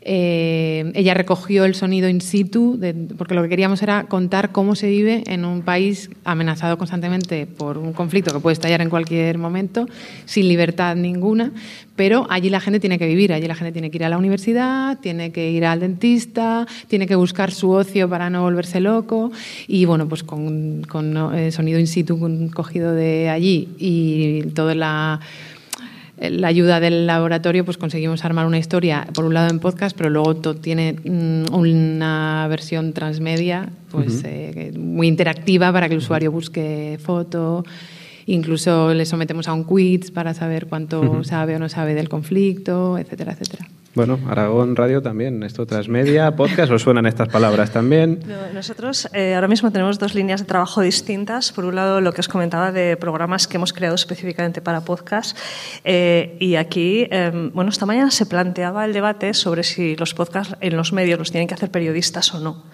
Eh, 0.08 0.92
ella 0.94 1.14
recogió 1.14 1.64
el 1.64 1.74
sonido 1.74 2.08
in 2.08 2.20
situ, 2.20 2.78
porque 3.18 3.34
lo 3.34 3.42
que 3.42 3.48
queríamos 3.48 3.82
era 3.82 4.04
contar 4.04 4.52
cómo 4.52 4.74
se 4.76 4.88
vive 4.88 5.24
en 5.26 5.44
un 5.44 5.62
país 5.62 6.10
amenazado 6.24 6.78
constantemente 6.78 7.46
por 7.46 7.76
un 7.76 7.92
conflicto 7.92 8.32
que 8.32 8.38
puede 8.38 8.52
estallar 8.52 8.80
en 8.82 8.88
cualquier 8.88 9.38
momento, 9.38 9.88
sin 10.24 10.48
libertad 10.48 10.94
ninguna, 10.94 11.52
pero 11.96 12.26
allí 12.30 12.50
la 12.50 12.60
gente 12.60 12.78
tiene 12.80 12.98
que 12.98 13.06
vivir, 13.06 13.32
allí 13.32 13.46
la 13.46 13.54
gente 13.54 13.72
tiene 13.72 13.90
que 13.90 13.96
ir 13.96 14.04
a 14.04 14.08
la 14.08 14.18
universidad, 14.18 14.98
tiene 15.00 15.32
que 15.32 15.50
ir 15.50 15.64
al 15.64 15.80
dentista, 15.80 16.66
tiene 16.88 17.06
que 17.06 17.16
buscar 17.16 17.50
su 17.50 17.70
ocio 17.70 18.08
para 18.08 18.30
no 18.30 18.42
volverse 18.42 18.80
loco, 18.80 19.32
y 19.66 19.84
bueno, 19.86 20.08
pues 20.08 20.22
con, 20.22 20.82
con 20.88 21.34
eh, 21.34 21.50
sonido 21.50 21.78
in 21.78 21.86
situ 21.86 22.18
cogido 22.54 22.92
de 22.92 23.28
allí 23.28 23.68
y 23.78 24.42
toda 24.54 24.74
la 24.74 25.20
la 26.18 26.48
ayuda 26.48 26.80
del 26.80 27.06
laboratorio, 27.06 27.64
pues 27.64 27.76
conseguimos 27.76 28.24
armar 28.24 28.46
una 28.46 28.58
historia, 28.58 29.06
por 29.12 29.24
un 29.24 29.34
lado 29.34 29.50
en 29.50 29.58
podcast, 29.58 29.96
pero 29.96 30.08
luego 30.08 30.34
tiene 30.36 30.94
mm, 31.04 31.54
una 31.54 32.46
versión 32.48 32.92
transmedia, 32.92 33.68
pues 33.90 34.22
eh, 34.24 34.72
muy 34.78 35.08
interactiva 35.08 35.72
para 35.72 35.88
que 35.88 35.94
el 35.94 35.98
usuario 35.98 36.32
busque 36.32 36.98
foto. 37.02 37.64
Incluso 38.26 38.92
le 38.92 39.06
sometemos 39.06 39.48
a 39.48 39.54
un 39.54 39.64
quiz 39.64 40.10
para 40.10 40.34
saber 40.34 40.66
cuánto 40.66 41.22
sabe 41.24 41.56
o 41.56 41.58
no 41.58 41.68
sabe 41.68 41.94
del 41.94 42.08
conflicto, 42.08 42.98
etcétera, 42.98 43.32
etcétera. 43.32 43.68
Bueno, 43.96 44.20
Aragón 44.28 44.76
Radio 44.76 45.00
también, 45.00 45.42
esto 45.42 45.64
transmedia, 45.64 46.30
podcast, 46.36 46.70
¿os 46.70 46.82
suenan 46.82 47.06
estas 47.06 47.28
palabras 47.28 47.72
también? 47.72 48.20
nosotros 48.52 49.08
eh, 49.14 49.34
ahora 49.34 49.48
mismo 49.48 49.70
tenemos 49.72 49.98
dos 49.98 50.14
líneas 50.14 50.40
de 50.40 50.46
trabajo 50.46 50.82
distintas. 50.82 51.50
Por 51.50 51.64
un 51.64 51.76
lado, 51.76 52.02
lo 52.02 52.12
que 52.12 52.20
os 52.20 52.28
comentaba 52.28 52.72
de 52.72 52.98
programas 52.98 53.48
que 53.48 53.56
hemos 53.56 53.72
creado 53.72 53.94
específicamente 53.94 54.60
para 54.60 54.82
podcast. 54.82 55.34
Eh, 55.82 56.36
y 56.40 56.56
aquí, 56.56 57.08
em, 57.10 57.50
bueno, 57.54 57.70
esta 57.70 57.86
mañana 57.86 58.10
se 58.10 58.26
planteaba 58.26 58.84
el 58.84 58.92
debate 58.92 59.32
sobre 59.32 59.62
si 59.62 59.96
los 59.96 60.12
podcasts 60.12 60.56
en 60.60 60.76
los 60.76 60.92
medios 60.92 61.18
los 61.18 61.30
tienen 61.30 61.48
que 61.48 61.54
hacer 61.54 61.70
periodistas 61.70 62.34
o 62.34 62.40
no. 62.40 62.64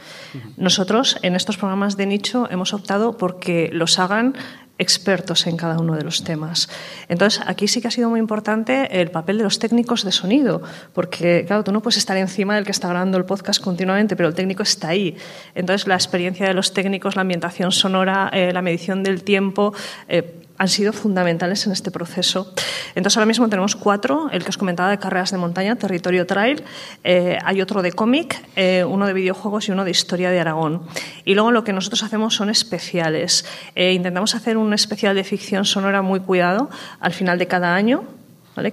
Nosotros, 0.57 1.19
en 1.23 1.37
estos 1.37 1.57
programas 1.57 1.97
de 1.97 2.07
nicho, 2.07 2.49
hemos 2.51 2.75
optado 2.75 3.17
porque 3.17 3.71
los 3.73 4.01
hagan 4.01 4.35
expertos 4.83 5.47
en 5.47 5.57
cada 5.57 5.79
uno 5.79 5.95
de 5.95 6.03
los 6.03 6.25
temas. 6.25 6.69
Entonces, 7.09 7.43
aquí 7.47 7.69
sí 7.69 7.81
que 7.81 7.89
ha 7.89 7.91
sido 7.91 8.11
muy 8.11 8.21
importante 8.21 9.01
el 9.01 9.11
papel 9.11 9.39
de 9.39 9.45
los 9.45 9.59
técnicos 9.59 10.05
de 10.05 10.13
sonido, 10.13 10.63
porque, 10.93 11.45
claro, 11.47 11.65
tú 11.65 11.73
no 11.73 11.81
puedes 11.81 11.97
estar 11.97 12.17
encima 12.17 12.57
del 12.57 12.65
que 12.65 12.73
está 12.73 12.89
grabando 12.89 13.19
el 13.19 13.25
podcast 13.25 13.63
continuamente, 13.63 14.17
pero 14.17 14.29
el 14.29 14.35
técnico 14.35 14.63
está 14.63 14.89
ahí. 14.89 15.17
Entonces, 15.55 15.87
la 15.87 15.95
experiencia 15.95 16.47
de 16.47 16.55
los 16.55 16.73
técnicos, 16.73 17.17
la 17.17 17.23
ambientación 17.23 17.73
sonora, 17.73 18.31
eh, 18.33 18.53
la 18.53 18.63
medición 18.63 19.03
del 19.03 19.23
tiempo, 19.23 19.73
eh, 20.09 20.43
han 20.59 20.69
sido 20.69 20.93
fundamentales 20.93 21.67
en 21.67 21.73
este 21.73 21.91
proceso. 21.91 22.53
Entonces, 22.95 23.17
ahora 23.17 23.27
mismo 23.27 23.49
tenemos 23.49 23.77
cuatro, 23.77 24.29
el 24.33 24.43
que 24.45 24.51
os 24.51 24.59
comentaba 24.59 24.91
de 24.91 24.99
carreras 24.99 25.31
de 25.31 25.39
montaña, 25.39 25.77
Territorio 25.77 26.27
Trail, 26.27 26.63
eh, 27.05 27.39
hay 27.45 27.61
otro 27.61 27.83
de 27.83 27.93
cómic, 27.93 28.41
eh, 28.57 28.85
uno 28.85 29.07
de 29.07 29.13
videojuegos 29.13 29.69
y 29.69 29.73
uno 29.73 29.85
de 29.85 29.91
historia 29.91 30.31
de 30.31 30.41
Aragón. 30.41 30.83
Y 31.25 31.35
luego 31.35 31.51
lo 31.51 31.65
que 31.65 31.73
nosotros 31.73 32.03
hacemos 32.03 32.35
son 32.35 32.51
especiales. 32.51 33.45
Eh, 33.75 33.93
intentamos 33.93 34.35
hacer 34.35 34.57
un 34.57 34.73
especial 34.75 35.15
de 35.15 35.25
ficción 35.25 35.65
sonora 35.65 36.03
muy 36.03 36.21
cuidado 36.21 36.71
al 37.01 37.13
final 37.13 37.39
de 37.39 37.47
cada 37.47 37.75
año. 37.75 38.05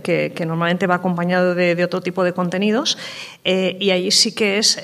Que, 0.04 0.34
normalmente 0.46 0.88
va 0.88 0.96
acompañado 0.96 1.56
de, 1.56 1.74
de 1.74 1.86
otro 1.86 2.02
tipo 2.02 2.26
de 2.26 2.34
contenidos. 2.34 2.98
y 3.46 3.92
allí 3.92 4.12
sí 4.12 4.36
que 4.36 4.58
es 4.58 4.78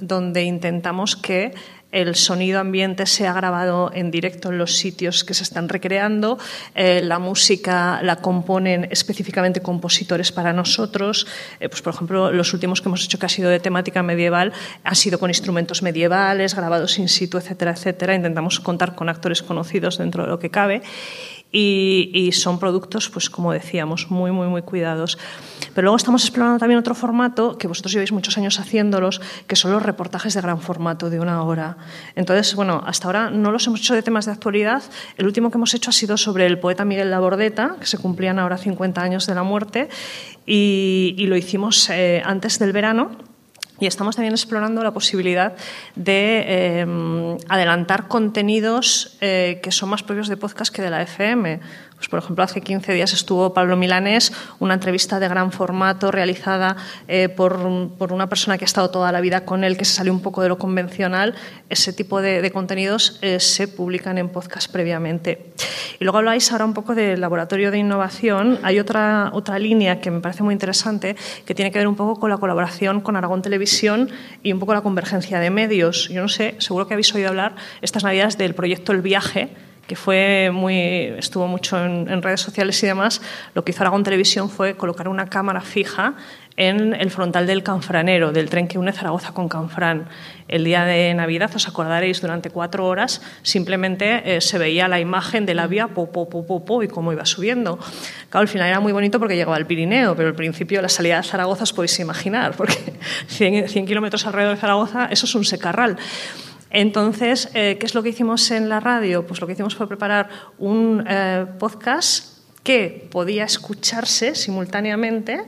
donde 0.00 0.44
intentamos 0.44 1.16
que 1.16 1.52
el 1.92 2.16
sonido 2.16 2.58
ambiente 2.58 3.06
se 3.06 3.26
ha 3.26 3.32
grabado 3.32 3.90
en 3.94 4.10
directo 4.10 4.48
en 4.48 4.58
los 4.58 4.76
sitios 4.76 5.24
que 5.24 5.34
se 5.34 5.42
están 5.42 5.68
recreando, 5.68 6.38
eh, 6.74 7.00
la 7.04 7.18
música 7.18 8.00
la 8.02 8.16
componen 8.16 8.88
específicamente 8.90 9.60
compositores 9.60 10.32
para 10.32 10.52
nosotros, 10.52 11.26
eh, 11.60 11.68
pues 11.68 11.82
por 11.82 11.94
ejemplo 11.94 12.32
los 12.32 12.52
últimos 12.54 12.80
que 12.80 12.88
hemos 12.88 13.04
hecho 13.04 13.18
que 13.18 13.26
ha 13.26 13.28
sido 13.28 13.50
de 13.50 13.60
temática 13.60 14.02
medieval 14.02 14.52
ha 14.82 14.94
sido 14.94 15.18
con 15.18 15.30
instrumentos 15.30 15.82
medievales, 15.82 16.54
grabados 16.54 16.98
in 16.98 17.08
situ, 17.08 17.38
etcétera, 17.38 17.72
etcétera. 17.72 18.14
Intentamos 18.14 18.58
contar 18.60 18.94
con 18.94 19.08
actores 19.08 19.42
conocidos 19.42 19.98
dentro 19.98 20.24
de 20.24 20.30
lo 20.30 20.38
que 20.38 20.50
cabe 20.50 20.82
y, 21.52 22.30
son 22.32 22.58
productos, 22.58 23.10
pues 23.10 23.28
como 23.28 23.52
decíamos, 23.52 24.10
muy, 24.10 24.32
muy, 24.32 24.48
muy 24.48 24.62
cuidados. 24.62 25.18
Pero 25.74 25.86
luego 25.86 25.96
estamos 25.96 26.24
explorando 26.24 26.58
también 26.58 26.78
otro 26.78 26.94
formato 26.94 27.58
que 27.58 27.68
vosotros 27.68 27.92
lleváis 27.92 28.12
muchos 28.12 28.38
años 28.38 28.58
haciéndolos, 28.58 29.20
que 29.46 29.54
son 29.54 29.72
los 29.72 29.82
reportajes 29.82 30.34
de 30.34 30.40
gran 30.40 30.60
formato, 30.60 31.10
de 31.10 31.20
una 31.20 31.42
hora. 31.42 31.76
Entonces, 32.16 32.54
bueno, 32.54 32.82
hasta 32.86 33.06
ahora 33.06 33.30
no 33.30 33.52
los 33.52 33.66
hemos 33.66 33.80
hecho 33.80 33.94
de 33.94 34.02
temas 34.02 34.24
de 34.24 34.32
actualidad. 34.32 34.82
El 35.16 35.26
último 35.26 35.50
que 35.50 35.58
hemos 35.58 35.74
hecho 35.74 35.90
ha 35.90 35.92
sido 35.92 36.16
sobre 36.16 36.46
el 36.46 36.58
poeta 36.58 36.84
Miguel 36.84 37.10
Labordeta, 37.10 37.76
que 37.78 37.86
se 37.86 37.98
cumplían 37.98 38.38
ahora 38.38 38.56
50 38.56 39.02
años 39.02 39.26
de 39.26 39.34
la 39.34 39.42
muerte, 39.42 39.88
y, 40.46 41.24
lo 41.28 41.36
hicimos 41.36 41.88
eh, 41.90 42.20
antes 42.24 42.58
del 42.58 42.72
verano 42.72 43.31
y 43.82 43.86
estamos 43.88 44.14
también 44.14 44.32
explorando 44.32 44.80
la 44.84 44.92
posibilidad 44.92 45.56
de 45.96 46.44
eh, 46.46 47.36
adelantar 47.48 48.06
contenidos 48.06 49.16
eh, 49.20 49.58
que 49.60 49.72
son 49.72 49.88
más 49.88 50.04
propios 50.04 50.28
de 50.28 50.36
podcast 50.36 50.72
que 50.72 50.82
de 50.82 50.90
la 50.90 51.02
FM. 51.02 51.58
Pues, 52.02 52.08
por 52.08 52.18
ejemplo, 52.18 52.42
hace 52.42 52.60
15 52.60 52.94
días 52.94 53.12
estuvo 53.12 53.54
Pablo 53.54 53.76
Milanés, 53.76 54.32
una 54.58 54.74
entrevista 54.74 55.20
de 55.20 55.28
gran 55.28 55.52
formato 55.52 56.10
realizada 56.10 56.76
eh, 57.06 57.28
por, 57.28 57.54
una 57.54 58.28
persona 58.28 58.58
que 58.58 58.64
ha 58.64 58.66
estado 58.66 58.90
toda 58.90 59.12
la 59.12 59.20
vida 59.20 59.44
con 59.44 59.62
él, 59.62 59.76
que 59.76 59.84
se 59.84 59.94
salió 59.94 60.12
un 60.12 60.20
poco 60.20 60.42
de 60.42 60.48
lo 60.48 60.58
convencional. 60.58 61.36
Ese 61.68 61.92
tipo 61.92 62.20
de, 62.20 62.50
contenidos 62.50 63.20
eh, 63.22 63.38
se 63.38 63.68
publican 63.68 64.18
en 64.18 64.30
podcast 64.30 64.68
previamente. 64.72 65.52
Y 66.00 66.04
luego 66.04 66.18
habláis 66.18 66.50
ahora 66.50 66.64
un 66.64 66.74
poco 66.74 66.96
del 66.96 67.20
laboratorio 67.20 67.70
de 67.70 67.78
innovación. 67.78 68.58
Hay 68.64 68.80
otra, 68.80 69.30
otra 69.32 69.60
línea 69.60 70.00
que 70.00 70.10
me 70.10 70.18
parece 70.18 70.42
muy 70.42 70.54
interesante, 70.54 71.14
que 71.46 71.54
tiene 71.54 71.70
que 71.70 71.78
ver 71.78 71.86
un 71.86 71.94
poco 71.94 72.18
con 72.18 72.30
la 72.30 72.38
colaboración 72.38 73.00
con 73.00 73.14
Aragón 73.14 73.42
Televisión 73.42 74.10
y 74.42 74.52
un 74.52 74.58
poco 74.58 74.74
la 74.74 74.80
convergencia 74.80 75.38
de 75.38 75.50
medios. 75.50 76.08
Yo 76.08 76.20
no 76.20 76.28
sé, 76.28 76.56
seguro 76.58 76.88
que 76.88 76.94
habéis 76.94 77.14
oído 77.14 77.28
hablar 77.28 77.54
estas 77.80 78.02
navidades 78.02 78.38
del 78.38 78.56
proyecto 78.56 78.90
El 78.90 79.02
Viaje, 79.02 79.50
que 79.92 79.96
fue 79.96 80.50
muy, 80.50 81.12
estuvo 81.18 81.46
mucho 81.46 81.76
en, 81.84 82.22
redes 82.22 82.40
sociales 82.40 82.82
y 82.82 82.86
demás, 82.86 83.20
lo 83.54 83.62
que 83.62 83.72
hizo 83.72 83.82
Aragón 83.82 84.04
Televisión 84.04 84.48
fue 84.48 84.74
colocar 84.74 85.06
una 85.06 85.26
cámara 85.26 85.60
fija 85.60 86.14
en 86.56 86.94
el 86.94 87.10
frontal 87.10 87.46
del 87.46 87.62
Canfranero, 87.62 88.32
del 88.32 88.48
tren 88.48 88.68
que 88.68 88.78
une 88.78 88.90
Zaragoza 88.92 89.34
con 89.34 89.50
Canfrán. 89.50 90.08
El 90.48 90.64
día 90.64 90.86
de 90.86 91.12
Navidad, 91.12 91.50
os 91.54 91.68
acordaréis, 91.68 92.22
durante 92.22 92.48
cuatro 92.48 92.86
horas 92.86 93.20
simplemente 93.42 94.36
eh, 94.36 94.40
se 94.40 94.56
veía 94.56 94.88
la 94.88 94.98
imagen 94.98 95.44
de 95.44 95.52
la 95.52 95.66
vía 95.66 95.88
po, 95.88 96.10
po, 96.10 96.26
po, 96.26 96.64
po, 96.64 96.82
y 96.82 96.88
cómo 96.88 97.12
iba 97.12 97.26
subiendo. 97.26 97.78
Claro, 98.30 98.40
al 98.40 98.48
final 98.48 98.68
era 98.68 98.80
muy 98.80 98.92
bonito 98.92 99.18
porque 99.18 99.36
llegaba 99.36 99.56
al 99.56 99.66
Pirineo, 99.66 100.16
pero 100.16 100.28
al 100.28 100.34
principio 100.34 100.80
la 100.80 100.88
salida 100.88 101.18
de 101.18 101.24
Zaragoza 101.24 101.64
os 101.64 101.74
podéis 101.74 102.00
imaginar, 102.00 102.56
porque 102.56 102.94
100, 103.26 103.68
100 103.68 103.86
kilómetros 103.86 104.26
alrededor 104.26 104.54
de 104.54 104.60
Zaragoza, 104.62 105.08
eso 105.10 105.26
es 105.26 105.34
un 105.34 105.44
secarral. 105.44 105.98
Entonces, 106.72 107.50
eh, 107.52 107.76
¿qué 107.78 107.84
es 107.84 107.94
lo 107.94 108.02
que 108.02 108.08
hicimos 108.08 108.50
en 108.50 108.70
la 108.70 108.80
radio? 108.80 109.26
Pues 109.26 109.42
lo 109.42 109.46
que 109.46 109.52
hicimos 109.52 109.76
fue 109.76 109.86
preparar 109.86 110.30
un 110.58 111.04
eh, 111.06 111.44
podcast 111.58 112.38
que 112.62 113.08
podía 113.10 113.44
escucharse 113.44 114.34
simultáneamente 114.34 115.44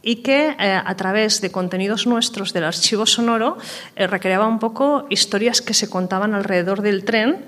y 0.00 0.16
que 0.16 0.56
eh, 0.58 0.80
a 0.82 0.96
través 0.96 1.42
de 1.42 1.52
contenidos 1.52 2.06
nuestros 2.06 2.54
del 2.54 2.64
archivo 2.64 3.04
sonoro 3.04 3.58
recreaba 3.94 4.46
un 4.46 4.58
poco 4.58 5.06
historias 5.10 5.60
que 5.60 5.74
se 5.74 5.90
contaban 5.90 6.32
alrededor 6.32 6.80
del 6.80 7.04
tren 7.04 7.44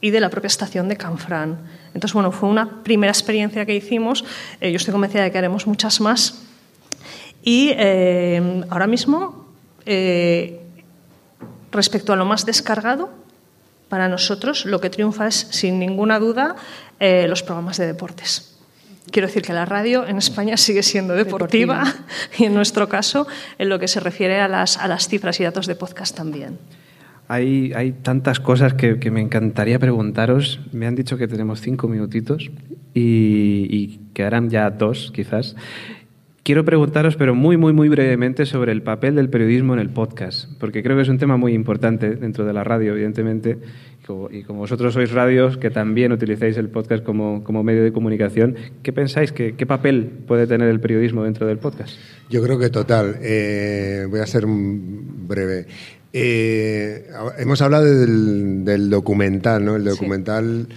y 0.00 0.10
de 0.10 0.18
la 0.18 0.30
propia 0.30 0.48
estación 0.48 0.88
de 0.88 0.96
Canfrán. 0.96 1.60
Entonces, 1.94 2.12
bueno, 2.12 2.32
fue 2.32 2.48
una 2.48 2.82
primera 2.82 3.12
experiencia 3.12 3.64
que 3.64 3.76
hicimos. 3.76 4.24
yo 4.60 4.76
estoy 4.76 4.90
convencida 4.90 5.22
de 5.22 5.30
que 5.30 5.38
haremos 5.38 5.68
muchas 5.68 6.00
más. 6.00 6.42
Y 7.42 7.72
ahora 7.72 8.86
mismo 8.86 9.46
Respecto 11.74 12.12
a 12.12 12.16
lo 12.16 12.24
más 12.24 12.46
descargado, 12.46 13.10
para 13.88 14.08
nosotros 14.08 14.64
lo 14.64 14.80
que 14.80 14.90
triunfa 14.90 15.26
es, 15.26 15.48
sin 15.50 15.80
ninguna 15.80 16.20
duda, 16.20 16.54
eh, 17.00 17.26
los 17.28 17.42
programas 17.42 17.78
de 17.78 17.86
deportes. 17.88 18.56
Quiero 19.10 19.26
decir 19.26 19.42
que 19.42 19.52
la 19.52 19.66
radio 19.66 20.06
en 20.06 20.16
España 20.16 20.56
sigue 20.56 20.84
siendo 20.84 21.14
deportiva, 21.14 21.82
y 22.38 22.44
en 22.44 22.54
nuestro 22.54 22.88
caso, 22.88 23.26
en 23.58 23.68
lo 23.68 23.80
que 23.80 23.88
se 23.88 23.98
refiere 23.98 24.40
a 24.40 24.46
las, 24.46 24.78
a 24.78 24.86
las 24.86 25.08
cifras 25.08 25.40
y 25.40 25.42
datos 25.42 25.66
de 25.66 25.74
podcast 25.74 26.16
también. 26.16 26.58
Hay, 27.26 27.72
hay 27.74 27.90
tantas 27.90 28.38
cosas 28.38 28.74
que, 28.74 29.00
que, 29.00 29.10
me 29.10 29.20
encantaría 29.20 29.80
preguntaros. 29.80 30.60
Me 30.70 30.86
han 30.86 30.94
dicho 30.94 31.16
que 31.16 31.26
tenemos 31.26 31.60
cinco 31.60 31.88
minutitos 31.88 32.50
y, 32.92 33.66
y 33.68 34.00
quedarán 34.14 34.48
ya 34.48 34.70
dos, 34.70 35.10
quizás. 35.12 35.56
Quiero 36.44 36.62
preguntaros, 36.62 37.16
pero 37.16 37.34
muy, 37.34 37.56
muy, 37.56 37.72
muy 37.72 37.88
brevemente, 37.88 38.44
sobre 38.44 38.70
el 38.70 38.82
papel 38.82 39.14
del 39.14 39.30
periodismo 39.30 39.72
en 39.72 39.80
el 39.80 39.88
podcast, 39.88 40.46
porque 40.60 40.82
creo 40.82 40.94
que 40.94 41.00
es 41.00 41.08
un 41.08 41.16
tema 41.16 41.38
muy 41.38 41.54
importante 41.54 42.16
dentro 42.16 42.44
de 42.44 42.52
la 42.52 42.62
radio, 42.62 42.92
evidentemente, 42.92 43.56
y 44.30 44.42
como 44.42 44.58
vosotros 44.58 44.92
sois 44.92 45.10
radios, 45.10 45.56
que 45.56 45.70
también 45.70 46.12
utilizáis 46.12 46.58
el 46.58 46.68
podcast 46.68 47.02
como, 47.02 47.40
medio 47.64 47.82
de 47.82 47.94
comunicación, 47.94 48.56
¿qué 48.82 48.92
pensáis? 48.92 49.32
¿Qué, 49.32 49.54
¿Qué, 49.56 49.64
papel 49.64 50.04
puede 50.26 50.46
tener 50.46 50.68
el 50.68 50.80
periodismo 50.80 51.24
dentro 51.24 51.46
del 51.46 51.56
podcast? 51.56 51.96
Yo 52.28 52.42
creo 52.42 52.58
que 52.58 52.68
total. 52.68 53.16
Eh, 53.22 54.06
voy 54.10 54.20
a 54.20 54.26
ser 54.26 54.44
breve. 54.46 55.64
Eh, 56.12 57.06
hemos 57.38 57.62
hablado 57.62 57.86
del, 57.86 58.90
documental, 58.90 59.64
¿no? 59.64 59.76
El 59.76 59.84
documental 59.84 60.68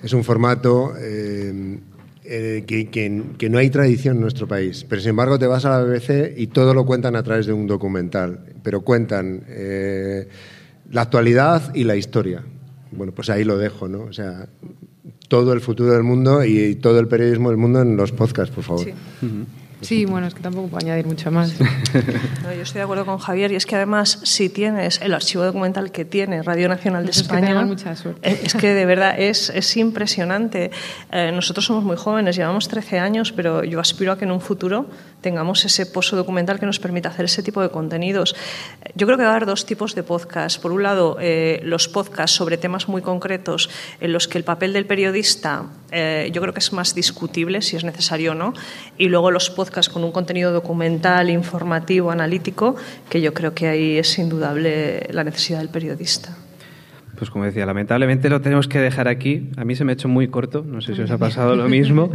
es 0.00 0.12
un 0.12 0.22
formato... 0.22 0.92
Eh, 1.00 1.80
eh, 2.32 2.64
que, 2.64 3.50
no 3.50 3.58
hay 3.58 3.70
tradición 3.70 4.16
en 4.16 4.20
nuestro 4.22 4.46
país. 4.46 4.86
Pero 4.88 5.00
sin 5.00 5.10
embargo 5.10 5.36
te 5.36 5.48
vas 5.48 5.64
a 5.64 5.70
la 5.70 5.82
BBC 5.82 6.34
y 6.36 6.46
todo 6.46 6.74
lo 6.74 6.86
cuentan 6.86 7.16
a 7.16 7.24
través 7.24 7.46
de 7.46 7.52
un 7.52 7.66
documental. 7.66 8.38
Pero 8.62 8.82
cuentan 8.82 9.42
eh, 9.48 10.28
la 10.92 11.02
actualidad 11.02 11.74
y 11.74 11.82
la 11.82 11.96
historia. 11.96 12.44
Bueno, 12.92 13.12
pues 13.12 13.30
ahí 13.30 13.42
lo 13.42 13.58
dejo, 13.58 13.88
¿no? 13.88 14.02
O 14.02 14.12
sea, 14.12 14.48
todo 15.26 15.52
el 15.52 15.60
futuro 15.60 15.92
del 15.92 16.04
mundo 16.04 16.44
y, 16.44 16.76
todo 16.76 17.00
el 17.00 17.08
periodismo 17.08 17.50
del 17.50 17.58
mundo 17.58 17.82
en 17.82 17.96
los 17.96 18.12
podcasts, 18.12 18.54
por 18.54 18.62
favor. 18.62 18.84
Sí, 18.84 18.94
bueno, 20.06 20.26
es 20.26 20.34
que 20.34 20.40
tampoco 20.40 20.68
puedo 20.68 20.84
añadir 20.84 21.06
mucho 21.06 21.30
más. 21.30 21.58
yo 21.58 22.62
estoy 22.62 22.78
de 22.78 22.82
acuerdo 22.82 23.06
con 23.06 23.18
Javier 23.18 23.50
y 23.52 23.56
es 23.56 23.64
que 23.64 23.76
además 23.76 24.20
si 24.24 24.50
tienes 24.50 25.00
el 25.00 25.14
archivo 25.14 25.42
documental 25.42 25.90
que 25.90 26.04
tiene 26.04 26.42
Radio 26.42 26.68
Nacional 26.68 27.04
de 27.04 27.12
España, 27.12 27.66
eh, 28.22 28.40
es 28.44 28.54
que, 28.54 28.74
de 28.74 28.84
verdad 28.86 29.18
es, 29.18 29.50
es 29.50 29.76
impresionante. 29.76 30.70
Eh, 31.10 31.32
nosotros 31.32 31.64
somos 31.64 31.82
muy 31.82 31.96
jóvenes, 31.96 32.36
llevamos 32.36 32.68
13 32.68 32.98
años, 32.98 33.32
pero 33.32 33.64
yo 33.64 33.80
aspiro 33.80 34.12
a 34.12 34.18
que 34.18 34.26
en 34.26 34.32
un 34.32 34.40
futuro 34.40 34.86
tengamos 35.22 35.64
ese 35.64 35.86
pozo 35.86 36.14
documental 36.14 36.60
que 36.60 36.66
nos 36.66 36.78
permita 36.78 37.08
hacer 37.08 37.24
ese 37.24 37.42
tipo 37.42 37.62
de 37.62 37.70
contenidos. 37.70 38.36
Yo 38.94 39.06
creo 39.06 39.18
que 39.18 39.24
va 39.24 39.30
a 39.30 39.36
haber 39.36 39.46
dos 39.46 39.64
tipos 39.64 39.94
de 39.94 40.02
podcasts. 40.02 40.58
Por 40.58 40.72
un 40.72 40.82
lado, 40.82 41.16
eh, 41.20 41.60
los 41.64 41.88
podcasts 41.88 42.36
sobre 42.36 42.58
temas 42.58 42.88
muy 42.88 43.02
concretos 43.02 43.70
en 44.00 44.12
los 44.12 44.28
que 44.28 44.38
el 44.38 44.44
papel 44.44 44.72
del 44.72 44.86
periodista 44.86 45.64
yo 45.90 46.40
creo 46.40 46.54
que 46.54 46.60
es 46.60 46.72
más 46.72 46.94
discutible 46.94 47.62
si 47.62 47.74
es 47.74 47.82
necesario 47.82 48.30
o 48.30 48.34
no, 48.36 48.54
y 48.96 49.08
luego 49.08 49.32
los 49.32 49.50
podcasts 49.50 49.69
con 49.70 50.04
un 50.04 50.12
contenido 50.12 50.52
documental, 50.52 51.30
informativo, 51.30 52.10
analítico, 52.10 52.76
que 53.08 53.20
yo 53.20 53.32
creo 53.34 53.54
que 53.54 53.68
ahí 53.68 53.98
es 53.98 54.18
indudable 54.18 55.06
la 55.10 55.24
necesidad 55.24 55.58
del 55.58 55.68
periodista. 55.68 56.36
Pues 57.16 57.30
como 57.30 57.44
decía, 57.44 57.66
lamentablemente 57.66 58.30
lo 58.30 58.40
tenemos 58.40 58.66
que 58.66 58.78
dejar 58.78 59.06
aquí. 59.06 59.50
A 59.56 59.64
mí 59.64 59.76
se 59.76 59.84
me 59.84 59.92
ha 59.92 59.94
hecho 59.94 60.08
muy 60.08 60.28
corto, 60.28 60.64
no 60.66 60.80
sé 60.80 60.94
si 60.94 61.02
os 61.02 61.10
ha 61.10 61.18
pasado 61.26 61.54
lo 61.54 61.68
mismo. 61.68 62.10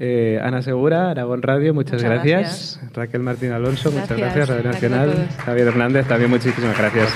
Eh, 0.00 0.40
Ana 0.42 0.62
Segura, 0.62 1.10
Aragón 1.10 1.42
Radio, 1.42 1.74
muchas, 1.74 2.02
gracias. 2.02 2.80
Raquel 2.94 3.22
Martín 3.22 3.52
Alonso, 3.52 3.90
muchas 3.90 4.16
gracias. 4.16 4.48
Radio 4.48 4.64
Nacional. 4.64 5.28
Javier 5.44 5.66
Hernández, 5.68 6.06
también 6.06 6.30
muchísimas 6.30 6.78
gracias. 6.78 7.14